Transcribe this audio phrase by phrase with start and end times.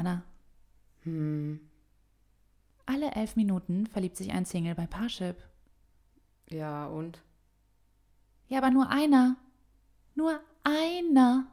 [0.00, 0.22] Anna.
[1.02, 1.60] Hm.
[2.86, 5.36] Alle elf Minuten verliebt sich ein Single bei Parship.
[6.48, 7.22] Ja, und?
[8.48, 9.36] Ja, aber nur einer.
[10.14, 11.46] Nur einer.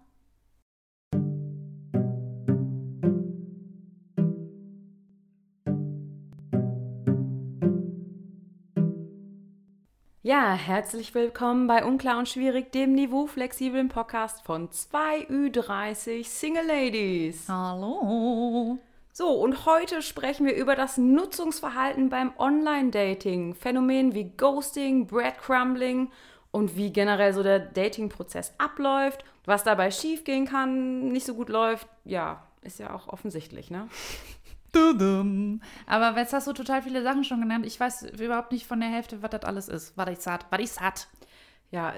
[10.28, 17.48] Ja, herzlich willkommen bei Unklar und Schwierig, dem niveauflexiblen Podcast von 2Ü30 Single Ladies.
[17.48, 18.78] Hallo.
[19.14, 23.56] So, und heute sprechen wir über das Nutzungsverhalten beim Online-Dating.
[23.56, 26.12] Phänomenen wie Ghosting, Breadcrumbling
[26.52, 29.24] und wie generell so der Dating-Prozess abläuft.
[29.46, 33.88] Was dabei schiefgehen kann, nicht so gut läuft, ja, ist ja auch offensichtlich, ne?
[34.72, 35.62] Dudum.
[35.86, 37.66] Aber jetzt hast du total viele Sachen schon genannt.
[37.66, 39.98] Ich weiß überhaupt nicht von der Hälfte, was das alles ist.
[39.98, 41.08] Was ich satt, was ich satt.
[41.70, 41.94] Ja,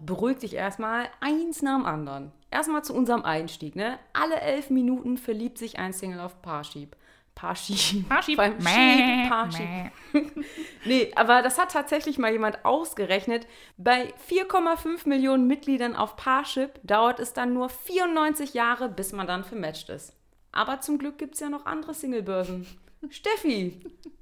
[0.00, 2.32] beruhig dich erstmal, eins nach dem anderen.
[2.50, 3.98] Erstmal zu unserem Einstieg, ne?
[4.12, 6.96] Alle elf Minuten verliebt sich ein Single auf Parship.
[7.34, 8.08] Parship.
[8.08, 8.36] Parship.
[8.36, 9.66] Beim Sheep, Parship.
[9.66, 9.90] mäh.
[10.84, 13.46] Nee, aber das hat tatsächlich mal jemand ausgerechnet.
[13.76, 19.44] Bei 4,5 Millionen Mitgliedern auf Parship dauert es dann nur 94 Jahre, bis man dann
[19.44, 20.12] vermatcht ist.
[20.52, 22.66] Aber zum Glück gibt es ja noch andere Singlebörsen.
[23.10, 23.80] Steffi,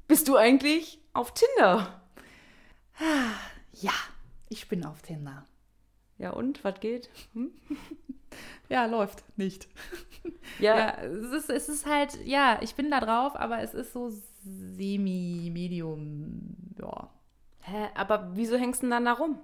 [0.08, 2.00] bist du eigentlich auf Tinder?
[3.72, 3.92] Ja,
[4.48, 5.44] ich bin auf Tinder.
[6.18, 7.10] Ja und, was geht?
[7.34, 7.50] Hm?
[8.68, 9.66] Ja, läuft nicht.
[10.60, 13.92] Ja, Ja, es ist, es ist halt, ja, ich bin da drauf, aber es ist
[13.92, 14.12] so
[14.44, 17.08] semi-medium, ja.
[17.62, 19.38] Hä, aber wieso hängst du denn dann da rum?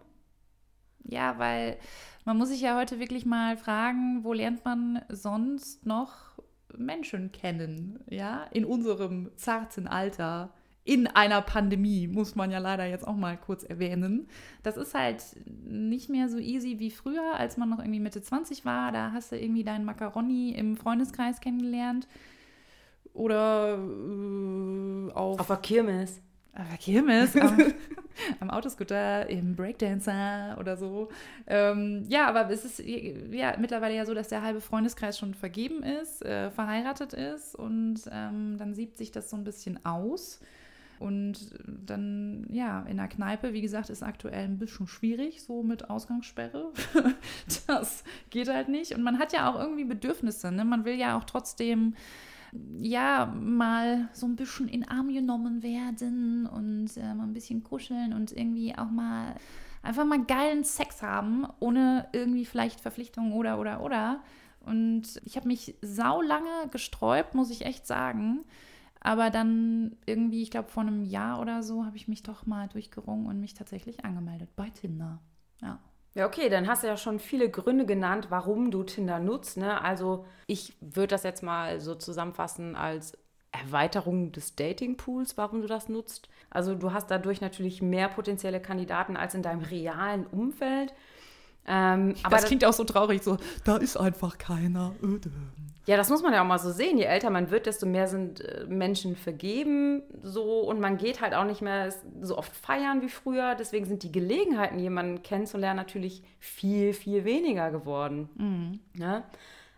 [1.05, 1.79] Ja, weil
[2.25, 6.37] man muss sich ja heute wirklich mal fragen, wo lernt man sonst noch
[6.77, 10.53] Menschen kennen, ja, in unserem zarten Alter.
[10.85, 14.29] In einer Pandemie, muss man ja leider jetzt auch mal kurz erwähnen.
[14.63, 18.65] Das ist halt nicht mehr so easy wie früher, als man noch irgendwie Mitte 20
[18.65, 18.93] war.
[18.93, 22.07] Da hast du irgendwie deinen Macaroni im Freundeskreis kennengelernt.
[23.15, 26.21] Oder äh, auf, Auf der Kirmes.
[26.57, 27.59] Auf der Kirmes, am,
[28.41, 31.09] am Autoscooter, im Breakdancer oder so.
[31.47, 35.83] Ähm, ja, aber es ist ja mittlerweile ja so, dass der halbe Freundeskreis schon vergeben
[35.83, 40.41] ist, äh, verheiratet ist und ähm, dann siebt sich das so ein bisschen aus.
[40.99, 45.91] Und dann, ja, in der Kneipe, wie gesagt, ist aktuell ein bisschen schwierig, so mit
[45.91, 46.73] Ausgangssperre.
[47.67, 48.95] das geht halt nicht.
[48.95, 50.51] Und man hat ja auch irgendwie Bedürfnisse.
[50.51, 50.65] Ne?
[50.65, 51.95] Man will ja auch trotzdem
[52.79, 58.13] ja, mal so ein bisschen in Arm genommen werden und äh, mal ein bisschen kuscheln
[58.13, 59.35] und irgendwie auch mal
[59.83, 64.21] einfach mal geilen Sex haben, ohne irgendwie vielleicht Verpflichtungen oder, oder, oder.
[64.61, 68.45] Und ich habe mich saulange gesträubt, muss ich echt sagen.
[69.01, 72.67] Aber dann irgendwie, ich glaube, vor einem Jahr oder so, habe ich mich doch mal
[72.69, 75.21] durchgerungen und mich tatsächlich angemeldet bei Tinder.
[75.63, 75.79] Ja.
[76.17, 79.59] Ja, okay, dann hast du ja schon viele Gründe genannt, warum du Tinder nutzt.
[79.59, 79.83] Ne?
[79.83, 83.13] Also ich würde das jetzt mal so zusammenfassen als
[83.53, 86.31] Erweiterung des Datingpools, warum du das nutzt.
[86.49, 90.95] Also du hast dadurch natürlich mehr potenzielle Kandidaten als in deinem realen Umfeld.
[91.67, 94.95] Ähm, aber das klingt auch so traurig, so, da ist einfach keiner.
[95.03, 95.31] Öde.
[95.87, 96.99] Ja, das muss man ja auch mal so sehen.
[96.99, 100.03] Je älter man wird, desto mehr sind äh, Menschen vergeben.
[100.23, 103.55] So und man geht halt auch nicht mehr so oft feiern wie früher.
[103.55, 108.29] Deswegen sind die Gelegenheiten, jemanden kennenzulernen, natürlich viel, viel weniger geworden.
[108.95, 109.23] Ne?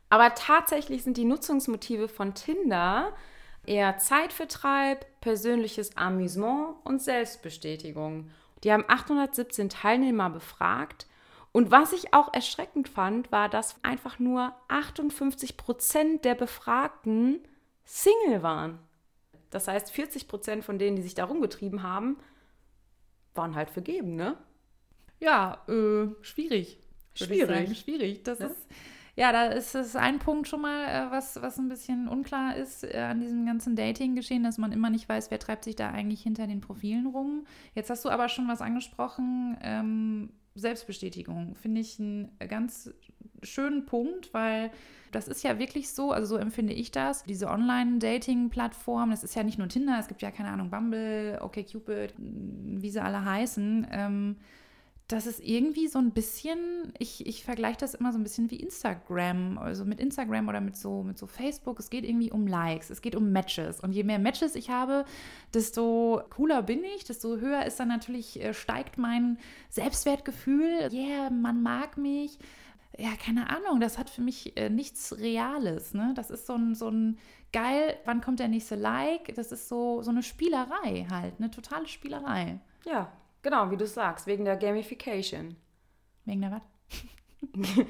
[0.09, 3.13] Aber tatsächlich sind die Nutzungsmotive von Tinder
[3.67, 8.31] eher Zeitvertreib, persönliches Amüsement und Selbstbestätigung.
[8.65, 11.07] Die haben 817 Teilnehmer befragt
[11.53, 17.41] und was ich auch erschreckend fand, war, dass einfach nur 58 Prozent der Befragten
[17.85, 18.79] Single waren.
[19.51, 22.19] Das heißt, 40 Prozent von denen, die sich da rumgetrieben haben,
[23.35, 24.37] waren halt vergeben, ne?
[25.21, 26.79] Ja, äh, schwierig.
[27.15, 27.79] Schwierig.
[27.81, 28.23] Schwierig.
[28.25, 28.47] Das Ja.
[28.47, 28.67] ist,
[29.17, 32.85] ja, da ist es ein Punkt schon mal, äh, was, was ein bisschen unklar ist
[32.85, 36.23] äh, an diesem ganzen Dating-Geschehen, dass man immer nicht weiß, wer treibt sich da eigentlich
[36.23, 37.47] hinter den Profilen rum.
[37.75, 41.55] Jetzt hast du aber schon was angesprochen, ähm, Selbstbestätigung.
[41.55, 42.93] Finde ich einen ganz
[43.43, 44.71] schönen Punkt, weil
[45.13, 47.25] das ist ja wirklich so, also so empfinde ich das.
[47.25, 52.15] Diese Online-Dating-Plattform, das ist ja nicht nur Tinder, es gibt ja, keine Ahnung, Bumble, OkCupid,
[52.19, 53.87] wie sie alle heißen.
[53.91, 54.37] Ähm,
[55.09, 58.57] das ist irgendwie so ein bisschen, ich, ich vergleiche das immer so ein bisschen wie
[58.57, 61.81] Instagram, also mit Instagram oder mit so, mit so Facebook.
[61.81, 63.81] Es geht irgendwie um Likes, es geht um Matches.
[63.81, 65.07] Und je mehr Matches ich habe,
[65.55, 69.39] desto cooler bin ich, desto höher ist dann natürlich, äh, steigt mein
[69.71, 70.91] Selbstwertgefühl.
[70.93, 72.39] Yeah, man mag mich.
[72.99, 75.95] Ja, keine Ahnung, das hat für mich äh, nichts Reales.
[75.95, 76.13] Ne?
[76.17, 77.19] Das ist so ein, so ein
[77.51, 79.35] geil, wann kommt der nächste Like?
[79.37, 82.61] Das ist so, so eine Spielerei halt, eine totale Spielerei.
[82.85, 83.11] Ja,
[83.43, 85.57] genau, wie du sagst, wegen der Gamification.
[86.25, 86.63] Wegen der was?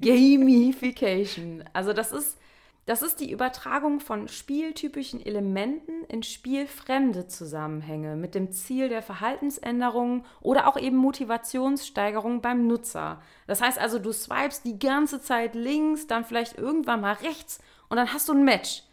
[0.00, 1.64] Gamification.
[1.72, 2.38] Also das ist,
[2.86, 10.24] Das ist die Übertragung von spieltypischen Elementen in spielfremde Zusammenhänge mit dem Ziel der Verhaltensänderung
[10.42, 13.22] oder auch eben Motivationssteigerung beim Nutzer.
[13.48, 17.98] Das heißt also, du swipest die ganze Zeit links, dann vielleicht irgendwann mal rechts und
[17.98, 18.84] dann hast du ein Match.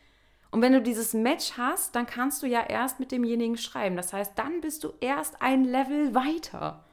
[0.51, 3.95] Und wenn du dieses Match hast, dann kannst du ja erst mit demjenigen schreiben.
[3.95, 6.83] Das heißt, dann bist du erst ein Level weiter.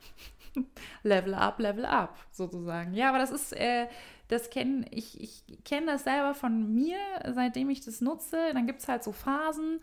[1.02, 2.92] Level up, Level up, sozusagen.
[2.94, 3.86] Ja, aber das ist, äh,
[4.28, 6.98] das kenne ich, ich kenne das selber von mir,
[7.32, 8.36] seitdem ich das nutze.
[8.52, 9.80] Dann gibt es halt so Phasen,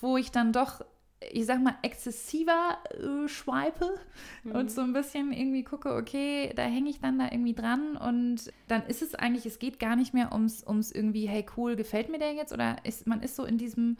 [0.00, 0.84] wo ich dann doch,
[1.32, 3.98] ich sag mal, exzessiver äh, swipe
[4.44, 4.52] mhm.
[4.52, 8.52] und so ein bisschen irgendwie gucke, okay, da hänge ich dann da irgendwie dran und
[8.68, 12.10] dann ist es eigentlich, es geht gar nicht mehr ums, ums irgendwie, hey cool, gefällt
[12.10, 12.52] mir der jetzt?
[12.52, 13.96] Oder ist, man ist so in diesem,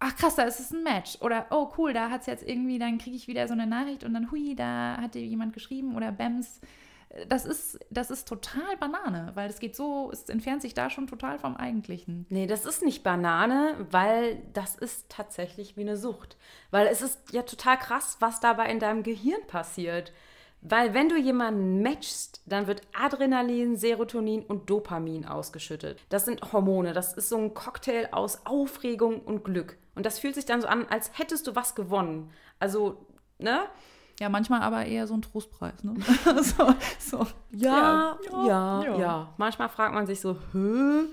[0.00, 1.18] ach krass, da ist es ein Match.
[1.20, 4.04] Oder oh cool, da hat es jetzt irgendwie, dann kriege ich wieder so eine Nachricht
[4.04, 6.60] und dann hui, da hat dir jemand geschrieben oder Bams
[7.28, 11.06] das ist, das ist total Banane, weil es geht so, es entfernt sich da schon
[11.06, 12.26] total vom Eigentlichen.
[12.28, 16.36] Nee, das ist nicht Banane, weil das ist tatsächlich wie eine Sucht.
[16.70, 20.12] Weil es ist ja total krass, was dabei in deinem Gehirn passiert.
[20.62, 26.00] Weil wenn du jemanden matchst, dann wird Adrenalin, Serotonin und Dopamin ausgeschüttet.
[26.08, 29.76] Das sind Hormone, das ist so ein Cocktail aus Aufregung und Glück.
[29.94, 32.30] Und das fühlt sich dann so an, als hättest du was gewonnen.
[32.58, 33.06] Also,
[33.38, 33.66] ne?
[34.18, 35.94] Ja, manchmal aber eher so ein Trostpreis, ne?
[36.42, 37.26] so, so.
[37.50, 39.34] Ja, ja, ja, ja, ja.
[39.36, 41.06] Manchmal fragt man sich so, Hö?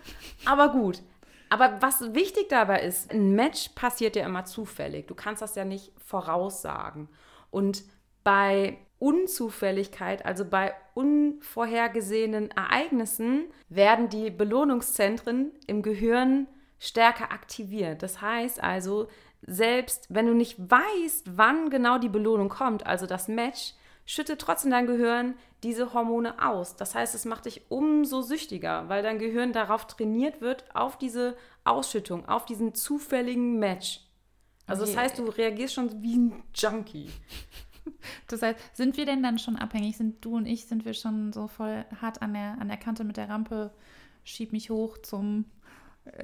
[0.46, 1.02] aber gut.
[1.50, 5.08] Aber was wichtig dabei ist, ein Match passiert ja immer zufällig.
[5.08, 7.10] Du kannst das ja nicht voraussagen.
[7.52, 7.84] Und
[8.24, 16.48] bei Unzufälligkeit, also bei unvorhergesehenen Ereignissen, werden die Belohnungszentren im Gehirn
[16.80, 18.02] stärker aktiviert.
[18.02, 19.10] Das heißt also,
[19.46, 23.74] selbst wenn du nicht weißt, wann genau die Belohnung kommt, also das Match,
[24.06, 26.76] schüttet trotzdem dein Gehirn diese Hormone aus.
[26.76, 31.38] Das heißt, es macht dich umso süchtiger, weil dein Gehirn darauf trainiert wird, auf diese
[31.64, 34.02] Ausschüttung, auf diesen zufälligen Match.
[34.66, 34.94] Also okay.
[34.94, 37.10] das heißt, du reagierst schon wie ein Junkie.
[38.30, 39.98] Das heißt, sind wir denn dann schon abhängig?
[39.98, 43.04] Sind du und ich, sind wir schon so voll hart an der, an der Kante
[43.04, 43.72] mit der Rampe?
[44.24, 45.46] Schieb mich hoch zum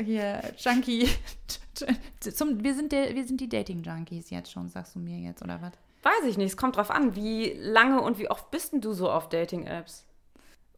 [0.03, 1.07] hier Junkie.
[2.19, 5.61] Zum, wir, sind der, wir sind die Dating-Junkies jetzt schon, sagst du mir jetzt, oder
[5.61, 5.71] was?
[6.03, 6.49] Weiß ich nicht.
[6.49, 10.05] Es kommt drauf an, wie lange und wie oft bist denn du so auf Dating-Apps?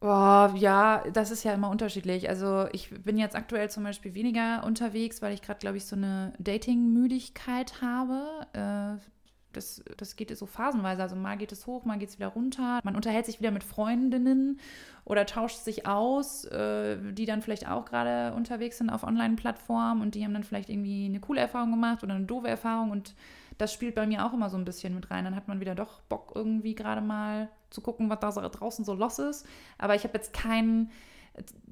[0.00, 2.28] Oh, ja, das ist ja immer unterschiedlich.
[2.28, 5.94] Also ich bin jetzt aktuell zum Beispiel weniger unterwegs, weil ich gerade, glaube ich, so
[5.94, 8.46] eine Dating-Müdigkeit habe.
[8.52, 9.06] Äh,
[9.52, 11.02] das, das geht so phasenweise.
[11.02, 12.80] Also mal geht es hoch, mal geht es wieder runter.
[12.84, 14.60] Man unterhält sich wieder mit Freundinnen
[15.04, 20.14] oder tauscht sich aus, äh, die dann vielleicht auch gerade unterwegs sind auf Online-Plattformen und
[20.14, 23.14] die haben dann vielleicht irgendwie eine coole Erfahrung gemacht oder eine doofe Erfahrung und
[23.58, 25.24] das spielt bei mir auch immer so ein bisschen mit rein.
[25.24, 28.94] Dann hat man wieder doch Bock irgendwie gerade mal zu gucken, was da draußen so
[28.94, 29.46] los ist.
[29.78, 30.90] Aber ich habe jetzt keinen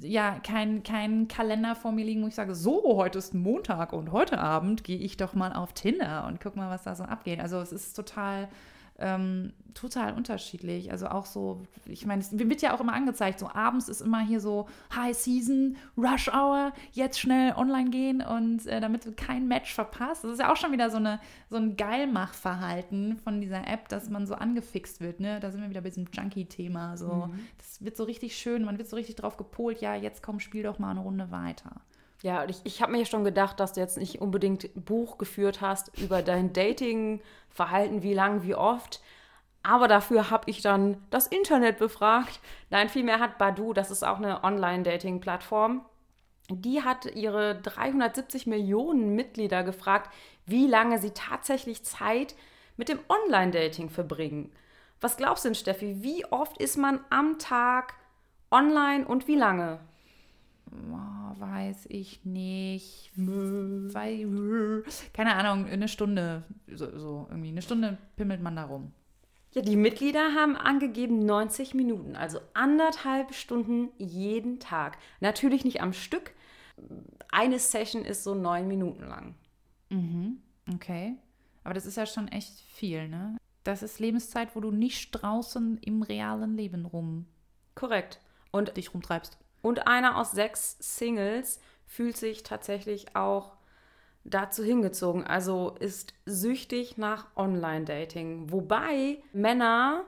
[0.01, 4.13] ja, kein, kein Kalender vor mir liegen, wo ich sage, so, heute ist Montag und
[4.13, 7.41] heute Abend gehe ich doch mal auf Tinder und guck mal, was da so abgeht.
[7.41, 8.49] Also es ist total
[9.01, 10.91] ähm, total unterschiedlich.
[10.91, 14.21] Also auch so, ich meine, es wird ja auch immer angezeigt, so abends ist immer
[14.21, 19.49] hier so High Season, Rush Hour, jetzt schnell online gehen und äh, damit du kein
[19.49, 20.25] Match verpasst.
[20.25, 24.11] Das ist ja auch schon wieder so, eine, so ein Geilmachverhalten von dieser App, dass
[24.11, 25.21] man so angefixt wird.
[25.21, 25.41] Ne?
[25.41, 26.97] Da sind wir wieder bei diesem Junkie-Thema.
[26.97, 27.29] So.
[27.33, 27.41] Mhm.
[27.59, 30.63] Das wird so richtig schön, man wird so richtig drauf gepolt, ja, jetzt komm, spiel
[30.63, 31.81] doch mal eine Runde weiter.
[32.23, 35.97] Ja, ich, ich habe mir schon gedacht, dass du jetzt nicht unbedingt Buch geführt hast
[35.99, 39.01] über dein Dating-Verhalten, wie lang, wie oft.
[39.63, 42.41] Aber dafür habe ich dann das Internet befragt.
[42.71, 45.85] Nein, vielmehr hat Badu, das ist auch eine Online-Dating-Plattform,
[46.51, 50.11] die hat ihre 370 Millionen Mitglieder gefragt,
[50.47, 52.35] wie lange sie tatsächlich Zeit
[52.77, 54.53] mit dem Online-Dating verbringen.
[55.01, 56.03] Was glaubst du denn, Steffi?
[56.03, 57.95] Wie oft ist man am Tag
[58.51, 59.79] online und wie lange?
[60.73, 63.11] Oh, weiß ich nicht.
[63.17, 68.93] Weil, keine Ahnung, eine Stunde, so, so, irgendwie, eine Stunde pimmelt man da rum.
[69.53, 74.99] Ja, die Mitglieder haben angegeben 90 Minuten, also anderthalb Stunden jeden Tag.
[75.19, 76.33] Natürlich nicht am Stück.
[77.31, 79.35] Eine Session ist so neun Minuten lang.
[79.89, 80.41] Mhm,
[80.73, 81.17] okay.
[81.65, 83.37] Aber das ist ja schon echt viel, ne?
[83.65, 87.27] Das ist Lebenszeit, wo du nicht draußen im realen Leben rum.
[87.75, 88.21] Korrekt.
[88.53, 89.39] Und dich rumtreibst.
[89.63, 93.53] Und einer aus sechs Singles fühlt sich tatsächlich auch
[94.25, 98.53] dazu hingezogen, also ist süchtig nach Online-Dating.
[98.53, 100.05] Wobei Männer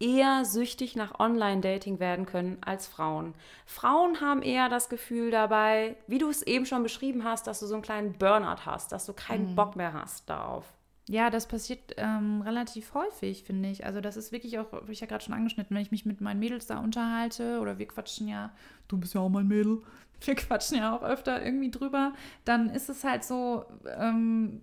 [0.00, 3.34] eher süchtig nach Online-Dating werden können als Frauen.
[3.66, 7.66] Frauen haben eher das Gefühl dabei, wie du es eben schon beschrieben hast, dass du
[7.66, 9.54] so einen kleinen Burnout hast, dass du keinen mhm.
[9.56, 10.64] Bock mehr hast darauf.
[11.08, 13.86] Ja, das passiert ähm, relativ häufig, finde ich.
[13.86, 16.20] Also das ist wirklich auch, habe ich ja gerade schon angeschnitten, wenn ich mich mit
[16.20, 18.52] meinen Mädels da unterhalte oder wir quatschen ja,
[18.88, 19.80] du bist ja auch mein Mädel,
[20.20, 22.12] wir quatschen ja auch öfter irgendwie drüber,
[22.44, 23.64] dann ist es halt so,
[23.98, 24.60] ähm,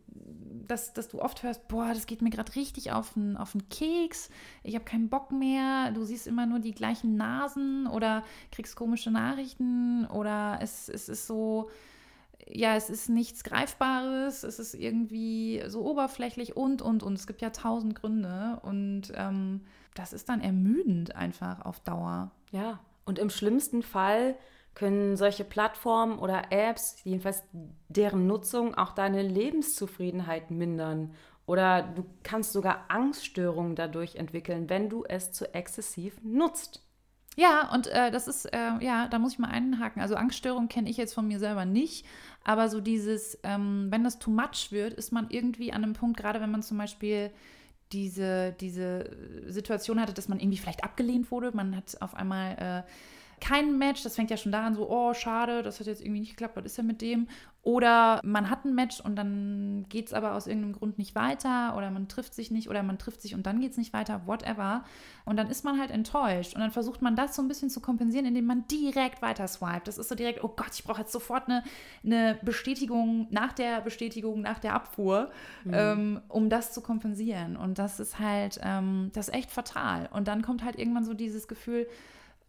[0.68, 3.68] dass, dass du oft hörst, boah, das geht mir gerade richtig auf den, auf den
[3.70, 4.30] Keks,
[4.62, 9.10] ich habe keinen Bock mehr, du siehst immer nur die gleichen Nasen oder kriegst komische
[9.10, 11.72] Nachrichten oder es, es ist so,
[12.48, 17.14] ja, es ist nichts Greifbares, es ist irgendwie so oberflächlich und, und, und.
[17.14, 19.62] Es gibt ja tausend Gründe und ähm,
[19.96, 22.32] das ist dann ermüdend einfach auf Dauer.
[22.52, 24.36] Ja, und im schlimmsten Fall
[24.76, 27.44] können solche Plattformen oder Apps, jedenfalls
[27.88, 31.14] deren Nutzung, auch deine Lebenszufriedenheit mindern.
[31.48, 36.82] Oder du kannst sogar Angststörungen dadurch entwickeln, wenn du es zu exzessiv nutzt.
[37.36, 40.02] Ja, und äh, das ist, äh, ja, da muss ich mal einhaken.
[40.02, 42.06] Also Angststörungen kenne ich jetzt von mir selber nicht,
[42.44, 46.18] aber so dieses, ähm, wenn das too much wird, ist man irgendwie an einem Punkt,
[46.18, 47.32] gerade wenn man zum Beispiel
[47.92, 49.10] diese, diese
[49.48, 52.90] Situation hatte, dass man irgendwie vielleicht abgelehnt wurde, man hat auf einmal äh,
[53.42, 56.32] kein Match, das fängt ja schon daran so, oh, schade, das hat jetzt irgendwie nicht
[56.32, 57.28] geklappt, was ist denn mit dem?
[57.66, 61.76] Oder man hat ein Match und dann geht es aber aus irgendeinem Grund nicht weiter
[61.76, 64.22] oder man trifft sich nicht oder man trifft sich und dann geht es nicht weiter,
[64.28, 64.84] whatever.
[65.26, 67.80] Und dann ist man halt enttäuscht und dann versucht man das so ein bisschen zu
[67.80, 69.88] kompensieren, indem man direkt weiter swiped.
[69.88, 71.64] Das ist so direkt, oh Gott, ich brauche jetzt sofort eine,
[72.06, 75.32] eine Bestätigung nach der Bestätigung, nach der Abfuhr,
[75.64, 75.74] mhm.
[75.74, 77.58] ähm, um das zu kompensieren.
[77.58, 80.08] Und das ist halt, ähm, das ist echt fatal.
[80.14, 81.88] Und dann kommt halt irgendwann so dieses Gefühl,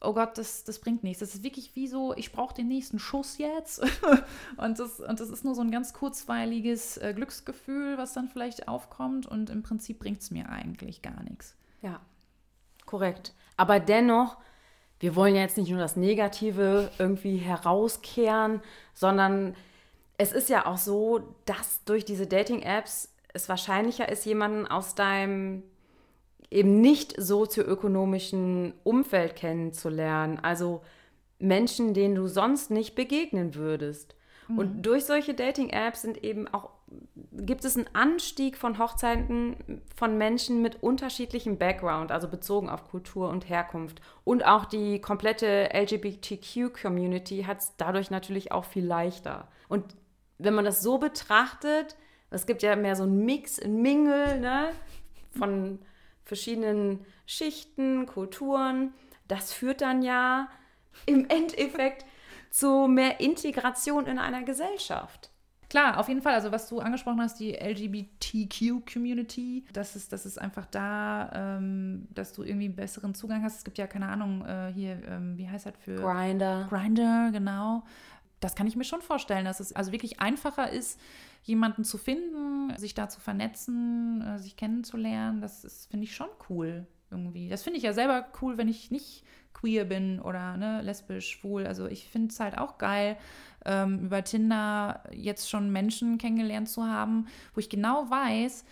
[0.07, 1.21] oh Gott, das, das bringt nichts.
[1.21, 3.83] Das ist wirklich wie so, ich brauche den nächsten Schuss jetzt.
[4.57, 8.69] und, das, und das ist nur so ein ganz kurzweiliges äh, Glücksgefühl, was dann vielleicht
[8.69, 9.27] aufkommt.
[9.27, 11.57] Und im Prinzip bringt es mir eigentlich gar nichts.
[11.83, 12.01] Ja,
[12.87, 13.35] korrekt.
[13.57, 14.37] Aber dennoch,
[15.01, 18.63] wir wollen ja jetzt nicht nur das Negative irgendwie herauskehren,
[18.95, 19.55] sondern
[20.19, 25.63] es ist ja auch so, dass durch diese Dating-Apps es wahrscheinlicher ist, jemanden aus deinem
[26.57, 30.39] eben nicht sozioökonomischen Umfeld kennenzulernen.
[30.41, 30.81] Also
[31.39, 34.17] Menschen, denen du sonst nicht begegnen würdest.
[34.49, 34.59] Mhm.
[34.59, 36.71] Und durch solche Dating-Apps sind eben auch,
[37.33, 43.29] gibt es einen Anstieg von Hochzeiten von Menschen mit unterschiedlichem Background, also bezogen auf Kultur
[43.29, 44.01] und Herkunft.
[44.25, 49.49] Und auch die komplette LGBTQ-Community hat es dadurch natürlich auch viel leichter.
[49.69, 49.85] Und
[50.39, 51.97] wenn man das so betrachtet,
[52.31, 54.71] es gibt ja mehr so einen Mix, ein Mingle, ne,
[55.37, 55.81] von
[56.27, 58.93] verschiedenen Schichten, Kulturen.
[59.29, 60.49] Das führt dann ja
[61.07, 62.05] im Endeffekt
[62.51, 65.31] zu mehr Integration in einer Gesellschaft.
[65.69, 66.35] Klar, auf jeden Fall.
[66.35, 72.33] Also was du angesprochen hast, die LGBTQ-Community, das ist, das ist einfach da, ähm, dass
[72.33, 73.57] du irgendwie einen besseren Zugang hast.
[73.59, 76.69] Es gibt ja keine Ahnung äh, hier, ähm, wie heißt das für Grinder.
[76.71, 77.83] Grinder, genau.
[78.41, 80.99] Das kann ich mir schon vorstellen, dass es also wirklich einfacher ist,
[81.47, 86.87] jemanden zu finden, sich da zu vernetzen, äh, sich kennenzulernen, das finde ich schon cool
[87.11, 87.49] irgendwie.
[87.49, 89.25] Das finde ich ja selber cool, wenn ich nicht
[89.55, 91.67] queer bin oder ne, lesbisch, schwul.
[91.67, 93.17] Also ich finde es halt auch geil,
[93.65, 98.65] ähm, über Tinder jetzt schon Menschen kennengelernt zu haben, wo ich genau weiß,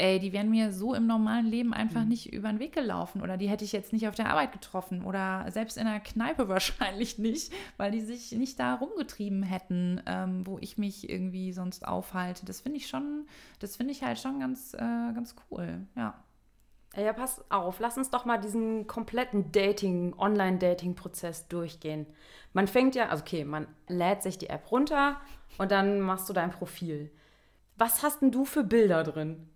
[0.00, 2.08] ey, die wären mir so im normalen Leben einfach mhm.
[2.08, 5.04] nicht über den Weg gelaufen oder die hätte ich jetzt nicht auf der Arbeit getroffen
[5.04, 10.46] oder selbst in der Kneipe wahrscheinlich nicht, weil die sich nicht da rumgetrieben hätten, ähm,
[10.46, 12.46] wo ich mich irgendwie sonst aufhalte.
[12.46, 13.26] Das finde ich schon,
[13.58, 16.14] das finde ich halt schon ganz, äh, ganz cool, ja.
[16.96, 22.04] Ja, pass auf, lass uns doch mal diesen kompletten Dating, Online-Dating-Prozess durchgehen.
[22.52, 25.20] Man fängt ja, also okay, man lädt sich die App runter
[25.56, 27.12] und dann machst du dein Profil.
[27.76, 29.48] Was hast denn du für Bilder drin?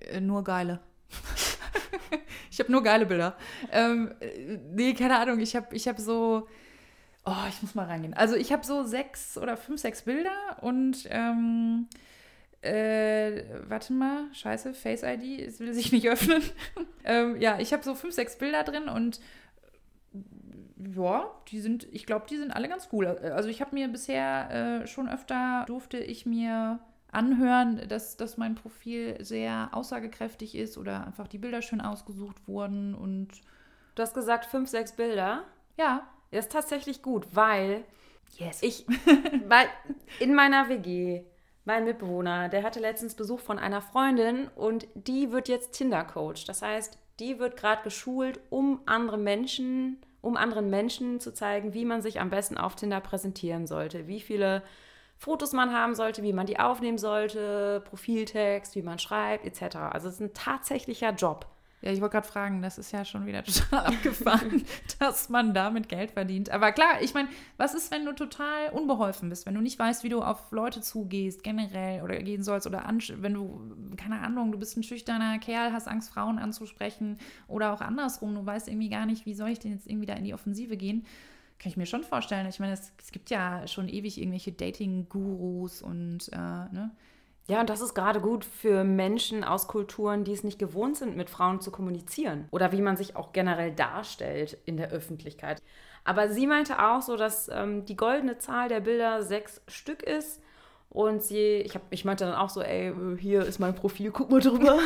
[0.00, 0.80] Äh, nur geile.
[2.50, 3.36] ich habe nur geile Bilder.
[3.72, 5.40] Ähm, äh, nee, keine Ahnung.
[5.40, 6.48] Ich habe ich hab so.
[7.24, 8.14] Oh, ich muss mal reingehen.
[8.14, 11.88] Also ich habe so sechs oder fünf, sechs Bilder und ähm,
[12.62, 16.42] äh, warte mal, scheiße, Face ID, es will sich nicht öffnen.
[17.04, 19.20] ähm, ja, ich habe so fünf, sechs Bilder drin und
[20.94, 23.06] ja, die sind, ich glaube, die sind alle ganz cool.
[23.06, 26.78] Also ich habe mir bisher äh, schon öfter durfte ich mir
[27.16, 32.94] anhören, dass, dass mein Profil sehr aussagekräftig ist oder einfach die Bilder schön ausgesucht wurden
[32.94, 33.28] und.
[33.94, 35.44] Du hast gesagt fünf, sechs Bilder?
[35.78, 36.06] Ja.
[36.30, 37.84] Das ist tatsächlich gut, weil
[38.36, 38.62] yes.
[38.62, 38.86] ich,
[39.48, 39.66] weil
[40.20, 41.22] in meiner WG,
[41.64, 46.44] mein Mitbewohner, der hatte letztens Besuch von einer Freundin und die wird jetzt Tinder-Coach.
[46.44, 51.86] Das heißt, die wird gerade geschult, um andere Menschen, um anderen Menschen zu zeigen, wie
[51.86, 54.62] man sich am besten auf Tinder präsentieren sollte, wie viele
[55.18, 59.76] Fotos man haben sollte, wie man die aufnehmen sollte, Profiltext, wie man schreibt, etc.
[59.76, 61.46] Also es ist ein tatsächlicher Job.
[61.82, 64.64] Ja, ich wollte gerade fragen, das ist ja schon wieder total abgefahren,
[64.98, 66.50] dass man damit Geld verdient.
[66.50, 70.02] Aber klar, ich meine, was ist, wenn du total unbeholfen bist, wenn du nicht weißt,
[70.02, 72.84] wie du auf Leute zugehst, generell oder gehen sollst oder
[73.18, 73.60] wenn du,
[73.96, 78.44] keine Ahnung, du bist ein schüchterner Kerl, hast Angst, Frauen anzusprechen oder auch andersrum, du
[78.44, 81.06] weißt irgendwie gar nicht, wie soll ich denn jetzt irgendwie da in die Offensive gehen
[81.58, 82.46] Kann ich mir schon vorstellen.
[82.46, 86.90] Ich meine, es, es gibt ja schon ewig irgendwelche Dating-Gurus und äh, ne?
[87.48, 91.16] Ja, und das ist gerade gut für Menschen aus Kulturen, die es nicht gewohnt sind,
[91.16, 92.48] mit Frauen zu kommunizieren.
[92.50, 95.62] Oder wie man sich auch generell darstellt in der Öffentlichkeit.
[96.02, 100.42] Aber sie meinte auch so, dass ähm, die goldene Zahl der Bilder sechs Stück ist.
[100.96, 104.30] Und sie, ich, hab, ich meinte dann auch so, ey, hier ist mein Profil, guck
[104.30, 104.78] mal drüber.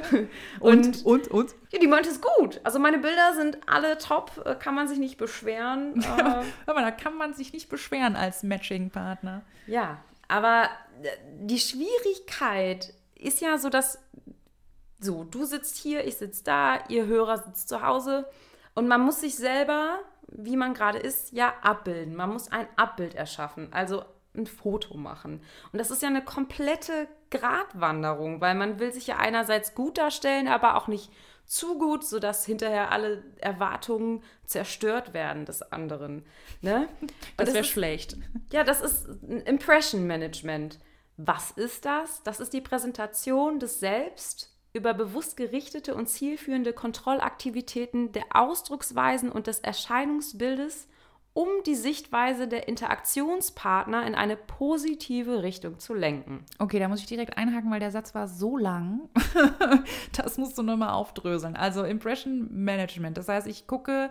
[0.60, 1.54] und, und, und, und?
[1.72, 2.60] Ja, die meinte es gut.
[2.62, 6.00] Also meine Bilder sind alle top, äh, kann man sich nicht beschweren.
[6.18, 9.42] Ja, aber da kann man sich nicht beschweren als Matching-Partner.
[9.66, 9.98] Ja,
[10.28, 10.68] aber
[11.02, 11.08] äh,
[11.40, 13.98] die Schwierigkeit ist ja so, dass
[15.00, 18.26] so, du sitzt hier, ich sitze da, ihr Hörer sitzt zu Hause
[18.76, 19.98] und man muss sich selber,
[20.28, 22.14] wie man gerade ist, ja abbilden.
[22.14, 24.04] Man muss ein Abbild erschaffen, also
[24.38, 25.42] ein Foto machen.
[25.72, 30.48] Und das ist ja eine komplette Gratwanderung, weil man will sich ja einerseits gut darstellen,
[30.48, 31.10] aber auch nicht
[31.44, 36.24] zu gut, sodass hinterher alle Erwartungen zerstört werden des anderen.
[36.60, 36.88] Ne?
[37.36, 38.16] das wäre schlecht.
[38.52, 40.78] Ja, das ist ein Impression Management.
[41.16, 42.22] Was ist das?
[42.22, 49.46] Das ist die Präsentation des Selbst über bewusst gerichtete und zielführende Kontrollaktivitäten der Ausdrucksweisen und
[49.46, 50.86] des Erscheinungsbildes
[51.38, 56.44] um die Sichtweise der Interaktionspartner in eine positive Richtung zu lenken.
[56.58, 59.08] Okay, da muss ich direkt einhaken, weil der Satz war so lang.
[60.16, 61.54] das musst du nochmal aufdröseln.
[61.54, 63.16] Also Impression Management.
[63.16, 64.10] Das heißt, ich gucke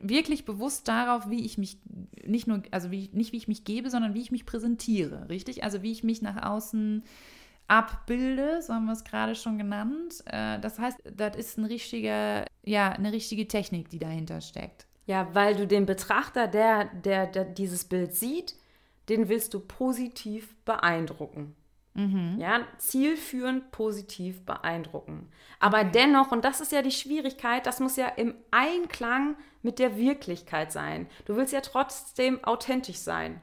[0.00, 1.80] wirklich bewusst darauf, wie ich mich
[2.24, 5.64] nicht nur, also wie, nicht wie ich mich gebe, sondern wie ich mich präsentiere, richtig?
[5.64, 7.02] Also wie ich mich nach außen
[7.66, 10.22] abbilde, so haben wir es gerade schon genannt.
[10.26, 14.87] Äh, das heißt, das ist ein richtiger, ja, eine richtige Technik, die dahinter steckt.
[15.08, 18.54] Ja, weil du den Betrachter, der, der, der dieses Bild sieht,
[19.08, 21.56] den willst du positiv beeindrucken.
[21.94, 22.36] Mhm.
[22.38, 25.30] Ja, zielführend positiv beeindrucken.
[25.60, 25.90] Aber okay.
[25.94, 30.72] dennoch, und das ist ja die Schwierigkeit, das muss ja im Einklang mit der Wirklichkeit
[30.72, 31.08] sein.
[31.24, 33.40] Du willst ja trotzdem authentisch sein.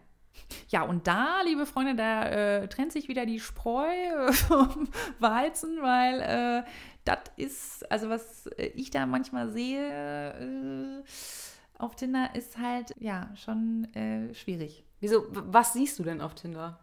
[0.69, 3.88] Ja, und da, liebe Freunde, da äh, trennt sich wieder die Spreu
[4.31, 4.87] vom
[5.18, 6.70] Weizen, weil äh,
[7.05, 11.03] das ist, also was ich da manchmal sehe, äh,
[11.77, 14.83] auf Tinder ist halt, ja, schon äh, schwierig.
[15.00, 16.79] Wieso, was siehst du denn auf Tinder?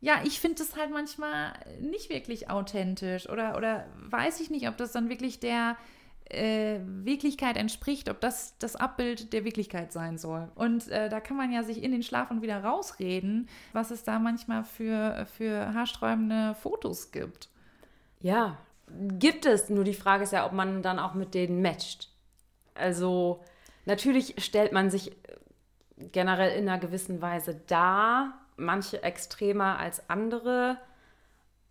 [0.00, 4.76] Ja, ich finde es halt manchmal nicht wirklich authentisch oder, oder weiß ich nicht, ob
[4.76, 5.76] das dann wirklich der
[6.32, 10.50] äh, Wirklichkeit entspricht, ob das das Abbild der Wirklichkeit sein soll.
[10.54, 14.02] Und äh, da kann man ja sich in den Schlaf und wieder rausreden, was es
[14.02, 17.48] da manchmal für, für haarsträubende Fotos gibt.
[18.20, 18.58] Ja,
[19.18, 19.68] gibt es.
[19.68, 22.10] Nur die Frage ist ja, ob man dann auch mit denen matcht.
[22.74, 23.42] Also
[23.84, 25.12] Natürlich stellt man sich
[25.96, 30.78] generell in einer gewissen Weise dar, manche extremer als andere.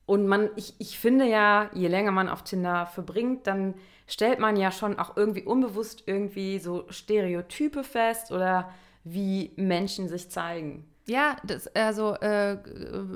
[0.05, 3.75] Und man, ich, ich finde ja, je länger man auf Tinder verbringt, dann
[4.07, 10.29] stellt man ja schon auch irgendwie unbewusst irgendwie so Stereotype fest oder wie Menschen sich
[10.29, 10.85] zeigen.
[11.07, 12.57] Ja, das, also äh,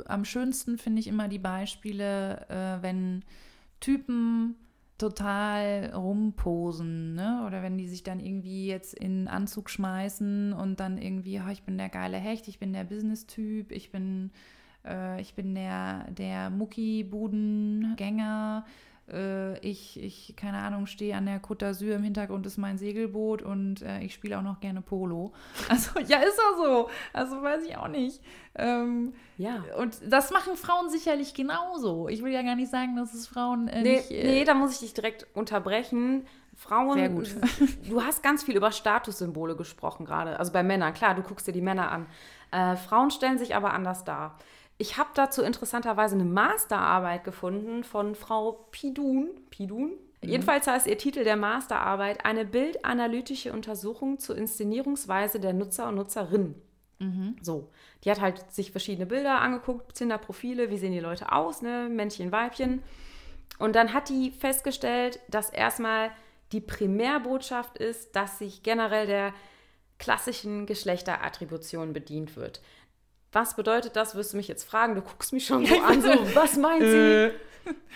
[0.06, 3.24] am schönsten finde ich immer die Beispiele, äh, wenn
[3.80, 4.56] Typen
[4.98, 7.44] total rumposen, ne?
[7.46, 11.64] Oder wenn die sich dann irgendwie jetzt in Anzug schmeißen und dann irgendwie, oh, ich
[11.64, 14.32] bin der geile Hecht, ich bin der Business-Typ, ich bin,
[14.86, 18.66] äh, ich bin der, der Muckibudengänger,
[19.12, 23.42] äh, ich, ich, keine Ahnung, stehe an der Côte d'Azur, im Hintergrund ist mein Segelboot
[23.42, 25.34] und äh, ich spiele auch noch gerne Polo.
[25.70, 26.90] Also, ja, ist doch so.
[27.14, 28.22] Also, weiß ich auch nicht.
[28.56, 29.64] Ähm, ja.
[29.78, 32.08] Und das machen Frauen sicherlich genauso.
[32.08, 34.12] Ich will ja gar nicht sagen, dass es Frauen äh, nee, nicht.
[34.12, 36.26] Äh, nee, da muss ich dich direkt unterbrechen.
[36.56, 37.36] Frauen, Sehr gut.
[37.90, 40.40] du hast ganz viel über Statussymbole gesprochen gerade.
[40.40, 42.06] Also bei Männern, klar, du guckst dir die Männer an.
[42.52, 44.38] Äh, Frauen stellen sich aber anders dar.
[44.78, 49.30] Ich habe dazu interessanterweise eine Masterarbeit gefunden von Frau Pidun.
[49.50, 49.92] Pidun?
[50.22, 50.30] Mhm.
[50.30, 56.56] Jedenfalls heißt ihr Titel der Masterarbeit eine bildanalytische Untersuchung zur Inszenierungsweise der Nutzer und Nutzerinnen.
[57.00, 57.36] Mhm.
[57.42, 57.70] So,
[58.04, 61.90] die hat halt sich verschiedene Bilder angeguckt, Tinder-Profile, wie sehen die Leute aus, ne?
[61.90, 62.84] Männchen, Weibchen.
[63.60, 66.12] Und dann hat die festgestellt, dass erstmal
[66.52, 69.34] die Primärbotschaft ist, dass sich generell der
[69.98, 72.62] klassischen Geschlechterattribution bedient wird.
[73.36, 74.96] Was bedeutet das, wirst du mich jetzt fragen.
[74.96, 76.88] Du guckst mich schon so an, so, was meint sie?
[76.88, 77.32] Äh.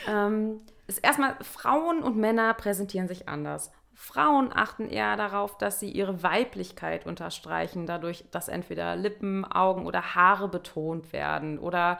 [0.05, 3.71] ähm, ist erstmal, Frauen und Männer präsentieren sich anders.
[3.93, 10.13] Frauen achten eher darauf, dass sie ihre Weiblichkeit unterstreichen, dadurch, dass entweder Lippen, Augen oder
[10.13, 11.99] Haare betont werden oder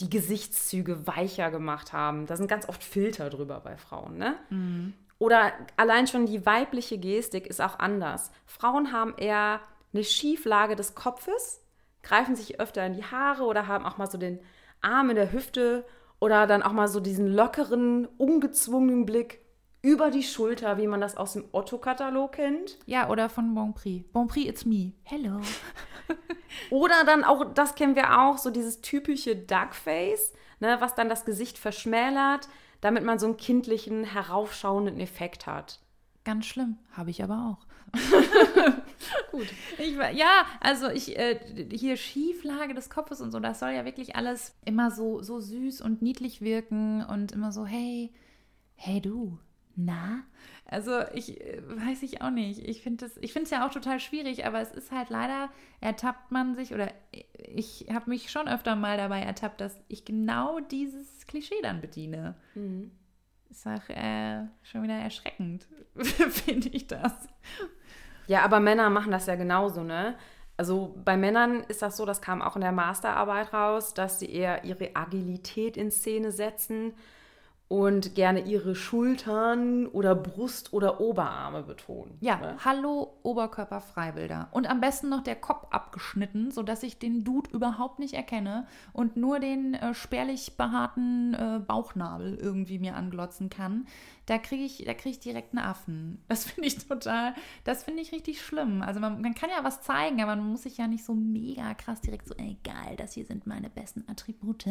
[0.00, 2.26] die Gesichtszüge weicher gemacht haben.
[2.26, 4.34] Da sind ganz oft Filter drüber bei Frauen, ne?
[4.50, 4.94] Mhm.
[5.20, 8.32] Oder allein schon die weibliche Gestik ist auch anders.
[8.46, 9.60] Frauen haben eher
[9.92, 11.63] eine Schieflage des Kopfes
[12.04, 14.38] greifen sich öfter in die Haare oder haben auch mal so den
[14.80, 15.84] Arm in der Hüfte
[16.20, 19.40] oder dann auch mal so diesen lockeren, ungezwungenen Blick.
[19.82, 22.78] über die Schulter, wie man das aus dem Otto-Katalog kennt.
[22.86, 24.10] Ja, oder von Bon Prix.
[24.14, 24.92] Bon Prix, it's me.
[25.02, 25.40] Hello.
[26.70, 31.26] oder dann auch, das kennen wir auch, so dieses typische Duckface, ne, was dann das
[31.26, 32.48] Gesicht verschmälert,
[32.80, 35.80] damit man so einen kindlichen, heraufschauenden Effekt hat.
[36.24, 37.66] Ganz schlimm, habe ich aber auch.
[39.30, 39.46] Gut.
[39.78, 41.38] Ich, ja, also ich, äh,
[41.70, 45.80] hier Schieflage des Kopfes und so, das soll ja wirklich alles immer so, so süß
[45.80, 48.12] und niedlich wirken und immer so, hey,
[48.76, 49.38] hey du,
[49.76, 50.22] na?
[50.66, 52.60] Also ich äh, weiß ich auch nicht.
[52.60, 56.72] Ich finde es ja auch total schwierig, aber es ist halt leider, ertappt man sich
[56.72, 56.92] oder
[57.36, 62.34] ich habe mich schon öfter mal dabei ertappt, dass ich genau dieses Klischee dann bediene.
[62.54, 62.90] Mhm.
[63.50, 67.12] Ist auch äh, schon wieder erschreckend, finde ich das.
[68.26, 70.16] Ja, aber Männer machen das ja genauso, ne?
[70.56, 74.30] Also bei Männern ist das so, das kam auch in der Masterarbeit raus, dass sie
[74.32, 76.94] eher ihre Agilität in Szene setzen
[77.68, 82.16] und gerne ihre Schultern oder Brust oder Oberarme betonen.
[82.20, 82.56] Ja, ne?
[82.62, 84.48] hallo Oberkörperfreibilder.
[84.52, 89.16] Und am besten noch der Kopf abgeschnitten, sodass ich den Dude überhaupt nicht erkenne und
[89.16, 93.86] nur den äh, spärlich behaarten äh, Bauchnabel irgendwie mir anglotzen kann.
[94.26, 96.22] Da kriege ich, krieg ich direkt einen Affen.
[96.28, 98.82] Das finde ich total, das finde ich richtig schlimm.
[98.82, 101.72] Also man, man, kann ja was zeigen, aber man muss sich ja nicht so mega
[101.74, 104.66] krass direkt so, ey geil, das hier sind meine besten Attribute.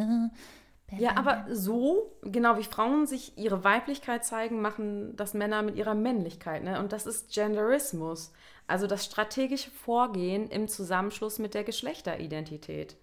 [0.92, 5.96] Ja, aber so, genau wie Frauen sich ihre Weiblichkeit zeigen, machen das Männer mit ihrer
[5.96, 6.64] Männlichkeit.
[6.64, 6.80] Ne?
[6.80, 8.32] Und das ist Genderismus,
[8.68, 12.96] also das strategische Vorgehen im Zusammenschluss mit der Geschlechteridentität.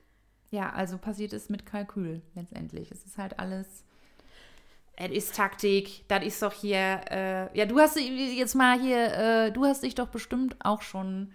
[0.51, 2.91] Ja, also passiert es mit Kalkül letztendlich.
[2.91, 3.85] Es ist halt alles.
[4.97, 7.01] Es ist Taktik, das ist doch hier.
[7.11, 11.33] Äh, ja, du hast jetzt mal hier, äh, du hast dich doch bestimmt auch schon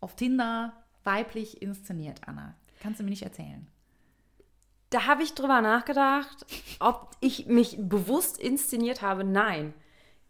[0.00, 0.72] auf Tinder
[1.04, 2.54] weiblich inszeniert, Anna.
[2.80, 3.66] Kannst du mir nicht erzählen?
[4.94, 6.46] Da habe ich drüber nachgedacht,
[6.78, 9.24] ob ich mich bewusst inszeniert habe.
[9.24, 9.74] Nein.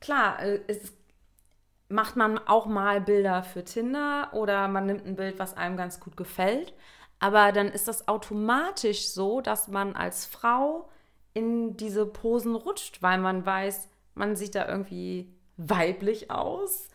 [0.00, 0.94] Klar, äh, es
[1.90, 6.00] macht man auch mal Bilder für Tinder oder man nimmt ein Bild, was einem ganz
[6.00, 6.72] gut gefällt.
[7.18, 10.88] Aber dann ist das automatisch so, dass man als Frau
[11.35, 16.88] in diese Posen rutscht, weil man weiß, man sieht da irgendwie weiblich aus.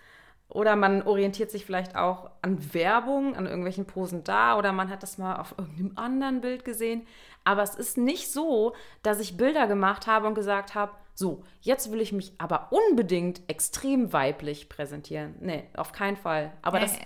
[0.49, 4.57] Oder man orientiert sich vielleicht auch an Werbung, an irgendwelchen Posen da.
[4.57, 7.05] Oder man hat das mal auf irgendeinem anderen Bild gesehen.
[7.43, 11.91] Aber es ist nicht so, dass ich Bilder gemacht habe und gesagt habe, so, jetzt
[11.91, 15.35] will ich mich aber unbedingt extrem weiblich präsentieren.
[15.39, 16.53] Nee, auf keinen Fall.
[16.61, 16.97] Aber das.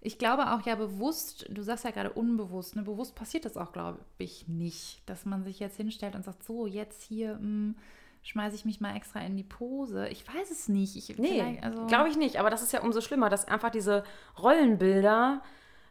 [0.00, 2.82] Ich glaube auch ja bewusst, du sagst ja gerade unbewusst, ne?
[2.82, 6.68] bewusst passiert das auch, glaube ich, nicht, dass man sich jetzt hinstellt und sagt, so,
[6.68, 7.74] jetzt hier hm,
[8.22, 10.08] schmeiße ich mich mal extra in die Pose.
[10.08, 10.96] Ich weiß es nicht.
[10.96, 12.38] Ich, nee, also glaube ich nicht.
[12.38, 14.04] Aber das ist ja umso schlimmer, dass einfach diese
[14.38, 15.42] Rollenbilder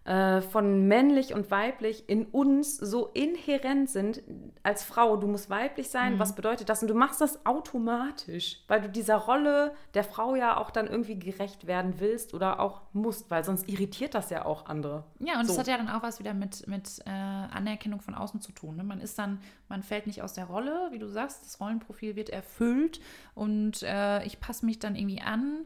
[0.08, 4.24] äh, von männlich und weiblich in uns so inhärent sind
[4.64, 5.18] als Frau.
[5.18, 6.14] Du musst weiblich sein.
[6.14, 6.20] Mhm.
[6.20, 6.82] Was bedeutet das?
[6.82, 11.20] Und du machst das automatisch, weil du dieser Rolle der Frau ja auch dann irgendwie
[11.20, 15.04] gerecht werden willst oder auch musst, weil sonst irritiert das ja auch andere.
[15.20, 15.50] Ja, und so.
[15.50, 18.78] das hat ja dann auch was wieder mit, mit äh, Anerkennung von außen zu tun.
[18.78, 18.86] Ne?
[18.86, 22.30] Man ist dann, man fällt nicht aus der Rolle, wie du sagst, das Rollenprofil wird
[22.30, 23.02] erfüllt
[23.36, 25.66] und äh, ich passe mich dann irgendwie an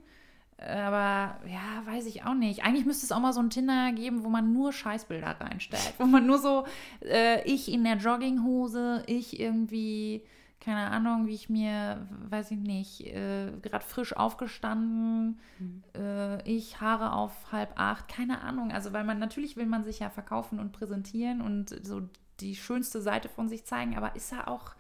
[0.68, 2.64] aber ja, weiß ich auch nicht.
[2.64, 5.94] Eigentlich müsste es auch mal so ein Tinder geben, wo man nur Scheißbilder reinstellt.
[5.98, 6.66] Wo man nur so,
[7.04, 10.24] äh, ich in der Jogginghose, ich irgendwie,
[10.60, 15.84] keine Ahnung, wie ich mir, weiß ich nicht, äh, gerade frisch aufgestanden, mhm.
[15.96, 18.72] äh, ich Haare auf halb acht, keine Ahnung.
[18.72, 22.02] Also, weil man natürlich will man sich ja verkaufen und präsentieren und so
[22.40, 24.76] die schönste Seite von sich zeigen, aber ist ja auch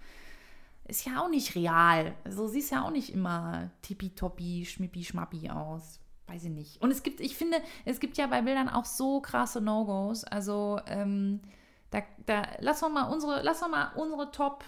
[0.87, 2.15] ist ja auch nicht real.
[2.25, 5.99] So also, siehst ja auch nicht immer tippitoppi, schmippi, schmappi aus.
[6.27, 6.81] Weiß ich nicht.
[6.81, 10.23] Und es gibt, ich finde, es gibt ja bei Bildern auch so krasse No-Gos.
[10.23, 11.41] Also, ähm,
[11.89, 14.63] da, da, lass doch mal unsere, lass doch mal unsere Top,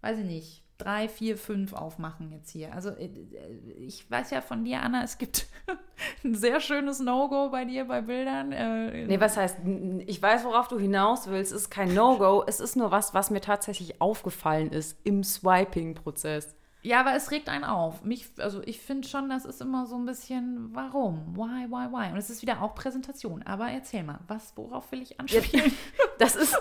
[0.00, 2.72] weiß ich nicht, drei, vier, fünf aufmachen jetzt hier.
[2.72, 5.46] Also äh, äh, ich weiß ja von dir, Anna, es gibt
[6.24, 8.52] ein sehr schönes No-Go bei dir bei Bildern.
[8.52, 9.58] Äh, nee, was heißt,
[10.06, 11.52] ich weiß, worauf du hinaus willst.
[11.52, 12.44] Es ist kein No-Go.
[12.46, 16.54] es ist nur was, was mir tatsächlich aufgefallen ist im Swiping-Prozess.
[16.82, 18.04] Ja, aber es regt einen auf.
[18.04, 21.36] Mich, also ich finde schon, das ist immer so ein bisschen, warum?
[21.36, 22.12] Why, why, why?
[22.12, 23.42] Und es ist wieder auch Präsentation.
[23.42, 25.72] Aber erzähl mal, was, worauf will ich anspielen?
[26.18, 26.56] das ist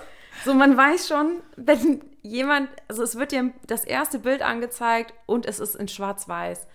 [0.47, 5.45] so, man weiß schon, wenn jemand, also es wird dir das erste Bild angezeigt und
[5.45, 6.67] es ist in Schwarz-Weiß.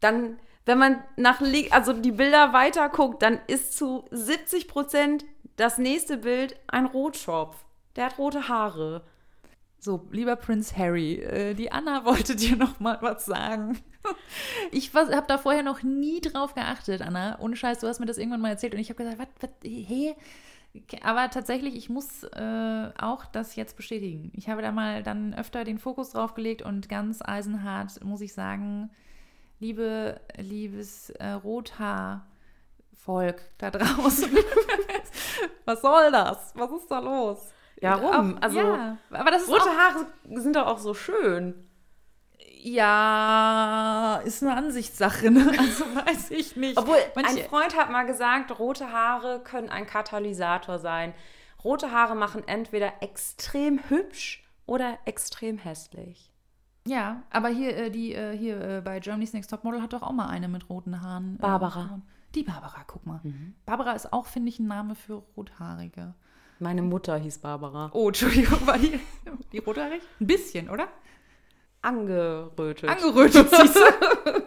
[0.00, 5.76] Dann, wenn man nach, also die Bilder weiter guckt, dann ist zu 70 Prozent das
[5.76, 7.56] nächste Bild ein Rotschopf.
[7.96, 9.04] Der hat rote Haare.
[9.78, 13.78] So, lieber Prinz Harry, äh, die Anna wollte dir noch mal was sagen.
[14.72, 17.38] Ich habe da vorher noch nie drauf geachtet, Anna.
[17.38, 19.50] Ohne Scheiß, du hast mir das irgendwann mal erzählt und ich habe gesagt, was, was,
[19.62, 20.16] hey.
[21.02, 24.32] Aber tatsächlich, ich muss äh, auch das jetzt bestätigen.
[24.34, 28.32] Ich habe da mal dann öfter den Fokus drauf gelegt und ganz eisenhart, muss ich
[28.32, 28.90] sagen,
[29.60, 32.26] liebe, liebes äh, Rothaar.
[33.04, 34.30] Volk da draußen.
[35.64, 36.52] Was soll das?
[36.54, 37.52] Was ist da los?
[37.80, 38.38] Ja, rum.
[38.40, 40.06] Also, ja, aber das ist rote Haare
[40.40, 41.68] sind doch auch so schön.
[42.62, 45.46] Ja, ist eine Ansichtssache, ne?
[45.58, 46.78] Also weiß ich nicht.
[46.78, 51.14] Obwohl, Manche- ein Freund hat mal gesagt, rote Haare können ein Katalysator sein.
[51.64, 56.30] Rote Haare machen entweder extrem hübsch oder extrem hässlich.
[56.86, 60.12] Ja, aber hier, äh, die, äh, hier äh, bei Germany's Next Topmodel hat doch auch
[60.12, 61.36] mal eine mit roten Haaren.
[61.36, 62.00] äh, Barbara.
[62.34, 63.20] die Barbara, guck mal.
[63.66, 66.14] Barbara ist auch, finde ich, ein Name für Rothaarige.
[66.58, 67.90] Meine Mutter hieß Barbara.
[67.92, 68.98] Oh, Entschuldigung, war die,
[69.52, 70.02] die rothaarig?
[70.20, 70.88] Ein bisschen, oder?
[71.82, 72.88] Angerötet.
[72.88, 74.42] Angerötet, siehst du?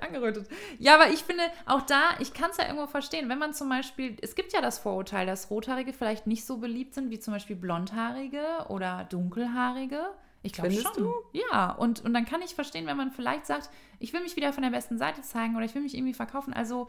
[0.00, 0.48] Angerötet.
[0.78, 3.68] Ja, aber ich finde, auch da, ich kann es ja irgendwo verstehen, wenn man zum
[3.68, 7.34] Beispiel, es gibt ja das Vorurteil, dass Rothaarige vielleicht nicht so beliebt sind wie zum
[7.34, 10.06] Beispiel Blondhaarige oder Dunkelhaarige.
[10.42, 10.92] Ich glaube schon.
[10.96, 11.12] du?
[11.32, 13.70] Ja, und, und dann kann ich verstehen, wenn man vielleicht sagt,
[14.00, 16.52] ich will mich wieder von der besten Seite zeigen oder ich will mich irgendwie verkaufen.
[16.52, 16.88] Also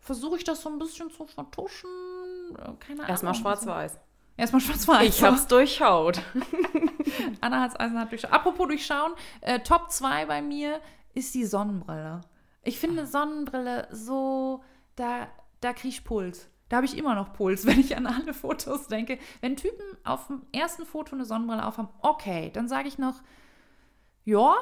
[0.00, 1.90] versuche ich das so ein bisschen zu vertuschen.
[2.80, 3.08] Keine Ahnung.
[3.08, 3.98] Erstmal schwarz-weiß.
[4.38, 5.08] Erstmal schwarz-weiß.
[5.08, 6.22] Ich hab's durchschaut.
[7.40, 8.32] Anna hat's eisenhart durchschaut.
[8.32, 10.80] Apropos durchschauen, äh, Top 2 bei mir
[11.12, 12.20] ist die Sonnenbrille.
[12.62, 14.62] Ich finde Sonnenbrille so,
[14.94, 15.26] da,
[15.60, 16.48] da krieg ich Puls.
[16.68, 19.18] Da habe ich immer noch Puls, wenn ich an alle Fotos denke.
[19.40, 23.16] Wenn Typen auf dem ersten Foto eine Sonnenbrille aufhaben, okay, dann sage ich noch,
[24.24, 24.54] ja,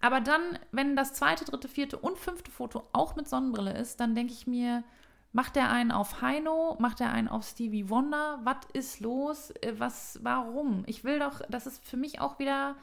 [0.00, 4.14] aber dann, wenn das zweite, dritte, vierte und fünfte Foto auch mit Sonnenbrille ist, dann
[4.14, 4.84] denke ich mir,
[5.36, 9.74] macht der einen auf Heino, macht der einen auf Stevie Wonder, was ist los, Äh,
[9.78, 10.82] was, warum?
[10.86, 12.74] Ich will doch, das ist für mich auch wieder,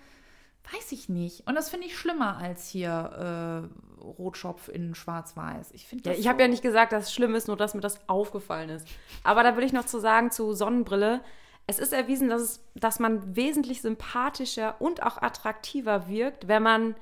[0.72, 1.48] weiß ich nicht.
[1.48, 3.68] Und das finde ich schlimmer als hier
[4.00, 5.72] äh, Rotschopf in Schwarz-Weiß.
[5.74, 7.74] Ich finde Ja, ich so- habe ja nicht gesagt, dass es schlimm ist, nur dass
[7.74, 8.88] mir das aufgefallen ist.
[9.24, 11.22] Aber da will ich noch zu sagen zu Sonnenbrille.
[11.66, 16.96] Es ist erwiesen, dass, es, dass man wesentlich sympathischer und auch attraktiver wirkt, wenn man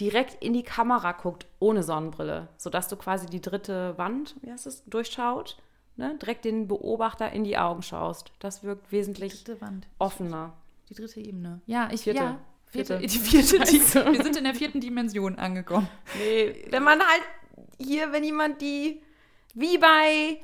[0.00, 2.48] direkt in die Kamera guckt, ohne Sonnenbrille.
[2.56, 5.58] Sodass du quasi die dritte Wand, wie heißt es, durchschaut,
[5.96, 6.16] ne?
[6.20, 8.32] direkt den Beobachter in die Augen schaust.
[8.38, 9.44] Das wirkt wesentlich
[9.98, 10.54] offener.
[10.88, 11.60] Die dritte Ebene.
[11.66, 12.20] Ja, ich Vierte.
[12.20, 13.06] Ja, vierte, Vierte.
[13.06, 14.12] Die vierte, Scheiße.
[14.12, 15.88] wir sind in der vierten Dimension angekommen.
[16.18, 17.22] Nee, wenn man halt
[17.78, 19.02] hier, wenn jemand die,
[19.54, 20.38] wie bei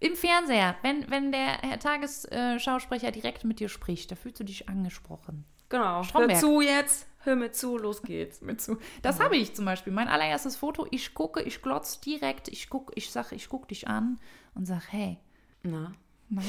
[0.00, 4.68] Im Fernseher, wenn, wenn der Herr Tagesschausprecher direkt mit dir spricht, da fühlst du dich
[4.68, 5.44] angesprochen.
[5.68, 6.02] Genau.
[6.02, 6.32] Stromberg.
[6.32, 7.06] Hör zu jetzt.
[7.24, 8.40] Hör mir zu, los geht's.
[8.42, 8.78] Mit zu.
[9.02, 9.92] Das habe ich zum Beispiel.
[9.92, 13.88] Mein allererstes Foto, ich gucke, ich glotz direkt, ich gucke, ich sage, ich gucke dich
[13.88, 14.20] an
[14.54, 15.18] und sage, hey,
[15.62, 15.92] Na.
[16.28, 16.42] na,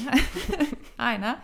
[0.96, 1.42] einer.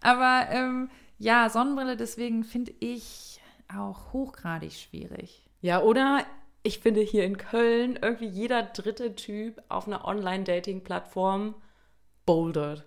[0.00, 3.40] Aber ähm, ja, Sonnenbrille, deswegen finde ich
[3.74, 5.48] auch hochgradig schwierig.
[5.60, 6.24] Ja, oder
[6.62, 11.54] ich finde hier in Köln irgendwie jeder dritte Typ auf einer Online-Dating-Plattform
[12.26, 12.86] bouldert.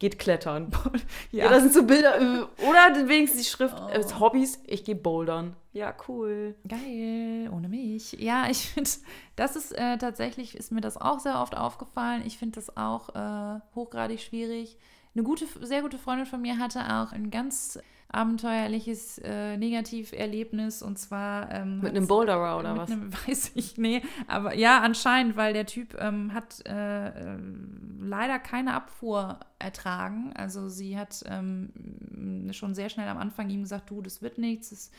[0.00, 0.72] Geht klettern.
[1.30, 1.48] Ja.
[1.50, 2.20] das sind so Bilder.
[2.20, 3.88] äh, Oder wenigstens die Schrift Oh.
[3.90, 5.54] äh, Hobbys, ich gehe bouldern.
[5.72, 6.56] Ja, cool.
[6.66, 8.12] Geil, ohne mich.
[8.14, 8.90] Ja, ich finde,
[9.36, 12.22] das ist äh, tatsächlich, ist mir das auch sehr oft aufgefallen.
[12.26, 14.76] Ich finde das auch äh, hochgradig schwierig.
[15.14, 17.78] Eine gute, sehr gute Freundin von mir hatte auch ein ganz
[18.12, 22.90] abenteuerliches äh, Negativerlebnis und zwar ähm, Mit einem Boulderer oder was?
[22.90, 28.38] einem, weiß ich, nee, aber ja, anscheinend, weil der Typ ähm, hat äh, ähm, leider
[28.38, 30.32] keine Abfuhr ertragen.
[30.34, 34.70] Also sie hat ähm, schon sehr schnell am Anfang ihm gesagt, du, das wird nichts.
[34.70, 34.90] Das,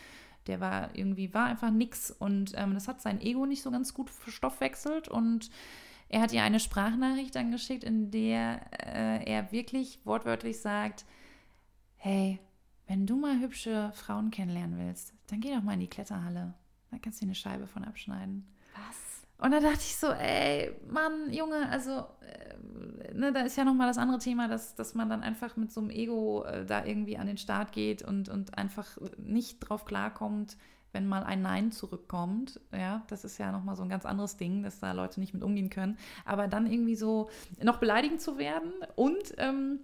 [0.47, 3.93] der war irgendwie, war einfach nix und ähm, das hat sein Ego nicht so ganz
[3.93, 5.51] gut verstoffwechselt und
[6.09, 11.05] er hat ihr eine Sprachnachricht angeschickt, in der äh, er wirklich wortwörtlich sagt,
[11.95, 12.39] hey,
[12.91, 16.53] wenn du mal hübsche Frauen kennenlernen willst, dann geh doch mal in die Kletterhalle.
[16.91, 18.45] Da kannst du dir eine Scheibe von abschneiden.
[18.73, 19.45] Was?
[19.45, 23.87] Und da dachte ich so, ey, Mann, Junge, also, äh, ne, da ist ja nochmal
[23.87, 27.17] das andere Thema, dass, dass man dann einfach mit so einem Ego äh, da irgendwie
[27.17, 30.57] an den Start geht und, und einfach nicht drauf klarkommt,
[30.91, 32.59] wenn mal ein Nein zurückkommt.
[32.73, 35.43] Ja, das ist ja nochmal so ein ganz anderes Ding, dass da Leute nicht mit
[35.43, 35.97] umgehen können.
[36.25, 37.29] Aber dann irgendwie so
[37.63, 39.79] noch beleidigend zu werden und ähm,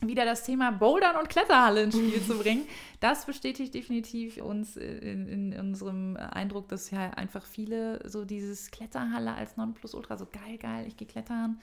[0.00, 2.66] wieder das Thema Bouldern und Kletterhalle ins Spiel zu bringen,
[3.00, 9.34] das bestätigt definitiv uns in, in unserem Eindruck, dass ja einfach viele so dieses Kletterhalle
[9.34, 11.60] als Nonplusultra, so geil, geil, ich gehe klettern,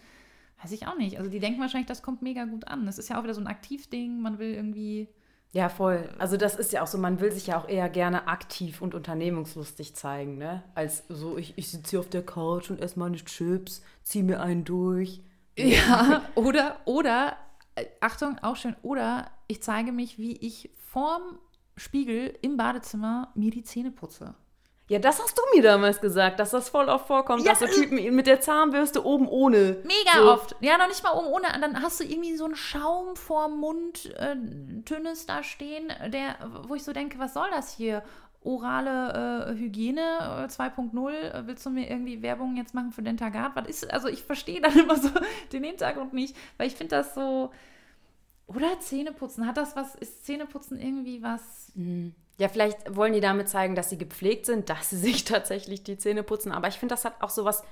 [0.61, 1.17] weiß ich auch nicht.
[1.19, 2.85] Also die denken wahrscheinlich, das kommt mega gut an.
[2.85, 5.07] Das ist ja auch wieder so ein Aktivding, man will irgendwie,
[5.51, 6.09] Ja, voll.
[6.17, 8.95] Also das ist ja auch so, man will sich ja auch eher gerne aktiv und
[8.95, 10.63] unternehmungslustig zeigen, ne?
[10.73, 14.41] Als so, ich, ich sitze hier auf der Couch und esse meine Chips, zieh mir
[14.41, 15.21] einen durch.
[15.55, 17.37] ja, oder, oder,
[18.01, 21.39] Achtung, auch schön, oder ich zeige mich, wie ich vorm
[21.75, 24.35] Spiegel im Badezimmer mir die Zähne putze.
[24.89, 27.65] Ja, das hast du mir damals gesagt, dass das voll oft vorkommt, Ja, dass so
[27.65, 27.69] äh.
[27.71, 29.81] Typen mit der Zahnbürste oben ohne.
[29.83, 30.31] Mega so.
[30.31, 30.55] oft.
[30.59, 31.47] Ja, noch nicht mal oben ohne.
[31.59, 34.35] Dann hast du irgendwie so einen Schaum vorm Mund, äh,
[34.83, 36.35] Tünnes da stehen, der,
[36.67, 38.03] wo ich so denke, was soll das hier?
[38.43, 41.11] Orale äh, Hygiene äh, 2.0.
[41.11, 43.55] Äh, willst du mir irgendwie Werbung jetzt machen für Dentagard?
[43.55, 45.09] Was ist, also ich verstehe dann immer so
[45.51, 47.51] den Hintergrund nicht, weil ich finde das so,
[48.47, 51.71] oder Zähneputzen, hat das was, ist Zähneputzen irgendwie was?
[51.75, 52.13] Mhm.
[52.39, 55.97] Ja, vielleicht wollen die damit zeigen, dass sie gepflegt sind, dass sie sich tatsächlich die
[55.97, 56.51] Zähne putzen.
[56.51, 57.63] Aber ich finde, das hat auch so was,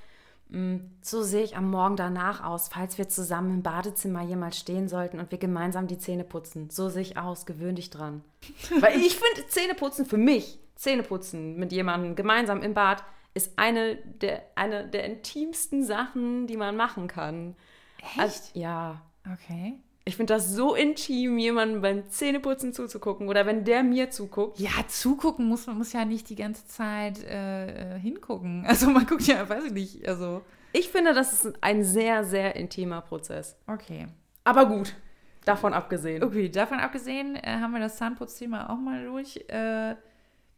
[0.49, 4.87] mh, so sehe ich am Morgen danach aus, falls wir zusammen im Badezimmer jemals stehen
[4.87, 6.69] sollten und wir gemeinsam die Zähne putzen.
[6.69, 8.23] So sehe ich aus, gewöhn dich dran.
[8.79, 13.03] Weil ich finde, Zähneputzen für mich, Zähneputzen mit jemandem gemeinsam im Bad,
[13.35, 17.55] ist eine der, eine der intimsten Sachen, die man machen kann.
[17.99, 18.19] Echt?
[18.19, 19.01] Also, ja.
[19.31, 19.75] Okay.
[20.05, 24.59] Ich finde das so intim, jemandem beim Zähneputzen zuzugucken oder wenn der mir zuguckt.
[24.59, 28.65] Ja, zugucken muss man muss ja nicht die ganze Zeit äh, äh, hingucken.
[28.67, 30.41] Also man guckt ja, weiß ich nicht, also.
[30.73, 33.55] Ich finde, das ist ein sehr, sehr intimer Prozess.
[33.67, 34.07] Okay.
[34.43, 34.95] Aber gut,
[35.45, 36.23] davon abgesehen.
[36.23, 39.37] Okay, davon abgesehen äh, haben wir das Zahnputzthema auch mal durch.
[39.47, 39.95] Äh,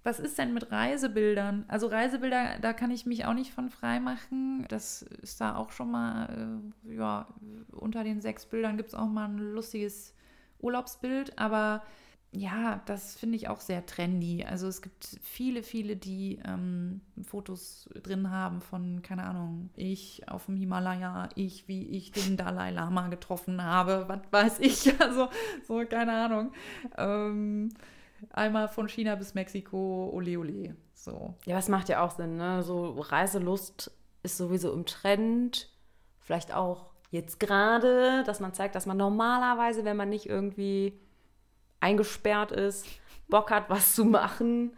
[0.04, 1.66] was ist denn mit Reisebildern?
[1.70, 4.66] Also Reisebilder, da kann ich mich auch nicht von frei machen.
[4.68, 7.28] Das ist da auch schon mal, äh, ja,
[7.72, 10.14] unter den sechs Bildern gibt es auch mal ein lustiges
[10.60, 11.40] Urlaubsbild.
[11.40, 11.84] Aber
[12.36, 14.44] ja, das finde ich auch sehr trendy.
[14.44, 20.48] Also es gibt viele, viele, die ähm, Fotos drin haben von, keine Ahnung, ich auf
[20.48, 24.94] dem Himalaya, ich, wie ich den Dalai Lama getroffen habe, was weiß ich.
[25.00, 25.30] Also
[25.68, 26.52] so, keine Ahnung.
[26.98, 27.70] Ähm,
[28.34, 30.76] einmal von China bis Mexiko, ole ole.
[30.94, 31.36] So.
[31.46, 32.64] Ja, das macht ja auch Sinn, ne?
[32.64, 33.92] So Reiselust
[34.24, 35.70] ist sowieso im Trend.
[36.20, 41.00] Vielleicht auch jetzt gerade, dass man zeigt, dass man normalerweise, wenn man nicht irgendwie
[41.80, 42.88] eingesperrt ist,
[43.28, 44.76] Bock hat, was zu machen.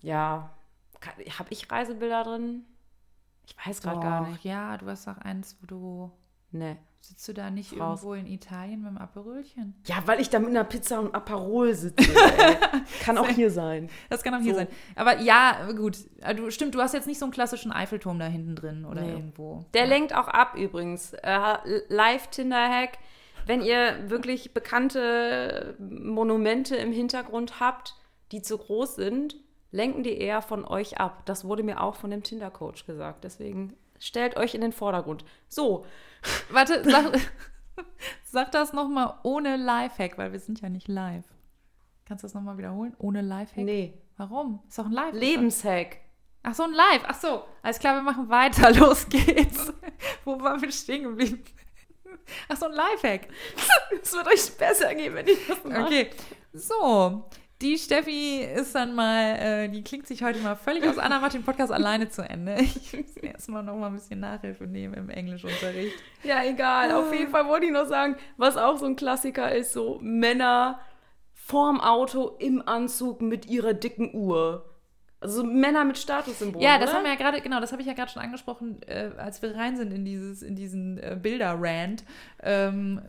[0.00, 0.50] Ja,
[1.38, 2.64] habe ich Reisebilder drin?
[3.46, 4.44] Ich weiß gerade gar nicht.
[4.44, 6.12] Ja, du hast auch eins, wo du.
[6.50, 6.78] Ne.
[7.02, 8.00] Sitzt du da nicht Raus.
[8.00, 9.74] irgendwo in Italien mit einem Aperolchen?
[9.86, 12.08] Ja, weil ich da mit einer Pizza und Aperol sitze.
[13.00, 13.90] kann auch hier sein.
[14.08, 14.58] Das kann auch hier so.
[14.60, 14.68] sein.
[14.94, 15.98] Aber ja, gut.
[16.36, 19.10] Du, stimmt, du hast jetzt nicht so einen klassischen Eiffelturm da hinten drin oder nee.
[19.10, 19.64] irgendwo.
[19.74, 19.88] Der ja.
[19.88, 21.12] lenkt auch ab übrigens.
[21.14, 21.56] Äh,
[21.88, 22.98] Live-Tinder-Hack.
[23.46, 27.96] Wenn ihr wirklich bekannte Monumente im Hintergrund habt,
[28.30, 29.34] die zu groß sind,
[29.72, 31.26] lenken die eher von euch ab.
[31.26, 33.24] Das wurde mir auch von dem Tinder-Coach gesagt.
[33.24, 35.24] Deswegen stellt euch in den Vordergrund.
[35.48, 35.84] So.
[36.50, 37.12] Warte, sag,
[38.24, 41.24] sag das nochmal ohne Lifehack, weil wir sind ja nicht live.
[42.04, 42.94] Kannst du das nochmal wiederholen?
[42.98, 43.64] Ohne Lifehack?
[43.64, 43.94] Nee.
[44.16, 44.60] Warum?
[44.68, 45.14] Ist doch ein Live.
[45.14, 45.98] Lebenshack.
[46.42, 47.02] Ach so, ein Live.
[47.06, 47.44] Ach so.
[47.62, 48.72] Alles klar, wir machen weiter.
[48.78, 49.72] Los geht's.
[50.24, 51.42] Wo waren wir stehen geblieben?
[52.48, 53.28] Ach so, ein Lifehack.
[54.02, 55.84] Es wird euch besser gehen, wenn ich das mache.
[55.84, 56.10] Okay.
[56.52, 57.28] So,
[57.62, 60.98] die Steffi ist dann mal, äh, die klingt sich heute mal völlig aus.
[60.98, 62.56] Anna macht den Podcast alleine zu Ende.
[62.82, 65.94] Ich muss erstmal noch mal ein bisschen Nachhilfe nehmen im Englischunterricht.
[66.24, 66.92] Ja, egal.
[66.92, 70.80] Auf jeden Fall wollte ich noch sagen, was auch so ein Klassiker ist, so Männer
[71.34, 74.68] vorm Auto im Anzug mit ihrer dicken Uhr.
[75.20, 76.66] Also Männer mit Statussymbolen.
[76.66, 76.98] Ja, das oder?
[76.98, 79.54] haben wir ja gerade, genau, das habe ich ja gerade schon angesprochen, äh, als wir
[79.54, 82.04] rein sind in dieses, in diesen äh, Bilder-Rant.
[82.42, 83.00] Ähm,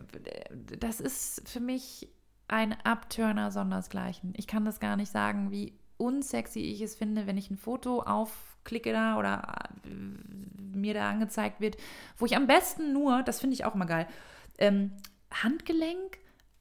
[0.80, 2.12] das ist für mich
[2.47, 4.34] ein Abturner sondersgleichen.
[4.36, 8.01] Ich kann das gar nicht sagen, wie unsexy ich es finde, wenn ich ein Foto
[8.01, 9.89] aufklicke da oder äh,
[10.77, 11.77] mir da angezeigt wird,
[12.17, 14.08] wo ich am besten nur, das finde ich auch immer geil,
[14.58, 14.91] ähm,
[15.32, 16.17] Handgelenk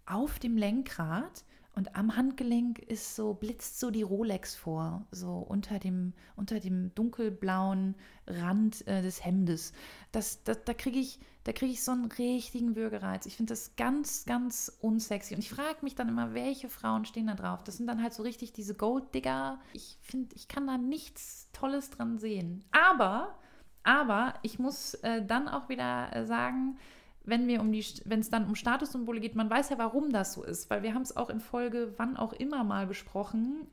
[0.06, 5.78] auf dem Lenkrad und am Handgelenk ist so, blitzt so die Rolex vor, so unter
[5.78, 7.94] dem, unter dem dunkelblauen
[8.26, 9.72] Rand äh, des Hemdes.
[10.12, 13.24] Das, das, da kriege ich, da ich so einen richtigen Würgereiz.
[13.24, 15.34] Ich finde das ganz, ganz unsexy.
[15.34, 17.64] Und ich frage mich dann immer, welche Frauen stehen da drauf?
[17.64, 19.58] Das sind dann halt so richtig diese Golddigger.
[19.72, 22.64] Ich finde, ich kann da nichts Tolles dran sehen.
[22.70, 23.38] Aber,
[23.82, 26.76] aber ich muss äh, dann auch wieder äh, sagen,
[27.24, 30.32] wenn wir um die, wenn es dann um Statussymbole geht, man weiß ja, warum das
[30.32, 33.66] so ist, weil wir haben es auch in Folge wann auch immer mal besprochen.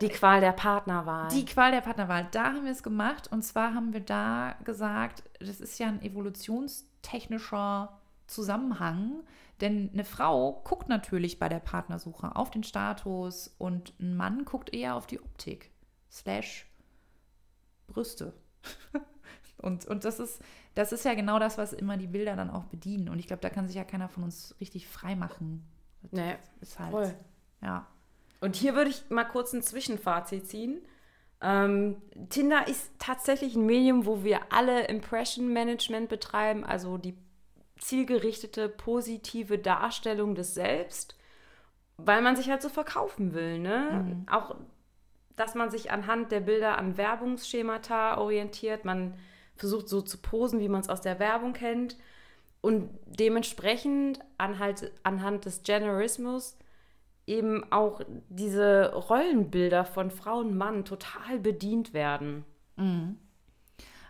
[0.00, 1.28] Die Qual der Partnerwahl.
[1.28, 2.26] Die Qual der Partnerwahl.
[2.32, 6.02] Da haben wir es gemacht und zwar haben wir da gesagt, das ist ja ein
[6.02, 9.22] evolutionstechnischer Zusammenhang,
[9.60, 14.74] denn eine Frau guckt natürlich bei der Partnersuche auf den Status und ein Mann guckt
[14.74, 15.70] eher auf die Optik.
[16.10, 16.66] Slash
[17.86, 18.32] Brüste.
[19.58, 20.42] und, und das ist,
[20.74, 23.08] das ist ja genau das, was immer die Bilder dann auch bedienen.
[23.08, 25.64] Und ich glaube, da kann sich ja keiner von uns richtig frei machen.
[26.10, 27.14] Nee, ist halt, voll.
[27.62, 27.86] Ja.
[28.40, 30.82] Und hier würde ich mal kurz ein Zwischenfazit ziehen.
[31.40, 31.96] Ähm,
[32.28, 37.16] Tinder ist tatsächlich ein Medium, wo wir alle Impression Management betreiben, also die
[37.78, 41.16] zielgerichtete, positive Darstellung des Selbst,
[41.96, 43.58] weil man sich halt so verkaufen will.
[43.58, 44.04] Ne?
[44.04, 44.26] Mhm.
[44.30, 44.56] Auch,
[45.36, 48.84] dass man sich anhand der Bilder an Werbungsschemata orientiert.
[48.84, 49.14] Man
[49.56, 51.96] versucht so zu posen, wie man es aus der Werbung kennt.
[52.60, 56.56] Und dementsprechend anhand, anhand des Generismus
[57.26, 62.44] eben auch diese Rollenbilder von Frau und Mann total bedient werden.
[62.76, 63.18] Mhm.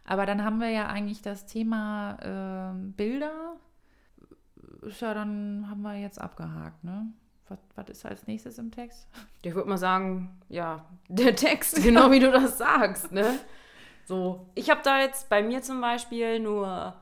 [0.04, 3.56] Aber dann haben wir ja eigentlich das Thema äh, Bilder.
[5.00, 7.06] Ja, dann haben wir jetzt abgehakt, ne?
[7.48, 9.06] Was, was ist als nächstes im Text?
[9.42, 13.38] Ich würde mal sagen, ja, der Text, genau wie du das sagst, ne?
[14.04, 16.94] So, ich habe da jetzt bei mir zum Beispiel nur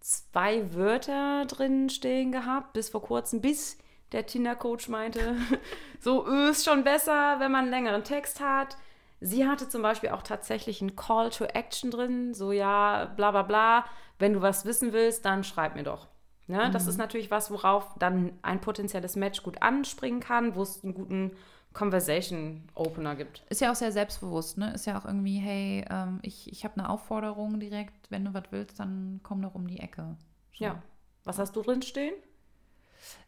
[0.00, 3.78] zwei Wörter drin stehen gehabt, bis vor kurzem, bis
[4.10, 5.36] der Tinder-Coach meinte,
[6.00, 8.76] so ist schon besser, wenn man einen längeren Text hat.
[9.20, 13.42] Sie hatte zum Beispiel auch tatsächlich einen Call to Action drin, so ja, bla bla
[13.42, 13.84] bla,
[14.18, 16.08] wenn du was wissen willst, dann schreib mir doch.
[16.48, 16.66] Ne?
[16.68, 16.72] Mhm.
[16.72, 20.94] Das ist natürlich was, worauf dann ein potenzielles Match gut anspringen kann, wo es einen
[20.94, 21.36] guten
[21.72, 23.44] Conversation Opener gibt.
[23.48, 24.72] Ist ja auch sehr selbstbewusst, ne?
[24.74, 28.44] Ist ja auch irgendwie, hey, ähm, ich, ich habe eine Aufforderung direkt, wenn du was
[28.50, 30.16] willst, dann komm doch um die Ecke.
[30.56, 30.64] So.
[30.64, 30.82] Ja.
[31.24, 32.14] Was hast du drin stehen?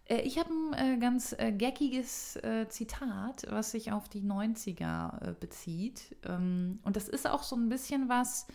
[0.07, 5.31] Äh, ich habe ein äh, ganz äh, geckiges äh, Zitat, was sich auf die 90er
[5.31, 6.17] äh, bezieht.
[6.25, 8.47] Ähm, und das ist auch so ein bisschen was,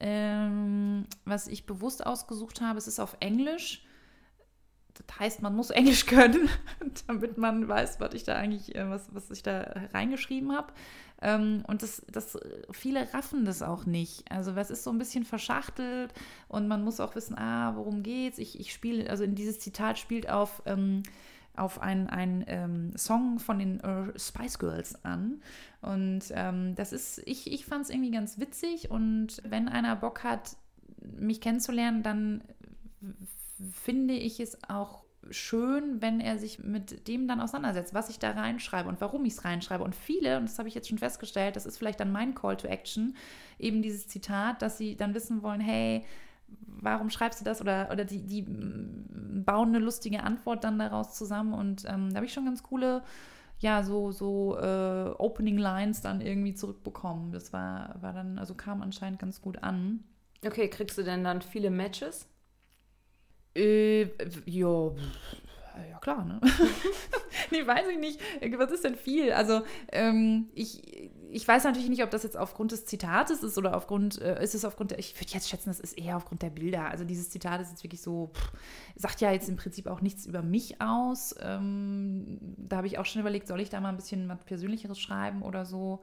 [0.00, 2.78] ähm, was ich bewusst ausgesucht habe.
[2.78, 3.84] Es ist auf Englisch.
[5.06, 6.48] Das heißt, man muss Englisch können,
[7.06, 10.72] damit man weiß, was ich da eigentlich, äh, was, was ich da reingeschrieben habe.
[11.22, 12.38] Ähm, und das, das,
[12.70, 14.30] viele raffen das auch nicht.
[14.30, 16.12] Also was ist so ein bisschen verschachtelt
[16.48, 18.38] und man muss auch wissen, ah, worum geht's?
[18.38, 21.02] Ich, ich spiele, also in dieses Zitat spielt auf, ähm,
[21.56, 25.42] auf einen ähm, Song von den äh, Spice Girls an.
[25.82, 30.24] Und ähm, das ist, ich, ich fand es irgendwie ganz witzig und wenn einer Bock
[30.24, 30.56] hat,
[31.02, 32.42] mich kennenzulernen, dann
[33.72, 38.30] finde ich es auch schön, wenn er sich mit dem dann auseinandersetzt, was ich da
[38.30, 39.84] reinschreibe und warum ich es reinschreibe.
[39.84, 42.56] Und viele, und das habe ich jetzt schon festgestellt, das ist vielleicht dann mein Call
[42.56, 43.16] to Action,
[43.58, 46.04] eben dieses Zitat, dass sie dann wissen wollen, hey,
[46.66, 47.60] warum schreibst du das?
[47.60, 51.52] Oder, oder die, die bauen eine lustige Antwort dann daraus zusammen.
[51.52, 53.02] Und ähm, da habe ich schon ganz coole,
[53.58, 57.30] ja, so, so äh, Opening Lines dann irgendwie zurückbekommen.
[57.30, 60.02] Das war, war dann, also kam anscheinend ganz gut an.
[60.44, 62.26] Okay, kriegst du denn dann viele Matches?
[63.54, 64.08] Äh,
[64.46, 64.90] ja,
[65.90, 66.40] ja klar, ne?
[67.50, 68.20] nee, weiß ich nicht.
[68.58, 69.32] Was ist denn viel?
[69.32, 73.76] Also, ähm, ich, ich weiß natürlich nicht, ob das jetzt aufgrund des Zitates ist oder
[73.76, 76.50] aufgrund, äh, ist es aufgrund der, ich würde jetzt schätzen, das ist eher aufgrund der
[76.50, 76.86] Bilder.
[76.86, 78.52] Also dieses Zitat ist jetzt wirklich so, pff,
[78.96, 81.34] sagt ja jetzt im Prinzip auch nichts über mich aus.
[81.40, 84.98] Ähm, da habe ich auch schon überlegt, soll ich da mal ein bisschen was Persönlicheres
[84.98, 86.02] schreiben oder so?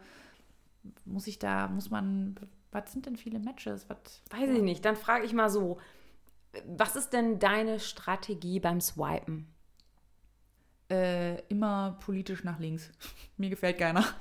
[1.06, 2.36] Muss ich da, muss man,
[2.72, 3.90] was sind denn viele Matches?
[3.90, 4.86] Was, weiß ich nicht.
[4.86, 5.78] Dann frage ich mal so,
[6.66, 9.48] was ist denn deine Strategie beim Swipen?
[10.90, 12.92] Äh, immer politisch nach links.
[13.38, 14.06] Mir gefällt keiner.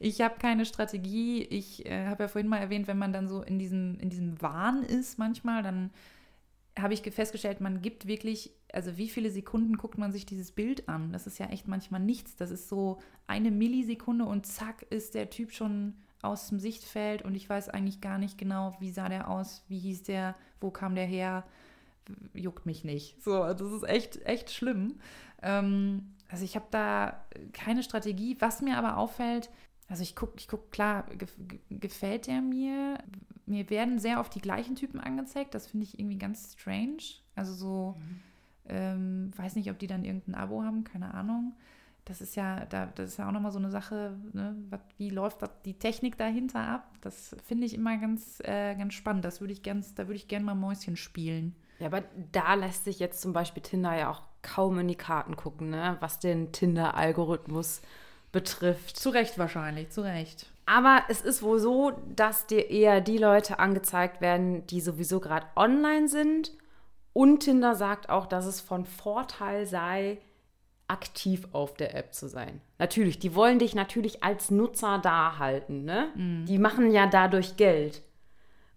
[0.00, 1.44] Ich habe keine Strategie.
[1.44, 4.42] Ich äh, habe ja vorhin mal erwähnt, wenn man dann so in diesem, in diesem
[4.42, 5.92] Wahn ist manchmal, dann
[6.76, 10.88] habe ich festgestellt, man gibt wirklich, also wie viele Sekunden guckt man sich dieses Bild
[10.88, 11.12] an?
[11.12, 12.34] Das ist ja echt manchmal nichts.
[12.34, 17.34] Das ist so eine Millisekunde und zack ist der Typ schon aus dem Sichtfeld und
[17.34, 20.94] ich weiß eigentlich gar nicht genau, wie sah der aus, wie hieß der, wo kam
[20.94, 21.44] der her,
[22.32, 23.22] juckt mich nicht.
[23.22, 25.00] So, das ist echt, echt schlimm.
[25.42, 28.36] Ähm, also ich habe da keine Strategie.
[28.38, 29.50] Was mir aber auffällt,
[29.88, 31.06] also ich gucke, ich guck, klar,
[31.70, 32.98] gefällt der mir.
[33.44, 35.54] Mir werden sehr oft die gleichen Typen angezeigt.
[35.54, 37.02] Das finde ich irgendwie ganz strange.
[37.34, 38.20] Also so, mhm.
[38.66, 41.54] ähm, weiß nicht, ob die dann irgendein Abo haben, keine Ahnung
[42.04, 44.56] das ist ja, da, das ist ja auch nochmal so eine Sache, ne?
[44.96, 46.88] wie läuft die Technik dahinter ab?
[47.00, 49.24] Das finde ich immer ganz, äh, ganz spannend.
[49.24, 51.54] Das würde ich ganz, da würde ich gerne mal Mäuschen spielen.
[51.78, 55.36] Ja, aber da lässt sich jetzt zum Beispiel Tinder ja auch kaum in die Karten
[55.36, 55.96] gucken, ne?
[56.00, 57.82] was den Tinder-Algorithmus
[58.32, 58.96] betrifft.
[58.96, 60.46] Zu Recht wahrscheinlich, zu Recht.
[60.66, 65.46] Aber es ist wohl so, dass dir eher die Leute angezeigt werden, die sowieso gerade
[65.54, 66.52] online sind.
[67.12, 70.18] Und Tinder sagt auch, dass es von Vorteil sei,
[70.92, 72.60] aktiv auf der App zu sein.
[72.78, 76.10] Natürlich, die wollen dich natürlich als Nutzer da halten, ne?
[76.14, 76.44] Mhm.
[76.46, 78.02] Die machen ja dadurch Geld.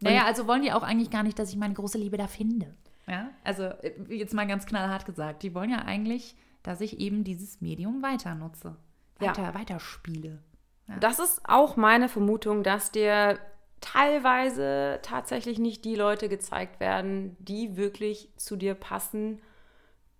[0.01, 2.27] Und naja, also wollen die auch eigentlich gar nicht, dass ich meine große Liebe da
[2.27, 2.73] finde.
[3.07, 7.23] Ja, also äh, jetzt mal ganz knallhart gesagt, die wollen ja eigentlich, dass ich eben
[7.23, 8.77] dieses Medium weiter nutze,
[9.19, 9.53] weiter, ja.
[9.53, 10.39] weiterspiele.
[10.87, 10.97] Ja.
[10.99, 13.39] Das ist auch meine Vermutung, dass dir
[13.81, 19.41] teilweise tatsächlich nicht die Leute gezeigt werden, die wirklich zu dir passen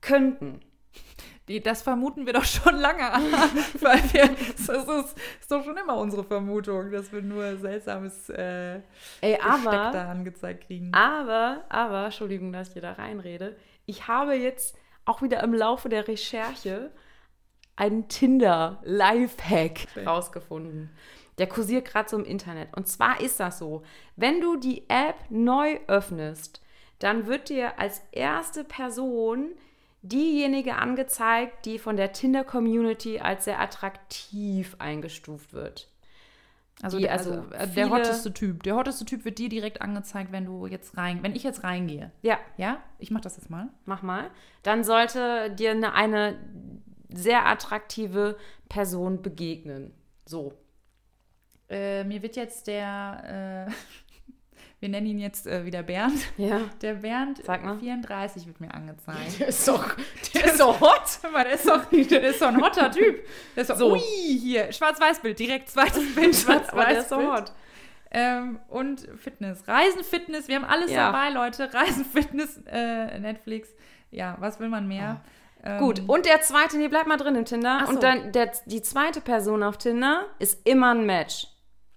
[0.02, 0.60] könnten.
[1.48, 3.24] Die, das vermuten wir doch schon lange an,
[3.80, 8.80] weil wir, das ist, ist, doch schon immer unsere Vermutung, dass wir nur seltsames äh,
[9.22, 10.92] Ey, aber, da angezeigt kriegen.
[10.94, 14.76] Aber, aber, Entschuldigung, dass ich hier da reinrede, ich habe jetzt
[15.06, 16.92] auch wieder im Laufe der Recherche
[17.76, 20.90] einen Tinder-Lifehack rausgefunden.
[21.38, 22.76] Der kursiert gerade so im Internet.
[22.76, 23.84] Und zwar ist das so,
[24.16, 26.62] wenn du die App neu öffnest,
[27.00, 29.52] dann wird dir als erste Person
[30.08, 35.90] diejenige angezeigt, die von der Tinder-Community als sehr attraktiv eingestuft wird.
[36.82, 38.64] Also, der, also also äh, der hotteste Typ.
[38.64, 42.12] Der hotteste Typ wird dir direkt angezeigt, wenn du jetzt rein, wenn ich jetzt reingehe.
[42.22, 42.80] Ja, Ja?
[43.00, 43.70] Ich mach das jetzt mal.
[43.86, 44.30] mach mal.
[44.64, 46.38] Dann sollte dir eine, eine
[47.10, 48.38] sehr attraktive
[48.68, 49.94] Person begegnen.
[50.26, 50.54] So.
[51.70, 53.72] Äh, mir wird jetzt der, äh,
[54.80, 56.20] wir nennen ihn jetzt äh, wieder Bernd.
[56.38, 56.62] Ja.
[56.82, 57.78] Der Bernd Sag mal.
[57.80, 59.40] 34 wird mir angezeigt.
[59.40, 59.96] Der ist doch,
[60.34, 61.20] der ist doch hot.
[61.34, 63.26] Der ist doch, der ist doch ein hotter Typ.
[63.56, 63.94] Der ist doch, So.
[63.94, 67.30] ui, hier, Schwarz-Weiß-Bild, direkt zweites Bild, Aber der ist Schwarz-Weiß-Bild.
[67.32, 67.54] hot.
[68.12, 69.68] Ähm, und Fitness.
[69.68, 71.12] Reisen, Fitness, wir haben alles Ja.
[71.12, 71.74] dabei, Leute.
[71.74, 73.70] Reisen, Fitness, äh, Netflix.
[74.12, 75.22] Ja, was will man mehr?
[75.64, 77.82] Ähm, Gut, und der zweite, nee, bleib mal drin im Tinder.
[77.86, 77.92] So.
[77.94, 81.48] Und dann der, die zweite Person auf Tinder ist immer ein Match.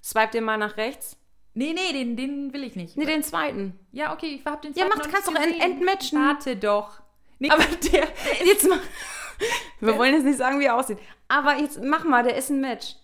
[0.02, 1.16] Swipe den mal nach rechts.
[1.54, 2.96] Nee, nee, den, den will ich nicht.
[2.96, 3.78] Nee, den zweiten.
[3.92, 6.18] ja, okay, ich hab den Ja, zweiten mach, noch du kannst doch ent entmatchen.
[6.20, 7.00] Warte doch.
[7.38, 8.08] Nee, aber der.
[8.44, 8.78] Jetzt mal.
[9.80, 10.98] Wir wollen jetzt nicht sagen, wie er aussieht.
[11.28, 12.96] Aber jetzt mach mal, der ist ein Match.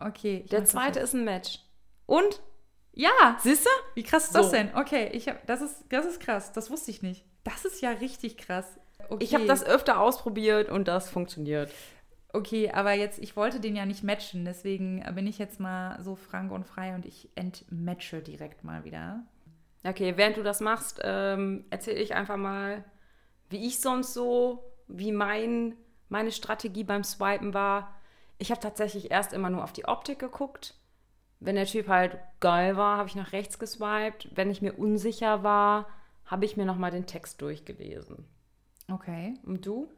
[0.00, 0.44] Okay.
[0.50, 1.60] Der mach das zweite ist ein Match.
[2.06, 2.42] Und?
[2.92, 3.70] Ja, Siehst du?
[3.94, 4.52] wie krass ist das So.
[4.52, 4.74] denn?
[4.74, 6.52] Okay, ich hab, das, ist, das ist krass.
[6.52, 7.24] Das wusste ich nicht.
[7.44, 8.66] Das ist ja richtig krass.
[9.08, 9.22] Okay.
[9.22, 11.70] Ich habe das öfter ausprobiert und das funktioniert.
[12.34, 16.16] Okay, aber jetzt, ich wollte den ja nicht matchen, deswegen bin ich jetzt mal so
[16.16, 19.22] frank und frei und ich entmatche direkt mal wieder.
[19.84, 22.84] Okay, während du das machst, ähm, erzähle ich einfach mal,
[23.50, 25.76] wie ich sonst so, wie mein,
[26.08, 27.94] meine Strategie beim Swipen war.
[28.38, 30.74] Ich habe tatsächlich erst immer nur auf die Optik geguckt.
[31.38, 34.28] Wenn der Typ halt geil war, habe ich nach rechts geswiped.
[34.34, 35.86] Wenn ich mir unsicher war,
[36.24, 38.24] habe ich mir nochmal den Text durchgelesen.
[38.90, 39.34] Okay.
[39.44, 39.88] Und du?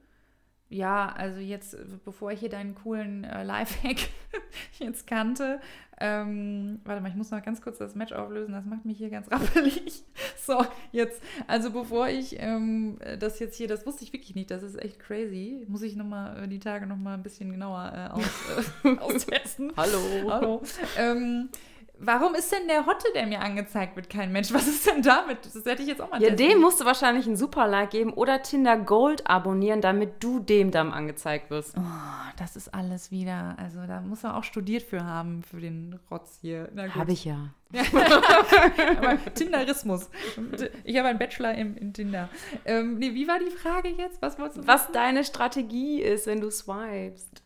[0.69, 4.09] Ja, also jetzt, äh, bevor ich hier deinen coolen äh, Lifehack
[4.79, 5.61] jetzt kannte,
[5.99, 9.09] ähm, warte mal, ich muss noch ganz kurz das Match auflösen, das macht mich hier
[9.09, 10.03] ganz rappelig.
[10.37, 14.62] So, jetzt, also bevor ich ähm, das jetzt hier, das wusste ich wirklich nicht, das
[14.62, 15.64] ist echt crazy.
[15.69, 19.73] Muss ich nochmal äh, die Tage nochmal ein bisschen genauer äh, aus, äh, austesten.
[19.77, 20.01] Hallo.
[20.29, 20.62] Hallo.
[20.99, 21.49] Ähm,
[21.99, 24.53] warum ist denn der Hotte, der mir angezeigt wird, kein Mensch?
[24.53, 25.38] Was ist denn damit?
[25.44, 28.12] Das hätte ich jetzt auch mal Ja, testen dem musst du wahrscheinlich einen Super-Like geben
[28.12, 31.76] oder Tinder Gold abonnieren, damit du dem dann angezeigt wirst.
[31.76, 31.82] Oh,
[32.38, 36.38] das ist alles wieder, also da muss er auch studiert für haben, für den Rotz
[36.40, 36.70] hier.
[36.94, 37.51] Habe ich ja.
[38.99, 40.09] Aber Tinderismus.
[40.84, 42.28] Ich habe einen Bachelor im, in Tinder.
[42.64, 44.22] Ähm, nee, wie war die Frage jetzt?
[44.22, 47.42] Was wolltest du Was deine Strategie ist, wenn du swipest.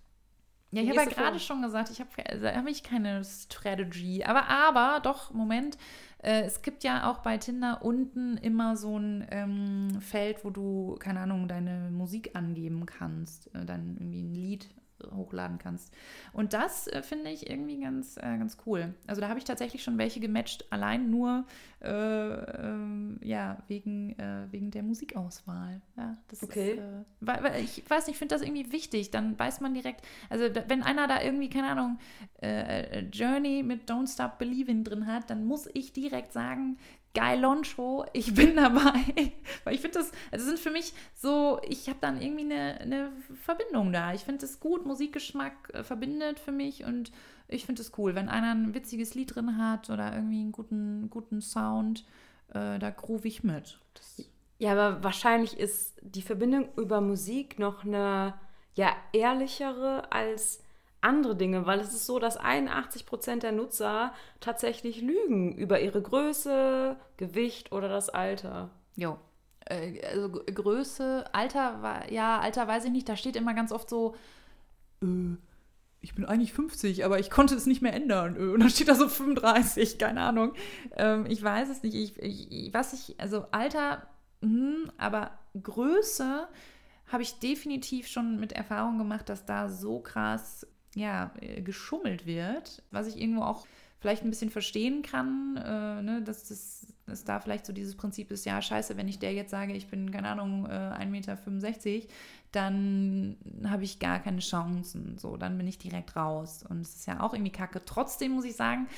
[0.73, 4.25] Ja, ich habe ja gerade schon gesagt, ich habe hab ich keine Strategy.
[4.25, 5.77] Aber, aber, doch, Moment.
[6.23, 10.97] Äh, es gibt ja auch bei Tinder unten immer so ein ähm, Feld, wo du,
[11.01, 13.53] keine Ahnung, deine Musik angeben kannst.
[13.55, 14.69] Äh, dann irgendwie ein Lied
[15.15, 15.93] hochladen kannst.
[16.33, 18.95] Und das äh, finde ich irgendwie ganz, äh, ganz cool.
[19.07, 21.45] Also da habe ich tatsächlich schon welche gematcht, allein nur
[21.83, 25.81] äh, ähm, ja, wegen, äh, wegen der Musikauswahl.
[25.97, 26.73] Ja, das Okay.
[26.73, 29.11] ist, äh, weil, weil ich weiß nicht, ich finde das irgendwie wichtig.
[29.11, 31.99] Dann weiß man direkt, also da, wenn einer da irgendwie, keine Ahnung,
[32.43, 36.77] äh, Journey mit Don't Stop Believing drin hat, dann muss ich direkt sagen,
[37.15, 39.33] geil Loncho, ich bin dabei.
[39.65, 43.13] Weil ich finde das, also sind für mich so, ich habe dann irgendwie eine, eine
[43.43, 44.13] Verbindung da.
[44.15, 47.13] Ich finde es gut, Musikgeschmack äh, verbindet für mich und
[47.49, 51.11] ich finde es cool, wenn einer ein witziges Lied drin hat oder irgendwie einen guten,
[51.11, 52.05] guten Sound,
[52.51, 53.81] äh, da groove ich mit.
[53.95, 54.25] Das,
[54.59, 58.35] Ja, aber wahrscheinlich ist die Verbindung über Musik noch eine
[58.75, 60.63] ja ehrlichere als
[61.01, 66.03] andere Dinge, weil es ist so, dass 81 Prozent der Nutzer tatsächlich lügen über ihre
[66.03, 68.71] Größe, Gewicht oder das Alter.
[68.97, 69.19] Jo.
[69.67, 74.15] Äh, also Größe, Alter, ja, Alter weiß ich nicht, da steht immer ganz oft so,
[75.03, 75.37] äh,
[76.03, 78.37] ich bin eigentlich 50, aber ich konnte es nicht mehr ändern.
[78.37, 80.55] Äh, Und dann steht da so 35, keine Ahnung.
[80.97, 81.95] Ähm, ich weiß es nicht.
[81.95, 84.07] Ich, ich, was ich, also Alter,
[84.43, 85.33] hm, aber
[85.63, 86.49] Größe
[87.09, 92.83] habe ich definitiv schon mit Erfahrung gemacht, dass da so krass, ja, äh, geschummelt wird,
[92.91, 93.67] was ich irgendwo auch
[94.01, 98.47] vielleicht ein bisschen verstehen kann, äh, ne, dass, das, da vielleicht so dieses Prinzip ist,
[98.47, 102.07] ja, scheiße, wenn ich der jetzt sage, ich bin, keine Ahnung, äh, 1,65 Meter,
[102.53, 105.19] dann habe ich gar keine Chancen.
[105.19, 106.65] So, dann bin ich direkt raus.
[106.69, 107.85] Und es ist ja auch irgendwie kacke.
[107.85, 108.89] Trotzdem muss ich sagen,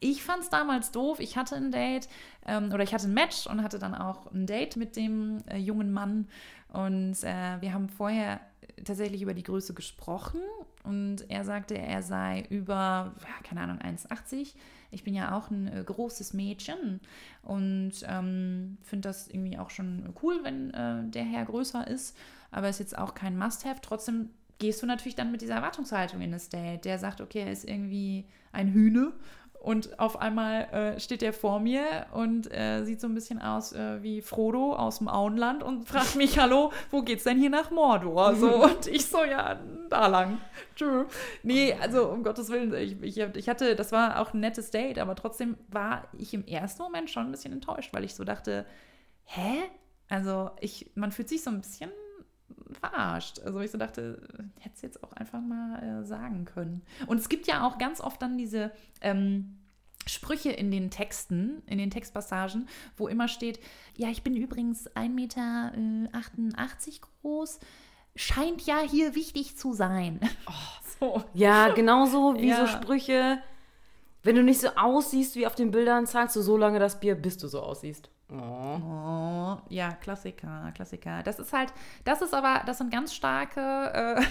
[0.00, 1.20] ich fand es damals doof.
[1.20, 2.08] Ich hatte ein Date
[2.46, 5.58] ähm, oder ich hatte ein Match und hatte dann auch ein Date mit dem äh,
[5.58, 6.28] jungen Mann.
[6.68, 8.40] Und äh, wir haben vorher
[8.84, 10.40] tatsächlich über die Größe gesprochen
[10.84, 13.14] und er sagte, er sei über,
[13.44, 14.54] keine Ahnung, 1,80.
[14.90, 17.00] Ich bin ja auch ein äh, großes Mädchen
[17.42, 22.16] und ähm, finde das irgendwie auch schon cool, wenn äh, der Herr größer ist,
[22.50, 23.80] aber ist jetzt auch kein Must-Have.
[23.80, 26.84] Trotzdem gehst du natürlich dann mit dieser Erwartungshaltung in das Date.
[26.84, 29.12] Der sagt, okay, er ist irgendwie ein Hühne
[29.62, 33.72] Und auf einmal äh, steht er vor mir und äh, sieht so ein bisschen aus
[33.72, 37.70] äh, wie Frodo aus dem Auenland und fragt mich, hallo, wo geht's denn hier nach
[37.70, 38.34] Mordor?
[38.34, 40.40] So, und ich so, ja, da lang.
[40.74, 41.04] Tschö.
[41.44, 44.98] Nee, also um Gottes Willen, ich, ich, ich hatte, das war auch ein nettes Date,
[44.98, 48.66] aber trotzdem war ich im ersten Moment schon ein bisschen enttäuscht, weil ich so dachte,
[49.26, 49.62] hä?
[50.08, 51.92] Also ich, man fühlt sich so ein bisschen
[52.74, 53.40] verarscht.
[53.40, 54.20] Also ich so dachte,
[54.58, 56.82] hätte es jetzt auch einfach mal äh, sagen können.
[57.06, 58.70] Und es gibt ja auch ganz oft dann diese
[59.00, 59.58] ähm,
[60.06, 63.60] Sprüche in den Texten, in den Textpassagen, wo immer steht,
[63.96, 67.60] ja, ich bin übrigens 1,88 Meter äh, groß,
[68.16, 70.20] scheint ja hier wichtig zu sein.
[70.46, 70.52] Oh,
[71.00, 71.24] so.
[71.34, 72.66] Ja, genauso wie ja.
[72.66, 73.38] so Sprüche,
[74.22, 77.14] wenn du nicht so aussiehst wie auf den Bildern, zahlst du so lange das Bier,
[77.14, 78.10] bis du so aussiehst.
[78.32, 78.80] Oh.
[78.82, 79.58] oh.
[79.68, 81.22] ja, Klassiker, Klassiker.
[81.22, 81.72] Das ist halt,
[82.04, 83.60] das ist aber, das sind ganz starke,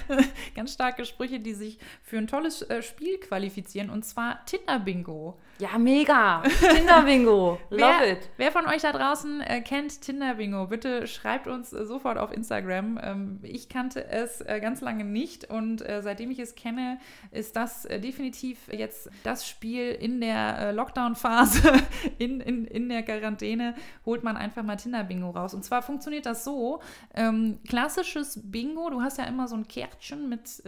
[0.10, 0.24] äh,
[0.56, 5.38] ganz starke Sprüche, die sich für ein tolles äh, Spiel qualifizieren und zwar Tinder Bingo.
[5.62, 6.42] Ja, mega.
[6.74, 7.60] Tinder Bingo.
[7.70, 8.30] Love wer, it.
[8.38, 10.66] Wer von euch da draußen äh, kennt Tinder Bingo?
[10.66, 13.00] Bitte schreibt uns äh, sofort auf Instagram.
[13.00, 16.98] Ähm, ich kannte es äh, ganz lange nicht und äh, seitdem ich es kenne,
[17.30, 21.74] ist das äh, definitiv jetzt das Spiel in der äh, Lockdown-Phase,
[22.18, 25.54] in, in, in der Quarantäne, holt man einfach mal Tinder Bingo raus.
[25.54, 26.82] Und zwar funktioniert das so:
[27.14, 30.64] ähm, klassisches Bingo, du hast ja immer so ein Kärtchen mit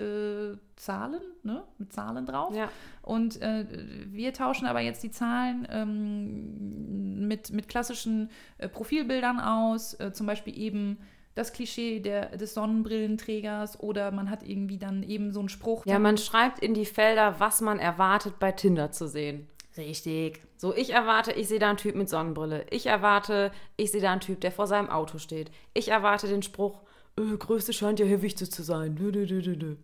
[0.76, 1.64] Zahlen, ne?
[1.78, 2.56] mit Zahlen drauf.
[2.56, 2.70] Ja.
[3.02, 3.66] Und äh,
[4.08, 10.28] wir tauschen aber jetzt die Zahlen ähm, mit, mit klassischen äh, Profilbildern aus, äh, zum
[10.28, 10.98] Beispiel eben
[11.36, 15.86] das Klischee der, des Sonnenbrillenträgers oder man hat irgendwie dann eben so einen Spruch.
[15.86, 19.48] Ja, man schreibt in die Felder, was man erwartet, bei Tinder zu sehen.
[19.76, 20.42] Richtig.
[20.58, 22.66] So, ich erwarte, ich sehe da einen Typ mit Sonnenbrille.
[22.70, 25.50] Ich erwarte, ich sehe da einen Typ, der vor seinem Auto steht.
[25.74, 26.82] Ich erwarte den Spruch,
[27.18, 28.96] äh, Größte scheint ja hier wichtig zu sein.
[28.96, 29.76] Dö, dö, dö.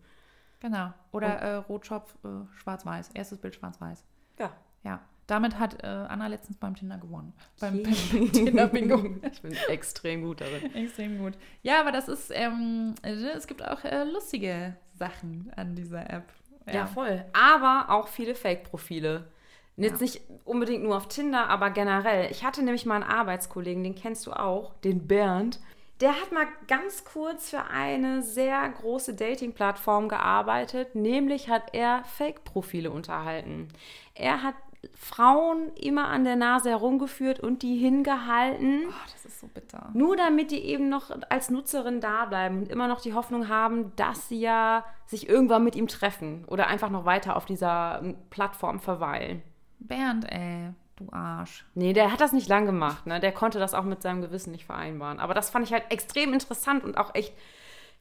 [0.60, 0.92] Genau.
[1.12, 3.10] Oder äh, Rotschopf, äh, schwarz-weiß.
[3.14, 4.04] Erstes Bild schwarz-weiß.
[4.38, 4.50] Ja.
[4.84, 5.00] Ja.
[5.26, 7.32] Damit hat äh, Anna letztens beim Tinder gewonnen.
[7.60, 7.82] Beim,
[8.12, 9.20] beim Tinder-Bingo.
[9.32, 10.74] ich bin extrem gut darin.
[10.74, 11.34] Extrem gut.
[11.62, 16.24] Ja, aber das ist, ähm, äh, es gibt auch äh, lustige Sachen an dieser App.
[16.66, 17.24] Ja, ja voll.
[17.32, 19.28] Aber auch viele Fake-Profile.
[19.76, 20.02] Jetzt ja.
[20.02, 22.30] nicht unbedingt nur auf Tinder, aber generell.
[22.30, 25.60] Ich hatte nämlich mal einen Arbeitskollegen, den kennst du auch, den Bernd.
[26.00, 32.90] Der hat mal ganz kurz für eine sehr große Dating-Plattform gearbeitet, nämlich hat er Fake-Profile
[32.90, 33.68] unterhalten.
[34.14, 34.54] Er hat
[34.94, 38.84] Frauen immer an der Nase herumgeführt und die hingehalten.
[38.88, 39.90] Oh, das ist so bitter.
[39.92, 43.94] Nur damit die eben noch als Nutzerin da bleiben und immer noch die Hoffnung haben,
[43.96, 48.80] dass sie ja sich irgendwann mit ihm treffen oder einfach noch weiter auf dieser Plattform
[48.80, 49.42] verweilen.
[49.80, 51.64] Bernd, ey du Arsch.
[51.74, 53.20] Nee, der hat das nicht lang gemacht, ne?
[53.20, 55.18] Der konnte das auch mit seinem Gewissen nicht vereinbaren.
[55.18, 57.34] Aber das fand ich halt extrem interessant und auch echt,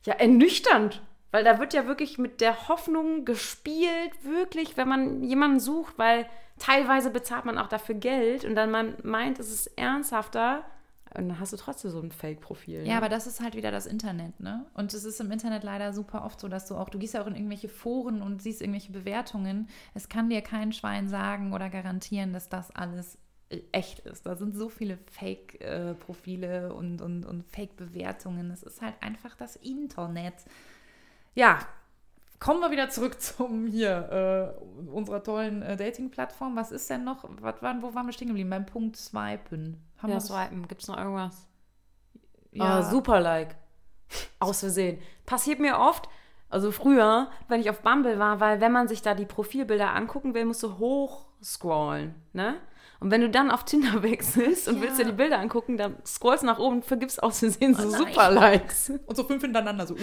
[0.06, 1.02] ja, ernüchternd.
[1.32, 6.28] Weil da wird ja wirklich mit der Hoffnung gespielt, wirklich, wenn man jemanden sucht, weil
[6.58, 10.64] teilweise bezahlt man auch dafür Geld und dann man meint, es ist ernsthafter,
[11.16, 12.82] und dann hast du trotzdem so ein Fake-Profil.
[12.82, 12.98] Ja, ne?
[12.98, 14.66] aber das ist halt wieder das Internet, ne?
[14.76, 17.22] Und es ist im Internet leider super oft so, dass du auch, du gehst ja
[17.22, 19.68] auch in irgendwelche Foren und siehst irgendwelche Bewertungen.
[19.96, 23.18] Es kann dir kein Schwein sagen oder garantieren, dass das alles
[23.50, 24.28] äh, echt ist.
[24.28, 28.52] Da sind so viele Fake-Profile und, und, und Fake-Bewertungen.
[28.52, 30.36] Es ist halt einfach das Internet.
[31.34, 31.60] Ja,
[32.40, 36.56] kommen wir wieder zurück zum hier, äh, unserer tollen äh, Dating-Plattform.
[36.56, 38.50] Was ist denn noch, was waren, wo waren wir stehen geblieben?
[38.50, 39.84] Beim Punkt Swipen.
[39.98, 40.68] Haben ja, swipen.
[40.68, 41.48] Gibt es noch irgendwas?
[42.52, 42.80] Ja.
[42.80, 43.56] Oh, super Like.
[44.40, 45.00] Aus Versehen.
[45.26, 46.10] Passiert mir oft,
[46.50, 50.34] also früher, wenn ich auf Bumble war, weil wenn man sich da die Profilbilder angucken
[50.34, 52.58] will, musst du hoch scrollen, ne?
[53.00, 54.82] Und wenn du dann auf Tinder wechselst und ja.
[54.82, 57.88] willst dir die Bilder angucken, dann scrollst du nach oben und vergibst aus Versehen so
[57.88, 58.90] oh super Likes.
[58.90, 59.96] Und so fünf hintereinander, so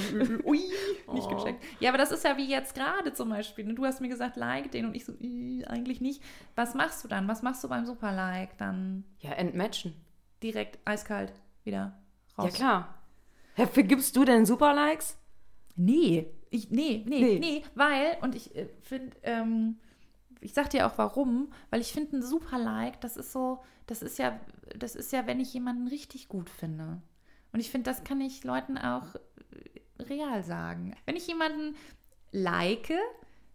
[0.45, 0.59] ui,
[1.13, 1.37] nicht oh.
[1.37, 1.63] gecheckt.
[1.81, 3.65] Ja, aber das ist ja wie jetzt gerade zum Beispiel.
[3.67, 3.75] Ne?
[3.75, 5.13] Du hast mir gesagt, like den und ich so,
[5.67, 6.23] eigentlich nicht.
[6.55, 7.29] Was machst du dann?
[7.29, 9.05] Was machst du beim Super Like dann?
[9.19, 9.95] Ja, entmatchen.
[10.43, 11.33] Direkt eiskalt
[11.65, 11.99] wieder
[12.39, 12.47] raus.
[12.53, 12.95] Ja, klar.
[13.55, 15.19] Hä, vergibst du denn Super Likes?
[15.77, 16.31] Nee.
[16.49, 19.79] Ich, nee, nee, nee, nee, weil, und ich äh, finde, ähm,
[20.47, 24.01] ich sag dir auch warum, weil ich finde ein super Like, das ist so, das
[24.01, 24.39] ist ja,
[24.79, 27.03] das ist ja, wenn ich jemanden richtig gut finde.
[27.53, 29.17] Und ich finde, das kann ich Leuten auch
[29.99, 30.95] real sagen.
[31.05, 31.75] Wenn ich jemanden
[32.31, 32.93] like,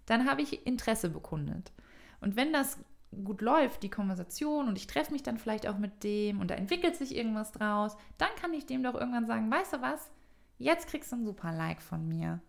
[0.05, 1.71] dann habe ich Interesse bekundet.
[2.19, 2.77] Und wenn das
[3.23, 6.55] gut läuft, die Konversation, und ich treffe mich dann vielleicht auch mit dem und da
[6.55, 10.11] entwickelt sich irgendwas draus, dann kann ich dem doch irgendwann sagen, weißt du was,
[10.57, 12.41] jetzt kriegst du ein super Like von mir.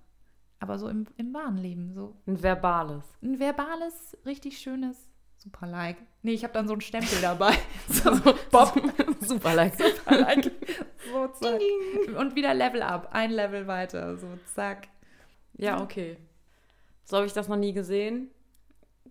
[0.63, 1.93] Aber so im, im wahren Leben.
[1.93, 2.15] So.
[2.25, 3.05] Ein verbales.
[3.21, 5.97] Ein verbales, richtig schönes Super-Like.
[6.23, 7.59] Nee, ich habe dann so einen Stempel dabei.
[7.89, 8.13] so,
[8.53, 8.81] Bob.
[9.19, 9.75] Super-Like.
[9.75, 10.53] Super-Like.
[11.11, 11.61] So, zack.
[12.17, 13.09] Und wieder Level up.
[13.11, 14.17] Ein Level weiter.
[14.19, 14.87] So, zack.
[15.55, 16.17] Ja, okay.
[17.03, 18.31] So habe ich das noch nie gesehen.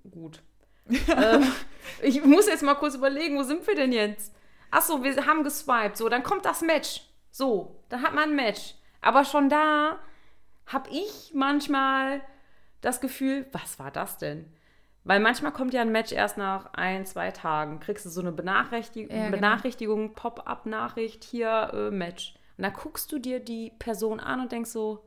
[0.09, 0.41] Gut.
[0.87, 1.51] ähm,
[2.01, 4.33] ich muss jetzt mal kurz überlegen, wo sind wir denn jetzt?
[4.71, 5.97] Achso, wir haben geswiped.
[5.97, 7.01] So, dann kommt das Match.
[7.29, 8.75] So, dann hat man ein Match.
[9.01, 9.99] Aber schon da
[10.73, 12.21] habe ich manchmal
[12.81, 14.51] das Gefühl, was war das denn?
[15.03, 17.79] Weil manchmal kommt ja ein Match erst nach ein, zwei Tagen.
[17.79, 19.37] Kriegst du so eine Benachrichtigung, ja, genau.
[19.37, 22.35] Benachrichtigung Pop-up-Nachricht, hier äh, Match.
[22.57, 25.03] Und dann guckst du dir die Person an und denkst so,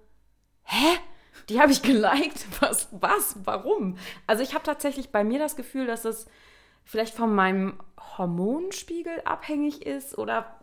[0.64, 0.98] hä?
[1.48, 2.46] Die habe ich geliked?
[2.60, 2.88] Was?
[2.92, 3.36] Was?
[3.44, 3.96] Warum?
[4.26, 6.26] Also ich habe tatsächlich bei mir das Gefühl, dass es
[6.84, 7.80] vielleicht von meinem
[8.18, 10.60] Hormonspiegel abhängig ist oder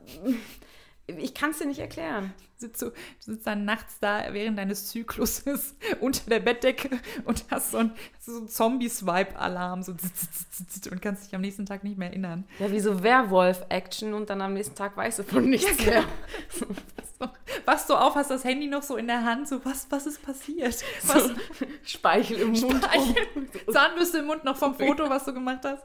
[1.07, 2.33] ich kann es dir nicht erklären.
[2.61, 6.91] Sitzt du, sitzt dann nachts da während deines Zykluses unter der Bettdecke
[7.25, 9.93] und hast so einen, so einen Zombie-Swipe-Alarm so
[10.91, 12.45] und kannst dich am nächsten Tag nicht mehr erinnern.
[12.59, 16.03] Ja, wie so Werwolf-Action und dann am nächsten Tag weißt du von nichts ja, mehr.
[17.21, 17.33] Genau.
[17.65, 20.23] Wachst du auf, hast das Handy noch so in der Hand, so was, was ist
[20.23, 20.83] passiert?
[21.03, 21.27] Was?
[21.27, 21.35] So,
[21.83, 22.83] Speichel im Mund.
[22.83, 23.15] Speichel.
[23.71, 25.83] Zahnbürste im Mund noch vom Foto, was du gemacht hast.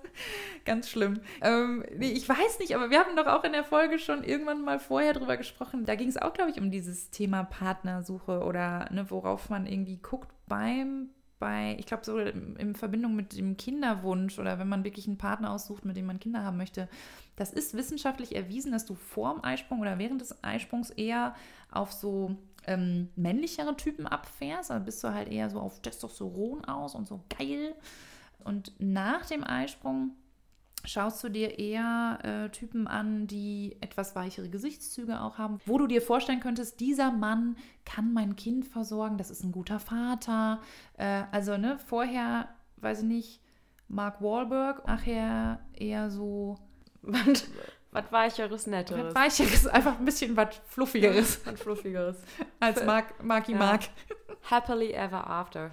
[0.64, 1.20] Ganz schlimm.
[1.42, 4.62] Ähm, nee, ich weiß nicht, aber wir haben doch auch in der Folge schon irgendwann
[4.62, 5.84] mal vorher drüber gesprochen.
[5.84, 9.98] Da ging es auch, glaube ich, um dieses Thema Partnersuche oder ne, worauf man irgendwie
[9.98, 15.06] guckt beim bei, ich glaube, so in Verbindung mit dem Kinderwunsch oder wenn man wirklich
[15.06, 16.88] einen Partner aussucht, mit dem man Kinder haben möchte,
[17.36, 21.34] das ist wissenschaftlich erwiesen, dass du vor dem Eisprung oder während des Eisprungs eher
[21.70, 22.36] auf so
[22.66, 24.70] ähm, männlichere Typen abfährst.
[24.70, 27.74] Also bist du halt eher so auf Testosteron aus und so geil.
[28.42, 30.12] Und nach dem Eisprung
[30.86, 35.86] schaust du dir eher äh, Typen an, die etwas weichere Gesichtszüge auch haben, wo du
[35.86, 40.60] dir vorstellen könntest, dieser Mann kann mein Kind versorgen, das ist ein guter Vater.
[40.96, 43.40] Äh, also, ne, vorher, weiß ich nicht,
[43.88, 46.58] Mark Wahlberg, nachher eher so.
[47.02, 47.48] Was,
[47.92, 49.14] was weicheres, netteres.
[49.14, 51.40] Was weicheres, einfach ein bisschen was fluffigeres.
[51.46, 52.16] was fluffigeres.
[52.58, 53.58] Als Mark, Marky ja.
[53.58, 53.84] Mark.
[54.50, 55.70] Happily ever after.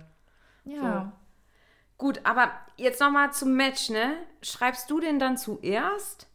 [0.63, 1.11] Ja.
[1.11, 1.22] So.
[2.03, 4.17] Gut, aber jetzt nochmal zum Match, ne?
[4.41, 6.27] Schreibst du den dann zuerst?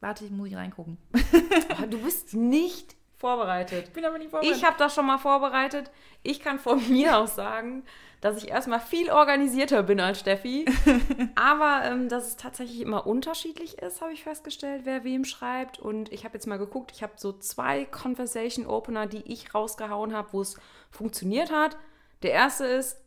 [0.00, 0.98] Warte, ich muss ich reingucken.
[1.80, 3.84] oh, du bist nicht vorbereitet.
[3.86, 4.58] Ich bin aber nicht vorbereitet.
[4.58, 5.92] Ich habe das schon mal vorbereitet.
[6.24, 7.84] Ich kann von mir aus sagen,
[8.20, 10.64] dass ich erstmal viel organisierter bin als Steffi.
[11.36, 15.78] aber ähm, dass es tatsächlich immer unterschiedlich ist, habe ich festgestellt, wer wem schreibt.
[15.78, 20.16] Und ich habe jetzt mal geguckt, ich habe so zwei Conversation Opener, die ich rausgehauen
[20.16, 20.58] habe, wo es
[20.90, 21.76] funktioniert hat.
[22.24, 23.00] Der erste ist,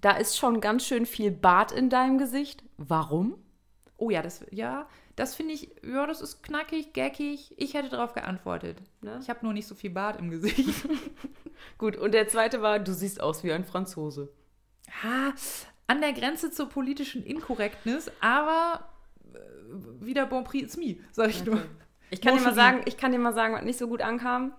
[0.00, 2.62] da ist schon ganz schön viel Bart in deinem Gesicht.
[2.78, 3.36] Warum?
[3.96, 4.86] Oh ja, das, ja,
[5.16, 7.54] das finde ich, ja, das ist knackig, geckig.
[7.58, 8.78] Ich hätte darauf geantwortet.
[9.02, 9.18] Ne?
[9.20, 10.88] Ich habe nur nicht so viel Bart im Gesicht.
[11.78, 14.32] Gut, und der zweite war, du siehst aus wie ein Franzose.
[15.02, 15.34] Ha,
[15.86, 18.88] an der Grenze zur politischen Inkorrektness, aber
[19.34, 21.50] äh, wieder Bon Prix, it's me, sag ich okay.
[21.50, 21.62] nur.
[22.10, 24.52] Ich kann, dir mal sagen, ich kann dir mal sagen, was nicht so gut ankam.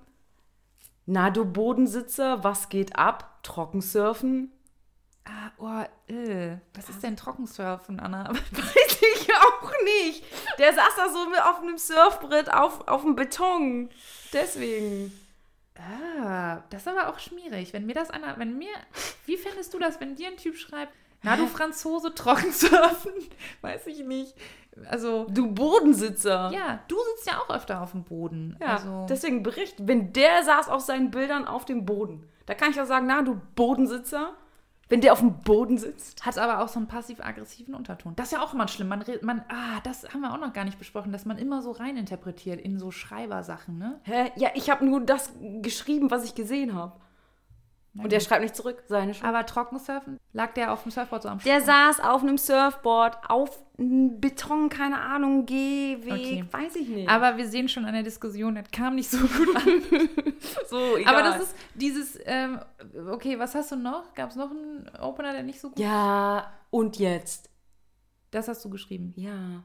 [1.05, 3.39] Na, du Bodensitzer, was geht ab?
[3.43, 4.51] Trockensurfen?
[5.25, 6.57] Ah, oh, äh.
[6.73, 8.29] Was ist denn Trockensurfen, Anna?
[8.51, 10.23] Weiß ich auch nicht.
[10.57, 13.89] Der saß da so mit auf einem Surfbrett auf, auf dem Beton.
[14.33, 15.11] Deswegen.
[15.77, 17.73] Ah, das ist aber auch schmierig.
[17.73, 18.73] Wenn mir das einer, wenn mir,
[19.25, 20.93] wie findest du das, wenn dir ein Typ schreibt,
[21.23, 23.13] na du Franzose, Trockensurfen?
[23.61, 24.33] Weiß ich nicht.
[24.89, 25.27] Also.
[25.29, 26.51] Du Bodensitzer.
[26.51, 28.57] Ja, du sitzt ja auch öfter auf dem Boden.
[28.59, 29.05] Ja, also.
[29.07, 32.27] deswegen Bericht, wenn der saß auf seinen Bildern auf dem Boden.
[32.47, 34.33] Da kann ich auch sagen, na du Bodensitzer.
[34.91, 36.25] Wenn der auf dem Boden sitzt.
[36.25, 38.13] Hat aber auch so einen passiv-aggressiven Unterton.
[38.17, 38.89] Das ist ja auch immer schlimm.
[38.89, 41.71] Man, man, ah, das haben wir auch noch gar nicht besprochen, dass man immer so
[41.71, 44.01] reininterpretiert in so Schreibersachen, ne?
[44.03, 44.33] Hä?
[44.35, 45.31] Ja, ich habe nur das
[45.61, 46.91] geschrieben, was ich gesehen habe.
[47.93, 49.27] Und der schreibt nicht zurück, seine Schuld.
[49.27, 53.61] Aber Trockensurfen, lag der auf dem Surfboard so am Der saß auf einem Surfboard, auf
[53.77, 56.45] Beton, keine Ahnung, Gehweg, okay.
[56.49, 57.09] weiß ich nicht.
[57.09, 59.81] Aber wir sehen schon an der Diskussion, das kam nicht so gut an.
[60.69, 61.15] so, egal.
[61.15, 62.59] Aber das ist dieses, ähm,
[63.09, 64.13] okay, was hast du noch?
[64.13, 67.49] Gab es noch einen Opener, der nicht so gut Ja, und jetzt?
[68.29, 69.11] Das hast du geschrieben?
[69.17, 69.63] Ja.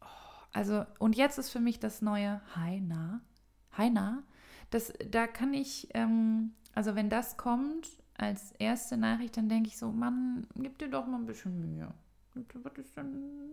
[0.00, 0.06] Oh,
[0.52, 3.20] also, und jetzt ist für mich das neue Hi, na?
[3.78, 4.24] Hi, na?
[4.70, 9.78] Das, da kann ich, ähm, also wenn das kommt als erste Nachricht, dann denke ich
[9.78, 11.92] so, Mann, gib dir doch mal ein bisschen Mühe.
[12.34, 13.50] Was ist denn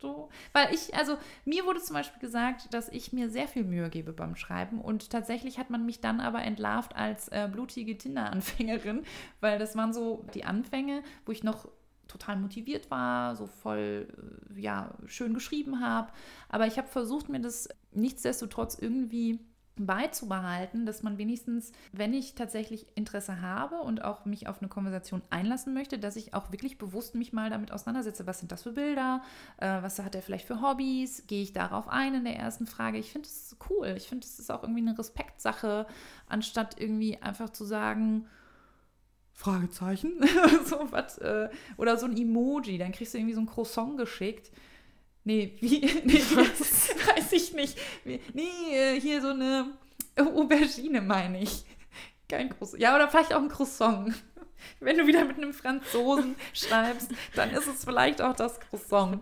[0.00, 0.28] so?
[0.52, 4.12] Weil ich, also mir wurde zum Beispiel gesagt, dass ich mir sehr viel Mühe gebe
[4.12, 9.04] beim Schreiben und tatsächlich hat man mich dann aber entlarvt als äh, blutige Tinder-Anfängerin,
[9.40, 11.68] weil das waren so die Anfänge, wo ich noch
[12.08, 14.08] total motiviert war, so voll,
[14.54, 16.12] äh, ja, schön geschrieben habe.
[16.48, 19.40] Aber ich habe versucht, mir das nichtsdestotrotz irgendwie
[19.78, 25.22] beizubehalten, dass man wenigstens, wenn ich tatsächlich Interesse habe und auch mich auf eine Konversation
[25.30, 28.72] einlassen möchte, dass ich auch wirklich bewusst mich mal damit auseinandersetze, was sind das für
[28.72, 29.22] Bilder,
[29.58, 32.98] äh, was hat er vielleicht für Hobbys, gehe ich darauf ein in der ersten Frage.
[32.98, 35.86] Ich finde es cool, ich finde es ist auch irgendwie eine Respektsache,
[36.28, 38.26] anstatt irgendwie einfach zu sagen,
[39.36, 40.14] Fragezeichen.
[40.64, 44.50] so was, äh, oder so ein Emoji, dann kriegst du irgendwie so ein Croissant geschickt.
[45.26, 45.80] Nee, wie?
[46.04, 47.76] Nee, weiß ich nicht.
[48.04, 49.72] Nee, äh, hier so eine
[50.16, 51.64] Aubergine, meine ich.
[52.28, 52.80] Kein Croissant.
[52.80, 54.14] Ja, oder vielleicht auch ein Croissant.
[54.80, 59.20] Wenn du wieder mit einem Franzosen schreibst, dann ist es vielleicht auch das Croissant.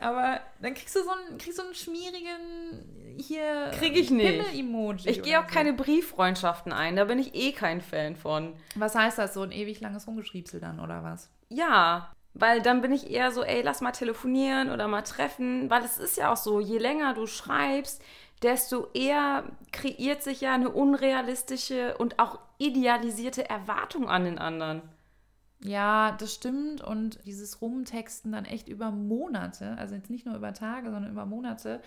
[0.00, 4.54] Aber dann kriegst du so einen, kriegst du einen schmierigen hier Krieg ich nicht.
[4.54, 5.54] emoji Ich gehe auch so.
[5.54, 8.54] keine Brieffreundschaften ein, da bin ich eh kein Fan von.
[8.74, 11.30] Was heißt das, so ein ewig langes Rumgeschriebsel dann, oder was?
[11.48, 15.84] Ja, weil dann bin ich eher so, ey, lass mal telefonieren oder mal treffen, weil
[15.84, 18.02] es ist ja auch so, je länger du schreibst,
[18.42, 24.82] desto eher kreiert sich ja eine unrealistische und auch idealisierte Erwartung an den anderen.
[25.62, 26.82] Ja, das stimmt.
[26.82, 31.24] Und dieses Rumtexten dann echt über Monate, also jetzt nicht nur über Tage, sondern über
[31.24, 31.80] Monate,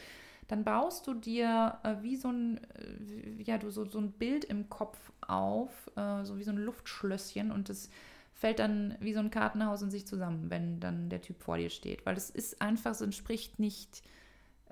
[0.48, 4.46] dann baust du dir äh, wie so ein, äh, ja, du so, so ein Bild
[4.46, 7.90] im Kopf auf, äh, so wie so ein Luftschlösschen und das
[8.38, 11.72] fällt dann wie so ein Kartenhaus in sich zusammen, wenn dann der Typ vor dir
[11.72, 12.06] steht.
[12.06, 14.04] Weil es ist einfach, es entspricht nicht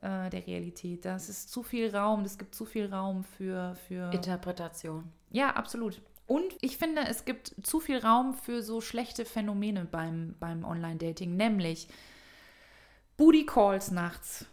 [0.01, 1.03] äh, der Realität.
[1.03, 4.13] Das ist zu viel Raum, es gibt zu viel Raum für, für.
[4.13, 5.11] Interpretation.
[5.31, 5.99] Ja, absolut.
[6.27, 11.35] Und ich finde, es gibt zu viel Raum für so schlechte Phänomene beim, beim Online-Dating,
[11.35, 11.87] nämlich
[13.17, 14.45] Booty Calls nachts.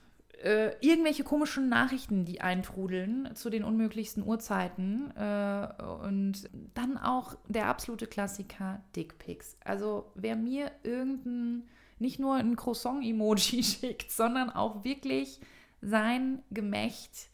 [0.43, 5.11] Äh, irgendwelche komischen Nachrichten, die eintrudeln zu den unmöglichsten Uhrzeiten.
[5.17, 5.69] Äh,
[6.05, 9.57] und dann auch der absolute Klassiker Dickpics.
[9.65, 11.69] Also wer mir irgendein,
[11.99, 15.41] nicht nur ein Croissant-Emoji schickt, sondern auch wirklich
[15.81, 17.31] sein Gemächt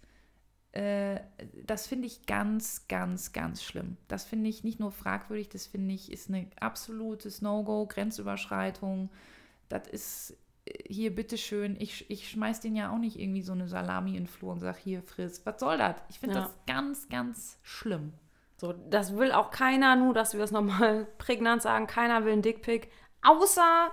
[0.73, 1.21] äh,
[1.65, 3.97] das finde ich ganz, ganz, ganz schlimm.
[4.07, 9.11] Das finde ich nicht nur fragwürdig, das finde ich ist eine absolutes No-Go, Grenzüberschreitung.
[9.69, 10.37] Das ist
[10.87, 14.27] hier, bitteschön, ich, ich schmeiß den ja auch nicht irgendwie so eine Salami in den
[14.27, 15.45] Flur und sage, hier, friss.
[15.45, 15.97] Was soll das?
[16.09, 16.43] Ich finde ja.
[16.43, 18.13] das ganz, ganz schlimm.
[18.57, 22.43] So, das will auch keiner, nur dass wir es nochmal prägnant sagen, keiner will einen
[22.43, 22.91] Dickpick,
[23.23, 23.91] außer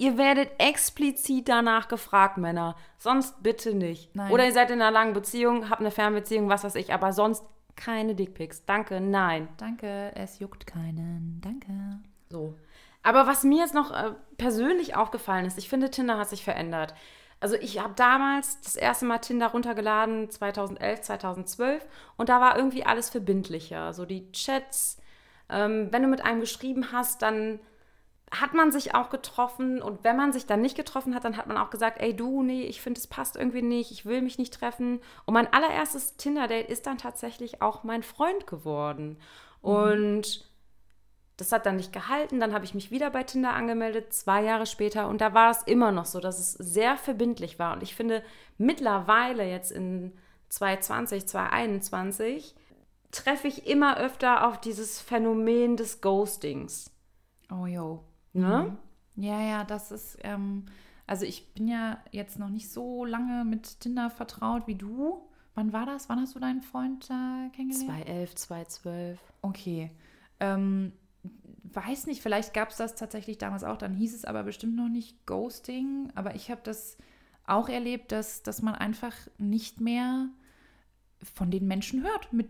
[0.00, 2.76] Ihr werdet explizit danach gefragt, Männer.
[2.98, 4.14] Sonst bitte nicht.
[4.14, 4.30] Nein.
[4.30, 7.44] Oder ihr seid in einer langen Beziehung, habt eine Fernbeziehung, was weiß ich, aber sonst
[7.74, 8.64] keine Dickpics.
[8.64, 9.48] Danke, nein.
[9.56, 11.40] Danke, es juckt keinen.
[11.42, 12.00] Danke.
[12.30, 12.54] So.
[13.08, 16.92] Aber was mir jetzt noch äh, persönlich aufgefallen ist, ich finde, Tinder hat sich verändert.
[17.40, 21.86] Also ich habe damals das erste Mal Tinder runtergeladen, 2011, 2012,
[22.18, 23.94] und da war irgendwie alles verbindlicher.
[23.94, 24.98] So die Chats,
[25.48, 27.60] ähm, wenn du mit einem geschrieben hast, dann
[28.30, 31.46] hat man sich auch getroffen und wenn man sich dann nicht getroffen hat, dann hat
[31.46, 34.36] man auch gesagt, ey du, nee, ich finde, es passt irgendwie nicht, ich will mich
[34.36, 35.00] nicht treffen.
[35.24, 39.16] Und mein allererstes Tinder-Date ist dann tatsächlich auch mein Freund geworden.
[39.62, 39.70] Mhm.
[39.70, 40.47] Und
[41.38, 42.40] das hat dann nicht gehalten.
[42.40, 45.08] Dann habe ich mich wieder bei Tinder angemeldet, zwei Jahre später.
[45.08, 47.74] Und da war es immer noch so, dass es sehr verbindlich war.
[47.74, 48.22] Und ich finde,
[48.58, 50.12] mittlerweile jetzt in
[50.48, 52.56] 2020, 2021
[53.12, 56.90] treffe ich immer öfter auf dieses Phänomen des Ghostings.
[57.52, 58.02] Oh jo.
[58.32, 58.76] Ne?
[59.14, 59.24] Mhm.
[59.24, 60.66] Ja, ja, das ist, ähm,
[61.06, 65.22] also ich bin ja jetzt noch nicht so lange mit Tinder vertraut wie du.
[65.54, 66.08] Wann war das?
[66.08, 68.04] Wann hast du deinen Freund äh, kennengelernt?
[68.04, 69.20] 2011, 2012.
[69.42, 69.90] Okay.
[70.40, 70.92] Ähm,
[71.74, 74.88] weiß nicht, vielleicht gab es das tatsächlich damals auch, dann hieß es aber bestimmt noch
[74.88, 76.10] nicht Ghosting.
[76.14, 76.96] Aber ich habe das
[77.46, 80.28] auch erlebt, dass, dass man einfach nicht mehr
[81.34, 82.48] von den Menschen hört, mit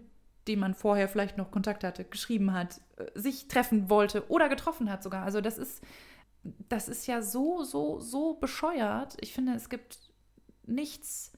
[0.49, 4.91] dem man vorher vielleicht noch Kontakt hatte, geschrieben hat, äh, sich treffen wollte oder getroffen
[4.91, 5.25] hat sogar.
[5.25, 5.83] Also das ist,
[6.69, 9.17] das ist ja so, so, so bescheuert.
[9.21, 9.99] Ich finde, es gibt
[10.67, 11.33] nichts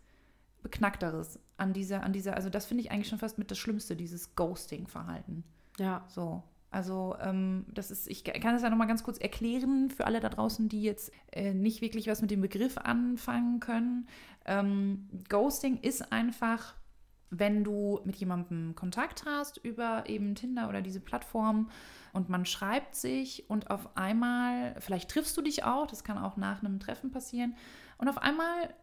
[0.62, 3.96] Beknackteres an dieser, an dieser, also das finde ich eigentlich schon fast mit das Schlimmste,
[3.96, 5.44] dieses Ghosting-Verhalten.
[5.78, 6.04] Ja.
[6.08, 6.42] So.
[6.70, 10.28] Also ähm, das ist, ich kann das ja nochmal ganz kurz erklären für alle da
[10.28, 14.06] draußen, die jetzt äh, nicht wirklich was mit dem Begriff anfangen können.
[14.44, 16.74] Ähm, Ghosting ist einfach
[17.30, 21.70] wenn du mit jemandem Kontakt hast über eben Tinder oder diese Plattform
[22.12, 26.36] und man schreibt sich und auf einmal, vielleicht triffst du dich auch, das kann auch
[26.36, 27.54] nach einem Treffen passieren,
[27.98, 28.74] und auf einmal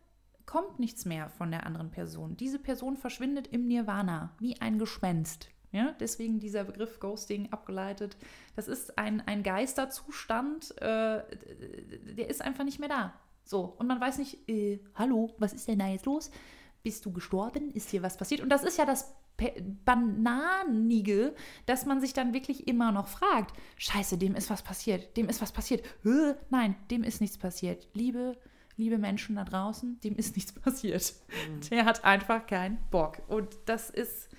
[0.46, 2.38] kommt nichts mehr von der anderen Person.
[2.38, 5.50] Diese Person verschwindet im Nirvana, wie ein Gespenst.
[5.72, 8.16] Ja, deswegen dieser Begriff Ghosting abgeleitet.
[8.56, 13.14] Das ist ein, ein Geisterzustand, äh, der ist einfach nicht mehr da.
[13.44, 16.32] So, und man weiß nicht, äh, hallo, was ist denn da jetzt los?
[16.88, 17.72] bist du gestorben?
[17.72, 18.40] Ist hier was passiert?
[18.40, 19.14] Und das ist ja das
[19.84, 25.28] Bananige, dass man sich dann wirklich immer noch fragt, scheiße, dem ist was passiert, dem
[25.28, 25.86] ist was passiert.
[26.04, 27.90] Hö, nein, dem ist nichts passiert.
[27.94, 28.38] Liebe,
[28.78, 31.14] liebe Menschen da draußen, dem ist nichts passiert.
[31.50, 31.60] Mhm.
[31.70, 33.22] Der hat einfach keinen Bock.
[33.28, 34.30] Und das ist,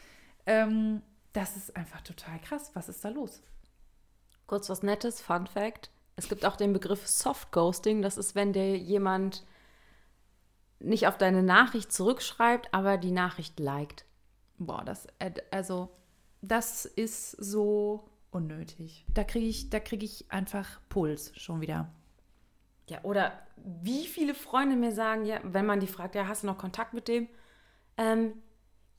[0.47, 1.03] ähm,
[1.33, 2.71] das ist einfach total krass.
[2.75, 3.43] Was ist da los?
[4.47, 5.91] Kurz was Nettes, Fun Fact.
[6.17, 8.03] Es gibt auch den Begriff Soft Ghosting.
[8.03, 9.45] Das ist, wenn dir jemand
[10.81, 14.05] nicht auf deine Nachricht zurückschreibt, aber die Nachricht liked.
[14.59, 15.07] Boah, das,
[15.51, 15.91] also,
[16.41, 19.05] das ist so unnötig.
[19.15, 21.93] Da kriege ich, da kriege ich einfach Puls schon wieder.
[22.89, 26.47] Ja, oder wie viele Freunde mir sagen, ja, wenn man die fragt, ja, hast du
[26.47, 27.29] noch Kontakt mit dem?
[27.97, 28.33] Ähm,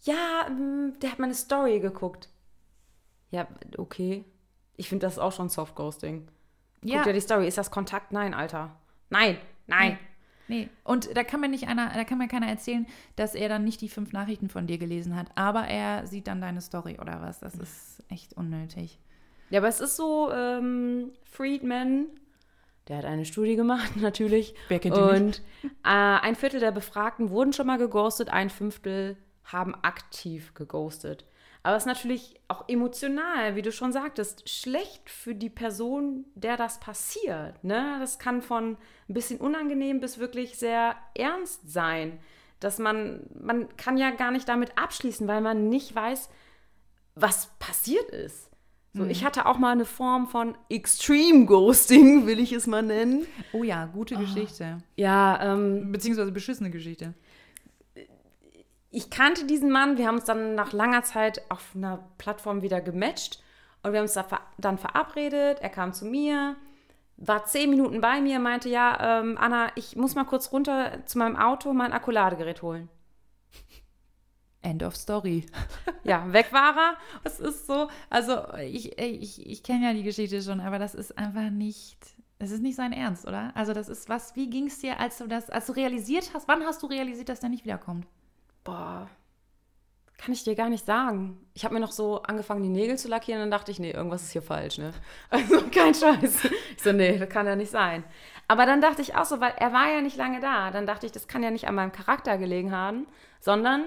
[0.03, 2.29] ja, mm, der hat meine Story geguckt.
[3.31, 3.47] Ja,
[3.77, 4.25] okay.
[4.77, 6.27] Ich finde das auch schon Soft Ghosting.
[6.81, 7.03] Guck Ja.
[7.03, 7.47] dir die Story.
[7.47, 8.11] Ist das Kontakt?
[8.11, 8.75] Nein, Alter.
[9.09, 9.37] Nein,
[9.67, 9.97] nein.
[10.47, 10.67] Nee.
[10.83, 13.81] Und da kann mir nicht einer, da kann mir keiner erzählen, dass er dann nicht
[13.81, 17.39] die fünf Nachrichten von dir gelesen hat, aber er sieht dann deine Story oder was.
[17.39, 18.99] Das ist echt unnötig.
[19.51, 22.07] Ja, aber es ist so, ähm, Friedman,
[22.87, 24.55] der hat eine Studie gemacht, natürlich.
[24.69, 25.41] Wer kennt ihn Und
[25.83, 29.17] äh, ein Viertel der Befragten wurden schon mal geghostet, ein Fünftel
[29.51, 31.25] haben aktiv geghostet.
[31.61, 36.55] Aber es ist natürlich auch emotional, wie du schon sagtest, schlecht für die Person, der
[36.55, 37.63] das passiert.
[37.63, 37.97] Ne?
[37.99, 38.77] Das kann von
[39.09, 42.19] ein bisschen unangenehm bis wirklich sehr ernst sein.
[42.61, 46.29] Dass man, man kann ja gar nicht damit abschließen, weil man nicht weiß,
[47.15, 48.49] was passiert ist.
[48.93, 53.27] So, Ich hatte auch mal eine Form von Extreme Ghosting, will ich es mal nennen.
[53.53, 54.79] Oh ja, gute Geschichte.
[54.95, 57.13] Ja, ähm, Beziehungsweise beschissene Geschichte.
[58.91, 62.81] Ich kannte diesen Mann, wir haben uns dann nach langer Zeit auf einer Plattform wieder
[62.81, 63.41] gematcht
[63.83, 65.59] und wir haben uns da ver dann verabredet.
[65.61, 66.55] Er kam zu mir,
[67.17, 71.17] war zehn Minuten bei mir, meinte, ja, ähm, Anna, ich muss mal kurz runter zu
[71.17, 72.89] meinem Auto mein Akkuladegerät holen.
[74.61, 75.45] End of Story.
[76.03, 76.97] Ja, weg war er.
[77.23, 81.15] Das ist so, also ich, ich, ich kenne ja die Geschichte schon, aber das ist
[81.17, 81.97] einfach nicht,
[82.39, 83.51] das ist nicht sein Ernst, oder?
[83.53, 86.47] Also das ist was, wie ging es dir, als du das, als du realisiert hast,
[86.47, 88.07] wann hast du realisiert, dass der nicht wiederkommt?
[88.69, 89.09] Boah,
[90.19, 91.43] kann ich dir gar nicht sagen.
[91.55, 94.21] Ich habe mir noch so angefangen, die Nägel zu lackieren, dann dachte ich, nee, irgendwas
[94.21, 94.93] ist hier falsch, ne?
[95.31, 96.45] Also kein Scheiß.
[96.75, 98.03] Ich so, nee, das kann ja nicht sein.
[98.47, 101.07] Aber dann dachte ich auch so, weil er war ja nicht lange da, dann dachte
[101.07, 103.07] ich, das kann ja nicht an meinem Charakter gelegen haben,
[103.39, 103.85] sondern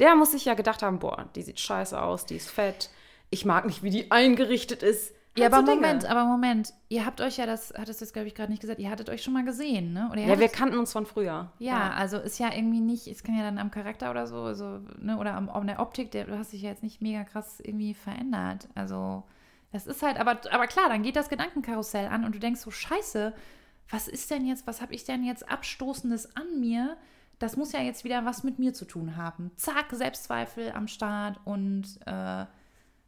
[0.00, 2.90] der muss sich ja gedacht haben, boah, die sieht scheiße aus, die ist fett,
[3.30, 5.14] ich mag nicht, wie die eingerichtet ist.
[5.36, 5.76] Ja, aber Dinge.
[5.76, 6.72] Moment, aber Moment.
[6.88, 9.08] Ihr habt euch ja, das hattest du jetzt, glaube ich, gerade nicht gesagt, ihr hattet
[9.10, 10.08] euch schon mal gesehen, ne?
[10.12, 11.50] Oder Ja, wir kannten uns von früher.
[11.58, 14.80] ja, also ist ja irgendwie nicht, es kann ja dann am Charakter oder so, so
[14.98, 17.58] ne, oder am, an der Optik, der, du hast dich ja jetzt nicht mega krass
[17.60, 18.68] irgendwie verändert.
[18.76, 19.24] Also,
[19.72, 22.70] das ist halt, aber, aber klar, dann geht das Gedankenkarussell an und du denkst so,
[22.70, 23.34] scheiße,
[23.90, 26.96] was ist denn jetzt, was habe ich denn jetzt Abstoßendes an mir?
[27.40, 29.50] Das muss ja jetzt wieder was mit mir zu tun haben.
[29.56, 32.46] Zack, Selbstzweifel am Start und äh,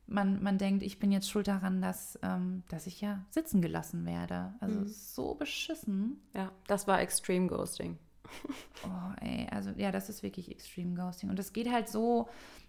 [0.06, 4.06] man, man denkt, ich bin jetzt schuld daran, dass, ähm, dass ich ja sitzen gelassen
[4.06, 4.54] werde.
[4.60, 6.20] Also so beschissen.
[6.34, 7.98] Ja, das war Extreme Ghosting.
[8.84, 11.30] Oh, ey, also ja, das ist wirklich Extreme Ghosting.
[11.30, 12.28] Und das geht halt so,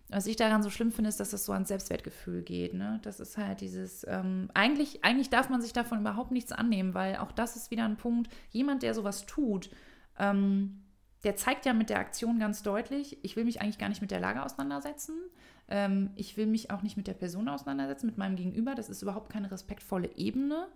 [0.10, 2.74] was ich daran so schlimm finde, ist, dass das so ans Selbstwertgefühl geht.
[2.74, 3.00] Ne?
[3.04, 7.18] Das ist halt dieses, ähm, eigentlich, eigentlich darf man sich davon überhaupt nichts annehmen, weil
[7.18, 9.70] auch das ist wieder ein Punkt, jemand, der sowas tut,
[10.18, 10.84] ähm,
[11.24, 14.12] der zeigt ja mit der Aktion ganz deutlich, ich will mich eigentlich gar nicht mit
[14.12, 15.16] der Lage auseinandersetzen.
[15.70, 18.76] Ähm, ich will mich auch nicht mit der Person auseinandersetzen, mit meinem Gegenüber.
[18.76, 20.68] Das ist überhaupt keine respektvolle Ebene.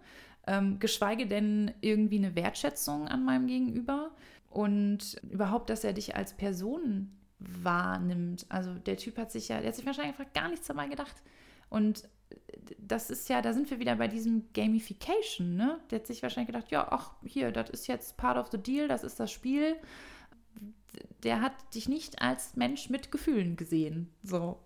[0.47, 4.11] Ähm, geschweige denn irgendwie eine Wertschätzung an meinem Gegenüber.
[4.49, 8.45] Und überhaupt, dass er dich als Person wahrnimmt.
[8.49, 11.15] Also der Typ hat sich ja, der hat sich wahrscheinlich einfach gar nichts dabei gedacht.
[11.69, 12.07] Und
[12.77, 15.79] das ist ja, da sind wir wieder bei diesem Gamification, ne?
[15.89, 18.87] Der hat sich wahrscheinlich gedacht, ja, ach, hier, das ist jetzt part of the deal,
[18.87, 19.75] das ist das Spiel.
[21.23, 24.11] Der hat dich nicht als Mensch mit Gefühlen gesehen.
[24.23, 24.59] So.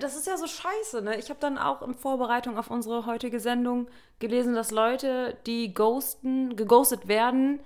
[0.00, 1.18] Das ist ja so scheiße, ne?
[1.18, 3.88] Ich habe dann auch in Vorbereitung auf unsere heutige Sendung
[4.20, 7.60] gelesen, dass Leute, die ghosten, geghostet werden,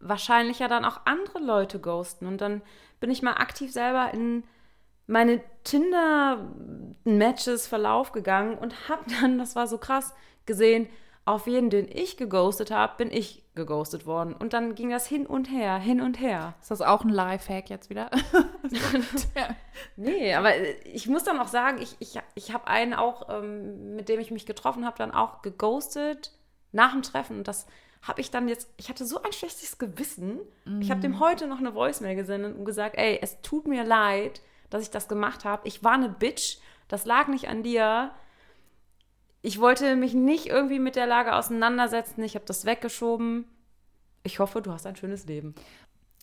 [0.00, 2.26] wahrscheinlich ja dann auch andere Leute ghosten.
[2.26, 2.62] Und dann
[3.00, 4.44] bin ich mal aktiv selber in
[5.06, 10.14] meine Tinder-Matches Verlauf gegangen und habe dann, das war so krass,
[10.46, 10.88] gesehen,
[11.24, 14.32] auf jeden, den ich geghostet habe, bin ich geghostet worden.
[14.32, 16.54] Und dann ging das hin und her, hin und her.
[16.62, 18.10] Ist das auch ein Lifehack jetzt wieder?
[19.96, 20.52] Nee, aber
[20.84, 24.30] ich muss dann auch sagen, ich, ich, ich habe einen auch, ähm, mit dem ich
[24.30, 26.32] mich getroffen habe, dann auch geghostet
[26.72, 27.38] nach dem Treffen.
[27.38, 27.66] Und das
[28.02, 30.40] habe ich dann jetzt, ich hatte so ein schlechtes Gewissen.
[30.80, 34.40] Ich habe dem heute noch eine Voicemail gesendet und gesagt, ey, es tut mir leid,
[34.70, 35.66] dass ich das gemacht habe.
[35.66, 38.12] Ich war eine Bitch, das lag nicht an dir.
[39.42, 42.22] Ich wollte mich nicht irgendwie mit der Lage auseinandersetzen.
[42.22, 43.44] Ich habe das weggeschoben.
[44.24, 45.54] Ich hoffe, du hast ein schönes Leben.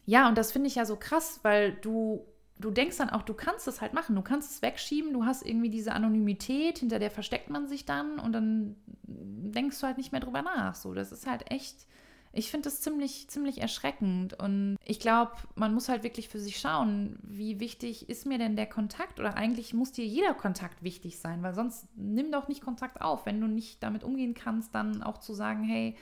[0.05, 2.25] Ja, und das finde ich ja so krass, weil du,
[2.59, 4.15] du denkst dann auch, du kannst es halt machen.
[4.15, 8.19] Du kannst es wegschieben, du hast irgendwie diese Anonymität, hinter der versteckt man sich dann
[8.19, 10.75] und dann denkst du halt nicht mehr drüber nach.
[10.75, 11.87] So, das ist halt echt,
[12.35, 14.37] ich finde das ziemlich, ziemlich erschreckend.
[14.37, 18.57] Und ich glaube, man muss halt wirklich für sich schauen, wie wichtig ist mir denn
[18.57, 19.19] der Kontakt?
[19.19, 23.25] Oder eigentlich muss dir jeder Kontakt wichtig sein, weil sonst nimm doch nicht Kontakt auf.
[23.25, 25.95] Wenn du nicht damit umgehen kannst, dann auch zu sagen, hey,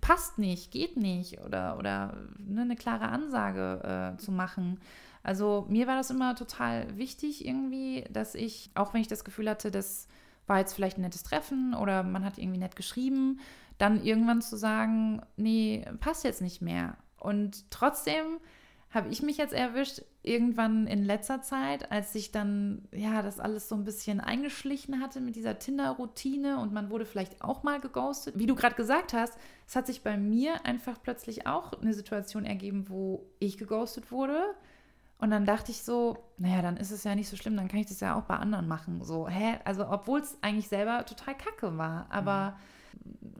[0.00, 4.80] passt nicht, geht nicht oder, oder ne, eine klare Ansage äh, zu machen.
[5.24, 9.50] Also mir war das immer total wichtig irgendwie, dass ich, auch wenn ich das Gefühl
[9.50, 10.06] hatte, dass
[10.46, 13.40] war jetzt vielleicht ein nettes Treffen oder man hat irgendwie nett geschrieben,
[13.82, 16.96] dann irgendwann zu sagen, nee, passt jetzt nicht mehr.
[17.18, 18.38] Und trotzdem
[18.90, 23.68] habe ich mich jetzt erwischt, irgendwann in letzter Zeit, als sich dann, ja, das alles
[23.68, 28.38] so ein bisschen eingeschlichen hatte mit dieser Tinder-Routine und man wurde vielleicht auch mal geghostet.
[28.38, 32.44] Wie du gerade gesagt hast, es hat sich bei mir einfach plötzlich auch eine Situation
[32.44, 34.54] ergeben, wo ich geghostet wurde.
[35.18, 37.80] Und dann dachte ich so, naja, dann ist es ja nicht so schlimm, dann kann
[37.80, 39.02] ich das ja auch bei anderen machen.
[39.02, 39.58] So, hä?
[39.64, 42.06] Also, obwohl es eigentlich selber total kacke war.
[42.10, 42.50] Aber.
[42.50, 42.72] Mhm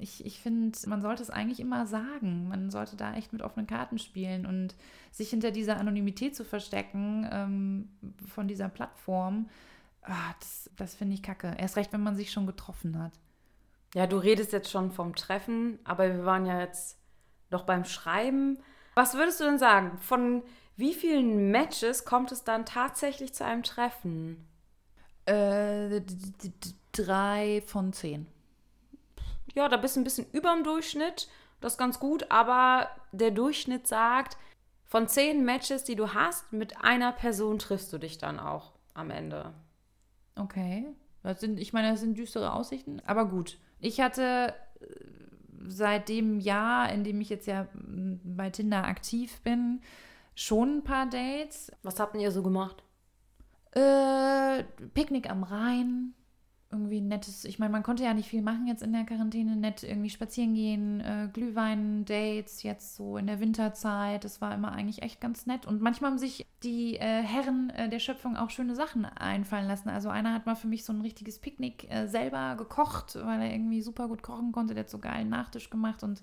[0.02, 2.48] ich, ich finde, man sollte es eigentlich immer sagen.
[2.48, 4.74] Man sollte da echt mit offenen Karten spielen und
[5.12, 7.88] sich hinter dieser Anonymität zu verstecken ähm,
[8.26, 9.48] von dieser Plattform,
[10.02, 11.54] ah, das, das finde ich kacke.
[11.56, 13.12] Erst recht, wenn man sich schon getroffen hat.
[13.94, 16.98] Ja, du redest jetzt schon vom Treffen, aber wir waren ja jetzt
[17.50, 18.58] noch beim Schreiben.
[18.94, 19.98] Was würdest du denn sagen?
[19.98, 20.42] Von
[20.76, 24.48] wie vielen Matches kommt es dann tatsächlich zu einem Treffen?
[25.26, 26.00] Äh,
[26.92, 28.26] drei von zehn
[29.54, 31.28] ja, da bist du ein bisschen über dem Durchschnitt.
[31.60, 34.36] Das ist ganz gut, aber der Durchschnitt sagt,
[34.86, 39.10] von zehn Matches, die du hast, mit einer Person triffst du dich dann auch am
[39.10, 39.54] Ende.
[40.36, 40.86] Okay.
[41.22, 43.58] Das sind, ich meine, das sind düstere Aussichten, aber gut.
[43.80, 44.86] Ich hatte äh,
[45.68, 49.80] seit dem Jahr, in dem ich jetzt ja bei Tinder aktiv bin,
[50.34, 51.70] schon ein paar Dates.
[51.82, 52.82] Was habt ihr so gemacht?
[53.72, 56.14] Äh, Picknick am Rhein,
[56.72, 59.82] irgendwie nettes, ich meine, man konnte ja nicht viel machen jetzt in der Quarantäne, nett
[59.82, 65.02] irgendwie spazieren gehen, äh, Glühwein, Dates, jetzt so in der Winterzeit, das war immer eigentlich
[65.02, 65.66] echt ganz nett.
[65.66, 69.90] Und manchmal haben sich die äh, Herren äh, der Schöpfung auch schöne Sachen einfallen lassen.
[69.90, 73.52] Also einer hat mal für mich so ein richtiges Picknick äh, selber gekocht, weil er
[73.52, 76.22] irgendwie super gut kochen konnte, der hat so geilen Nachtisch gemacht und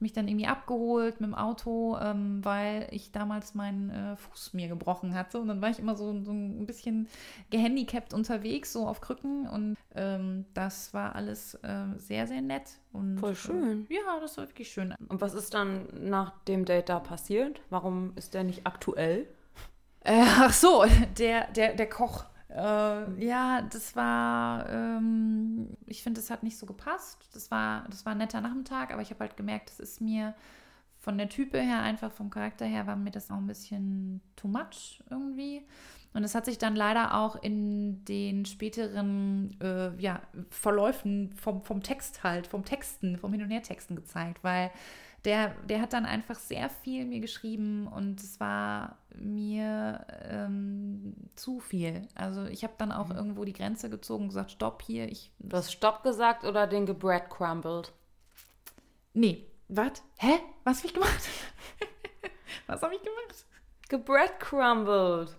[0.00, 4.68] mich dann irgendwie abgeholt mit dem Auto, ähm, weil ich damals meinen äh, Fuß mir
[4.68, 5.40] gebrochen hatte.
[5.40, 7.08] Und dann war ich immer so, so ein bisschen
[7.50, 9.48] gehandicapt unterwegs, so auf Krücken.
[9.48, 12.78] Und ähm, das war alles äh, sehr, sehr nett.
[12.92, 13.86] Und, Voll schön.
[13.88, 14.94] Äh, ja, das war wirklich schön.
[15.08, 17.60] Und was ist dann nach dem Date da passiert?
[17.70, 19.26] Warum ist der nicht aktuell?
[20.00, 20.84] Äh, ach so,
[21.18, 22.24] der, der, der Koch.
[22.50, 27.28] Äh, ja, das war, ähm, ich finde, es hat nicht so gepasst.
[27.34, 30.34] Das war, das war ein netter Nachmittag, aber ich habe halt gemerkt, das ist mir
[31.00, 34.48] von der Type her, einfach vom Charakter her, war mir das auch ein bisschen too
[34.48, 35.62] much irgendwie.
[36.14, 41.82] Und es hat sich dann leider auch in den späteren äh, ja, Verläufen vom, vom
[41.82, 44.70] Text halt, vom Texten, vom Hin- und Her-Texten gezeigt, weil
[45.28, 51.60] der, der hat dann einfach sehr viel mir geschrieben und es war mir ähm, zu
[51.60, 52.08] viel.
[52.14, 53.16] Also ich habe dann auch mhm.
[53.16, 55.06] irgendwo die Grenze gezogen und gesagt, stopp hier.
[55.12, 57.92] Ich, du hast Stopp gesagt oder den gebreadcrumbled?
[59.12, 59.44] Nee.
[59.68, 60.02] Was?
[60.16, 60.40] Hä?
[60.64, 61.28] Was habe ich gemacht?
[62.66, 63.44] Was habe ich gemacht?
[63.90, 65.36] Gebreadcrumbled.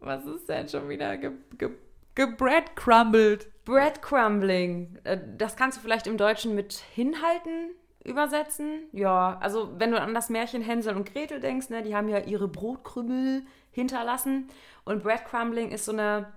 [0.00, 1.70] Was ist denn schon wieder ge, ge,
[2.14, 3.64] gebreadcrumbled?
[3.64, 4.98] Breadcrumbling.
[5.04, 7.70] Äh, das kannst du vielleicht im Deutschen mit hinhalten
[8.06, 8.84] übersetzen.
[8.92, 12.18] Ja, also wenn du an das Märchen Hänsel und Gretel denkst, ne, die haben ja
[12.18, 14.48] ihre Brotkrümel hinterlassen.
[14.84, 16.32] Und Breadcrumbling ist so eine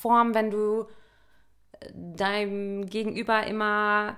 [0.00, 0.86] Form, wenn du
[1.72, 4.16] äh, deinem Gegenüber immer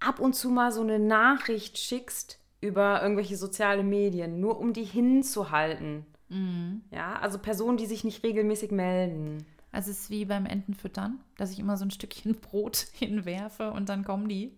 [0.00, 4.84] ab und zu mal so eine Nachricht schickst über irgendwelche soziale Medien, nur um die
[4.84, 6.06] hinzuhalten.
[6.28, 6.82] Mhm.
[6.90, 9.46] Ja, also Personen, die sich nicht regelmäßig melden.
[9.70, 13.88] Also es ist wie beim Entenfüttern, dass ich immer so ein Stückchen Brot hinwerfe und
[13.88, 14.56] dann kommen die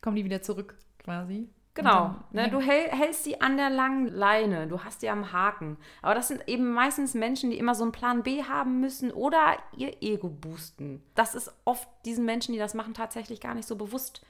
[0.00, 1.48] kommen die wieder zurück quasi.
[1.74, 5.76] Genau, dann, ne, du hältst sie an der langen Leine, du hast die am Haken.
[6.02, 9.56] Aber das sind eben meistens Menschen, die immer so einen Plan B haben müssen oder
[9.76, 11.02] ihr Ego boosten.
[11.14, 14.26] Das ist oft diesen Menschen, die das machen, tatsächlich gar nicht so bewusst.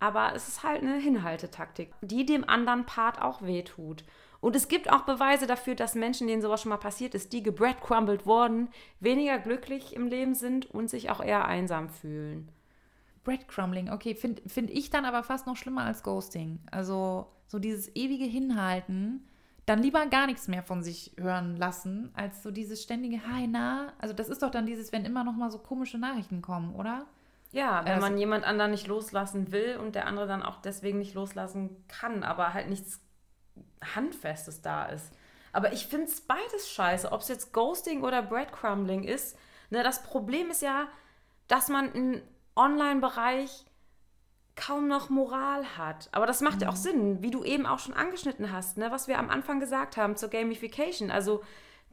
[0.00, 4.02] Aber es ist halt eine Hinhaltetaktik, die dem anderen Part auch wehtut.
[4.40, 7.42] Und es gibt auch Beweise dafür, dass Menschen, denen sowas schon mal passiert ist, die
[7.42, 8.68] gebreadcrumbled wurden,
[8.98, 12.50] weniger glücklich im Leben sind und sich auch eher einsam fühlen.
[13.24, 16.60] Breadcrumbling, okay, finde find ich dann aber fast noch schlimmer als Ghosting.
[16.70, 19.28] Also so dieses ewige Hinhalten,
[19.66, 23.92] dann lieber gar nichts mehr von sich hören lassen, als so dieses ständige Hi, na.
[23.98, 27.06] Also das ist doch dann dieses, wenn immer noch mal so komische Nachrichten kommen, oder?
[27.52, 30.98] Ja, wenn also, man jemand anderen nicht loslassen will und der andere dann auch deswegen
[30.98, 33.00] nicht loslassen kann, aber halt nichts
[33.94, 35.12] Handfestes da ist.
[35.52, 39.36] Aber ich finde es beides scheiße, ob es jetzt Ghosting oder Breadcrumbling ist.
[39.70, 40.86] Ne, das Problem ist ja,
[41.48, 42.22] dass man in
[42.56, 43.64] Online-Bereich
[44.56, 46.08] kaum noch Moral hat.
[46.12, 46.62] Aber das macht mhm.
[46.62, 46.78] ja auch mhm.
[46.78, 48.90] Sinn, wie du eben auch schon angeschnitten hast, ne?
[48.90, 51.10] was wir am Anfang gesagt haben zur Gamification.
[51.10, 51.42] Also,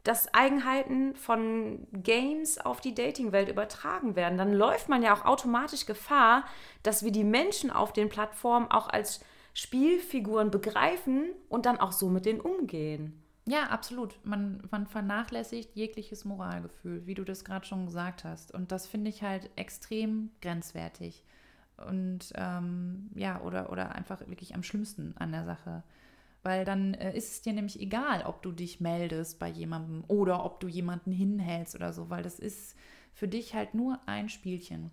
[0.04, 4.38] dass Eigenheiten von Games auf die Dating-Welt übertragen werden.
[4.38, 6.44] Dann läuft man ja auch automatisch Gefahr,
[6.82, 9.20] dass wir die Menschen auf den Plattformen auch als
[9.54, 13.22] Spielfiguren begreifen und dann auch so mit denen umgehen.
[13.48, 14.18] Ja, absolut.
[14.24, 18.52] Man, man vernachlässigt jegliches Moralgefühl, wie du das gerade schon gesagt hast.
[18.52, 21.24] Und das finde ich halt extrem grenzwertig.
[21.88, 25.82] Und ähm, ja, oder, oder einfach wirklich am schlimmsten an der Sache.
[26.42, 30.44] Weil dann äh, ist es dir nämlich egal, ob du dich meldest bei jemandem oder
[30.44, 32.76] ob du jemanden hinhältst oder so, weil das ist
[33.14, 34.90] für dich halt nur ein Spielchen.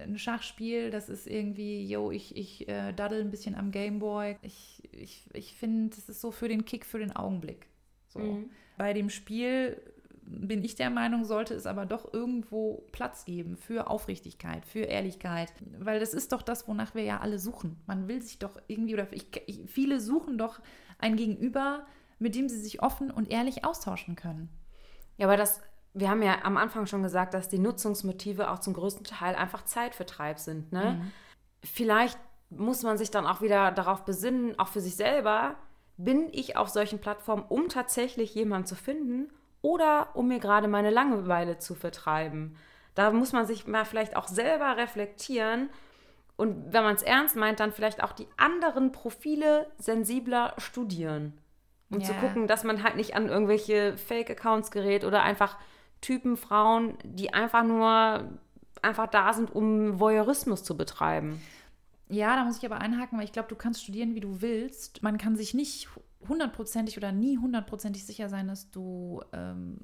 [0.00, 4.36] Ein Schachspiel, das ist irgendwie, yo, ich, ich äh, daddel ein bisschen am Gameboy.
[4.42, 7.66] Ich, ich, ich finde, das ist so für den Kick, für den Augenblick.
[8.12, 8.20] So.
[8.20, 8.50] Mhm.
[8.78, 9.80] Bei dem Spiel
[10.24, 15.52] bin ich der Meinung, sollte es aber doch irgendwo Platz geben für Aufrichtigkeit, für Ehrlichkeit.
[15.78, 17.80] Weil das ist doch das, wonach wir ja alle suchen.
[17.86, 20.60] Man will sich doch irgendwie, oder ich, ich, viele suchen doch
[20.98, 21.86] ein Gegenüber,
[22.18, 24.48] mit dem sie sich offen und ehrlich austauschen können.
[25.18, 25.60] Ja, aber das,
[25.92, 29.64] wir haben ja am Anfang schon gesagt, dass die Nutzungsmotive auch zum größten Teil einfach
[29.64, 30.72] Zeitvertreib sind.
[30.72, 31.00] Ne?
[31.00, 31.12] Mhm.
[31.64, 32.18] Vielleicht
[32.48, 35.56] muss man sich dann auch wieder darauf besinnen, auch für sich selber,
[35.96, 40.90] bin ich auf solchen Plattformen, um tatsächlich jemanden zu finden oder um mir gerade meine
[40.90, 42.56] Langeweile zu vertreiben.
[42.94, 45.70] Da muss man sich mal vielleicht auch selber reflektieren
[46.36, 51.38] und wenn man es ernst meint, dann vielleicht auch die anderen Profile sensibler studieren.
[51.90, 52.06] Um yeah.
[52.06, 55.58] zu gucken, dass man halt nicht an irgendwelche Fake-Accounts gerät oder einfach
[56.00, 58.38] Typen, Frauen, die einfach nur
[58.80, 61.40] einfach da sind, um Voyeurismus zu betreiben.
[62.12, 65.02] Ja, da muss ich aber einhaken, weil ich glaube, du kannst studieren, wie du willst.
[65.02, 65.88] Man kann sich nicht
[66.28, 69.78] hundertprozentig oder nie hundertprozentig sicher sein, dass du ähm,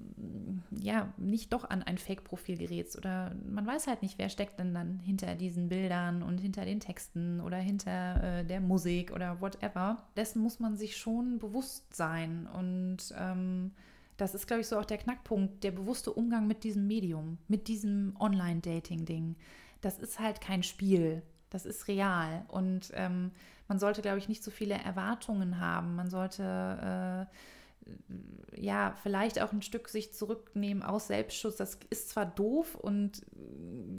[0.71, 2.99] ja nicht doch an ein Fake-Profil gerätst.
[2.99, 6.81] Oder man weiß halt nicht, wer steckt denn dann hinter diesen Bildern und hinter den
[6.81, 10.07] Texten oder hinter äh, der Musik oder whatever.
[10.15, 12.47] Dessen muss man sich schon bewusst sein.
[12.47, 13.73] Und ähm,
[14.19, 17.69] das ist, glaube ich, so auch der Knackpunkt, der bewusste Umgang mit diesem Medium, mit
[17.69, 19.37] diesem Online-Dating-Ding.
[19.81, 21.23] Das ist halt kein Spiel.
[21.51, 22.45] Das ist real.
[22.49, 23.33] Und ähm,
[23.69, 25.95] man sollte, glaube ich, nicht so viele Erwartungen haben.
[25.95, 31.57] Man sollte äh, ja vielleicht auch ein Stück sich zurücknehmen aus Selbstschutz.
[31.57, 33.25] Das ist zwar doof und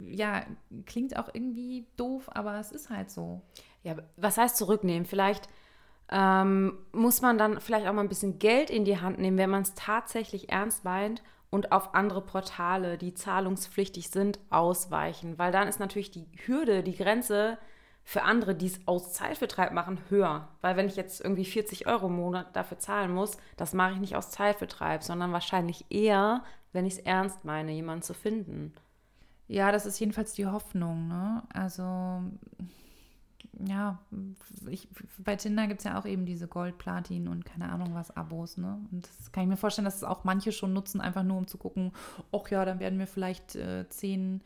[0.06, 0.44] ja,
[0.86, 3.42] klingt auch irgendwie doof, aber es ist halt so.
[3.82, 5.06] Ja, was heißt zurücknehmen?
[5.06, 5.48] Vielleicht
[6.10, 9.50] ähm, muss man dann vielleicht auch mal ein bisschen Geld in die Hand nehmen, wenn
[9.50, 15.38] man es tatsächlich ernst meint und auf andere Portale, die zahlungspflichtig sind, ausweichen.
[15.38, 17.58] Weil dann ist natürlich die Hürde, die Grenze
[18.04, 20.48] für andere, die es aus Zeitvertreib machen, höher.
[20.60, 23.98] Weil wenn ich jetzt irgendwie 40 Euro im Monat dafür zahlen muss, das mache ich
[23.98, 28.72] nicht aus Zeitvertreib, sondern wahrscheinlich eher, wenn ich es ernst meine, jemanden zu finden.
[29.48, 31.08] Ja, das ist jedenfalls die Hoffnung.
[31.08, 31.42] Ne?
[31.52, 32.22] Also
[33.66, 33.98] ja,
[34.68, 34.88] ich,
[35.18, 38.56] bei Tinder gibt es ja auch eben diese Gold, Platin und keine Ahnung was Abos,
[38.56, 38.78] ne?
[38.90, 41.46] Und das kann ich mir vorstellen, dass es auch manche schon nutzen, einfach nur um
[41.46, 41.92] zu gucken,
[42.32, 44.42] ach ja, dann werden mir vielleicht äh, zehn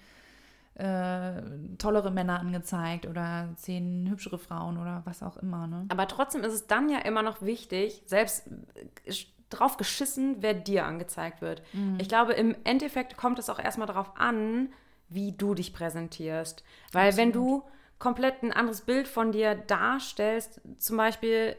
[0.75, 1.43] äh,
[1.79, 5.87] tollere Männer angezeigt oder zehn hübschere Frauen oder was auch immer, ne?
[5.89, 8.49] Aber trotzdem ist es dann ja immer noch wichtig, selbst
[9.05, 9.15] äh,
[9.51, 11.63] drauf geschissen, wer dir angezeigt wird.
[11.73, 11.99] Mhm.
[12.01, 14.71] Ich glaube, im Endeffekt kommt es auch erstmal darauf an,
[15.09, 16.65] wie du dich präsentierst.
[16.93, 17.27] Weil Absolut.
[17.27, 17.63] wenn du
[17.99, 20.61] komplett ein anderes Bild von dir darstellst.
[20.79, 21.57] Zum Beispiel,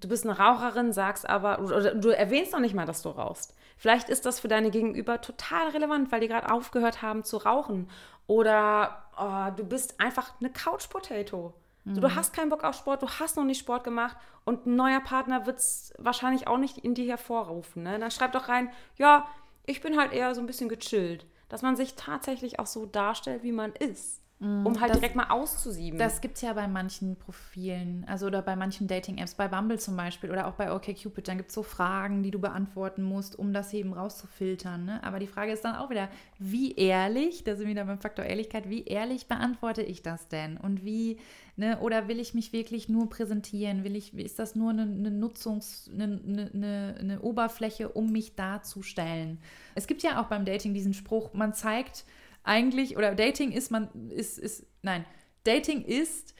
[0.00, 3.54] du bist eine Raucherin, sagst aber, oder du erwähnst noch nicht mal, dass du rauchst.
[3.76, 7.90] Vielleicht ist das für deine Gegenüber total relevant, weil die gerade aufgehört haben zu rauchen.
[8.26, 11.54] Oder oh, du bist einfach eine Couch-Potato.
[11.84, 12.00] Mhm.
[12.00, 15.00] Du hast keinen Bock auf Sport, du hast noch nicht Sport gemacht und ein neuer
[15.00, 17.82] Partner wird es wahrscheinlich auch nicht in dir hervorrufen.
[17.82, 17.98] Ne?
[17.98, 19.28] Dann schreib doch rein, ja,
[19.66, 21.26] ich bin halt eher so ein bisschen gechillt.
[21.48, 24.20] Dass man sich tatsächlich auch so darstellt, wie man ist.
[24.38, 25.98] Um mm, halt das, direkt mal auszusieben.
[25.98, 29.96] Das gibt es ja bei manchen Profilen, also oder bei manchen Dating-Apps, bei Bumble zum
[29.96, 31.26] Beispiel oder auch bei OkCupid.
[31.26, 34.84] Dann gibt es so Fragen, die du beantworten musst, um das eben rauszufiltern.
[34.84, 35.02] Ne?
[35.02, 38.26] Aber die Frage ist dann auch wieder, wie ehrlich, da sind wir wieder beim Faktor
[38.26, 40.58] Ehrlichkeit, wie ehrlich beantworte ich das denn?
[40.58, 41.18] Und wie,
[41.56, 43.84] ne, oder will ich mich wirklich nur präsentieren?
[43.84, 49.38] Will ich, ist das nur eine, eine Nutzungs-, eine, eine, eine Oberfläche, um mich darzustellen?
[49.74, 52.04] Es gibt ja auch beim Dating diesen Spruch, man zeigt
[52.46, 55.04] eigentlich, oder Dating ist man, ist, ist, nein,
[55.44, 56.34] Dating ist,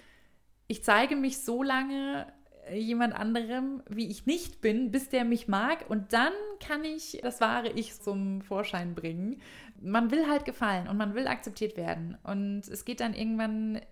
[0.68, 2.32] ich zeige mich so lange
[2.68, 7.18] äh, jemand anderem, wie ich nicht bin, bis der mich mag und dann kann ich
[7.22, 9.40] das wahre Ich zum Vorschein bringen.
[9.80, 12.16] Man will halt gefallen und man will akzeptiert werden.
[12.22, 13.82] Und es geht dann irgendwann äh,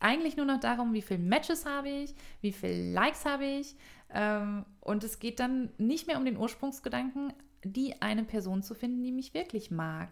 [0.00, 3.76] eigentlich nur noch darum, wie viele Matches habe ich, wie viele Likes habe ich
[4.10, 9.02] ähm, und es geht dann nicht mehr um den Ursprungsgedanken, die eine Person zu finden,
[9.02, 10.08] die mich wirklich mag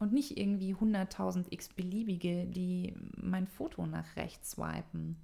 [0.00, 5.16] und nicht irgendwie 100.000 x-beliebige, die mein Foto nach rechts swipen.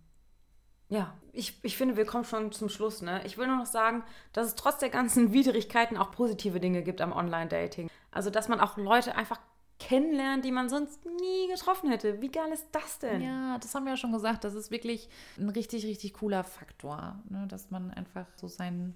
[0.89, 3.03] Ja, ich, ich finde, wir kommen schon zum Schluss.
[3.03, 3.20] Ne?
[3.24, 7.01] Ich will nur noch sagen, dass es trotz der ganzen Widrigkeiten auch positive Dinge gibt
[7.01, 7.90] am Online-Dating.
[8.12, 9.40] Also, dass man auch Leute einfach
[9.78, 12.20] kennenlernt, die man sonst nie getroffen hätte.
[12.20, 13.20] Wie geil ist das denn?
[13.20, 14.44] Ja, das haben wir ja schon gesagt.
[14.44, 15.09] Das ist wirklich
[15.39, 17.47] ein richtig, richtig cooler Faktor, ne?
[17.48, 18.94] dass man einfach so sein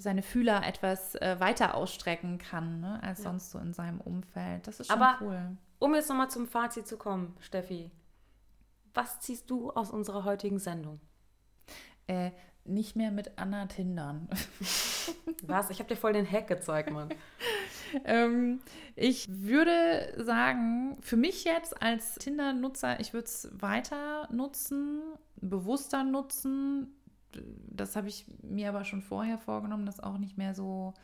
[0.00, 3.24] seine Fühler etwas äh, weiter ausstrecken kann, ne, als ja.
[3.24, 4.66] sonst so in seinem Umfeld.
[4.66, 5.56] Das ist schon Aber cool.
[5.78, 7.90] Um jetzt nochmal zum Fazit zu kommen, Steffi,
[8.94, 11.00] was ziehst du aus unserer heutigen Sendung?
[12.06, 12.32] Äh,
[12.64, 14.28] nicht mehr mit Anna Tindern.
[15.42, 15.70] Was?
[15.70, 17.08] Ich habe dir voll den Hack gezeigt, Mann.
[18.04, 18.60] ähm,
[18.94, 25.00] ich würde sagen, für mich jetzt als Tinder-Nutzer, ich würde es weiter nutzen,
[25.36, 26.94] bewusster nutzen.
[27.68, 30.94] Das habe ich mir aber schon vorher vorgenommen, das auch nicht mehr so,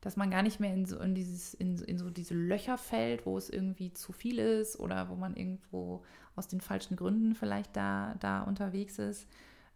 [0.00, 3.26] dass man gar nicht mehr in so, in dieses, in, in so diese Löcher fällt,
[3.26, 6.02] wo es irgendwie zu viel ist oder wo man irgendwo
[6.36, 9.28] aus den falschen Gründen vielleicht da, da unterwegs ist.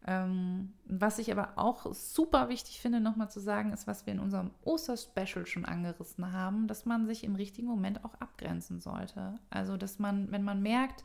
[0.07, 4.21] Ähm, was ich aber auch super wichtig finde, nochmal zu sagen, ist, was wir in
[4.21, 9.39] unserem Oster-Special schon angerissen haben, dass man sich im richtigen Moment auch abgrenzen sollte.
[9.49, 11.05] Also, dass man, wenn man merkt,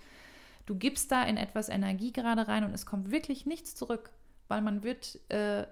[0.65, 4.11] du gibst da in etwas Energie gerade rein und es kommt wirklich nichts zurück,
[4.49, 5.65] weil man wird äh,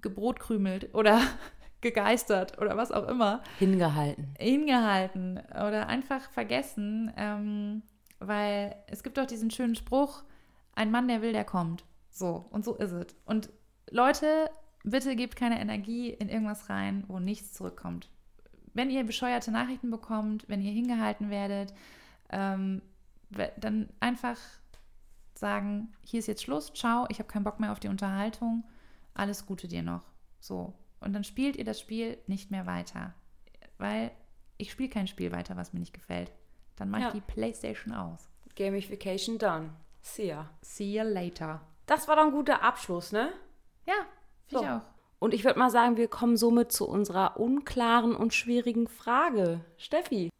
[0.00, 1.20] gebrotkrümelt oder
[1.80, 3.42] gegeistert oder was auch immer.
[3.58, 4.34] Hingehalten.
[4.38, 7.82] Hingehalten oder einfach vergessen, ähm,
[8.18, 10.24] weil es gibt doch diesen schönen Spruch,
[10.74, 11.84] ein Mann, der will, der kommt.
[12.10, 13.06] So, und so ist es.
[13.24, 13.50] Und
[13.90, 14.50] Leute,
[14.84, 18.08] bitte gebt keine Energie in irgendwas rein, wo nichts zurückkommt.
[18.74, 21.74] Wenn ihr bescheuerte Nachrichten bekommt, wenn ihr hingehalten werdet,
[22.30, 22.80] ähm,
[23.58, 24.38] dann einfach
[25.42, 28.64] sagen, hier ist jetzt Schluss, ciao, ich habe keinen Bock mehr auf die Unterhaltung,
[29.12, 30.02] alles Gute dir noch.
[30.40, 30.72] So.
[31.00, 33.12] Und dann spielt ihr das Spiel nicht mehr weiter.
[33.76, 34.12] Weil
[34.56, 36.30] ich spiele kein Spiel weiter, was mir nicht gefällt.
[36.76, 37.08] Dann mache ja.
[37.08, 38.30] ich die Playstation aus.
[38.54, 39.70] Gamification done.
[40.00, 40.48] See ya.
[40.60, 41.60] See ya later.
[41.86, 43.32] Das war doch ein guter Abschluss, ne?
[43.84, 43.94] Ja,
[44.46, 44.62] so.
[44.62, 44.82] ich auch.
[45.18, 49.64] Und ich würde mal sagen, wir kommen somit zu unserer unklaren und schwierigen Frage.
[49.76, 50.30] Steffi.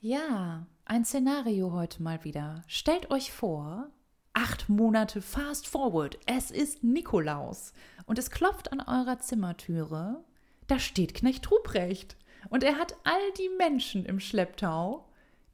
[0.00, 2.62] Ja, ein Szenario heute mal wieder.
[2.66, 3.90] Stellt euch vor,
[4.36, 6.18] acht Monate fast forward.
[6.26, 7.72] Es ist Nikolaus.
[8.04, 10.22] Und es klopft an eurer Zimmertüre.
[10.66, 12.16] Da steht Knecht Ruprecht.
[12.50, 15.08] Und er hat all die Menschen im Schlepptau,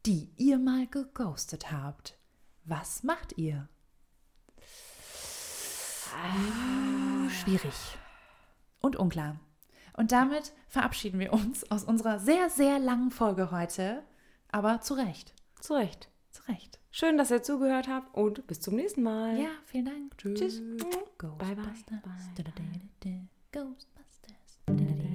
[0.04, 2.18] die ihr mal geghostet habt.
[2.64, 3.68] Was macht ihr?
[6.14, 7.30] Ah.
[7.30, 7.74] Schwierig.
[8.80, 9.38] Und unklar.
[9.96, 14.02] Und damit verabschieden wir uns aus unserer sehr, sehr langen Folge heute.
[14.50, 15.34] Aber zu Recht.
[15.60, 16.11] Zu Recht.
[16.32, 16.78] Zu Recht.
[16.90, 19.38] Schön, dass ihr zugehört habt und bis zum nächsten Mal.
[19.38, 20.16] Ja, vielen Dank.
[20.18, 20.40] Tschüss.
[20.40, 20.62] Tschüss.
[21.18, 21.84] Ghostbusters.
[21.86, 22.52] Bye, bye.
[23.02, 23.28] bye.
[23.52, 25.11] Ghostbusters.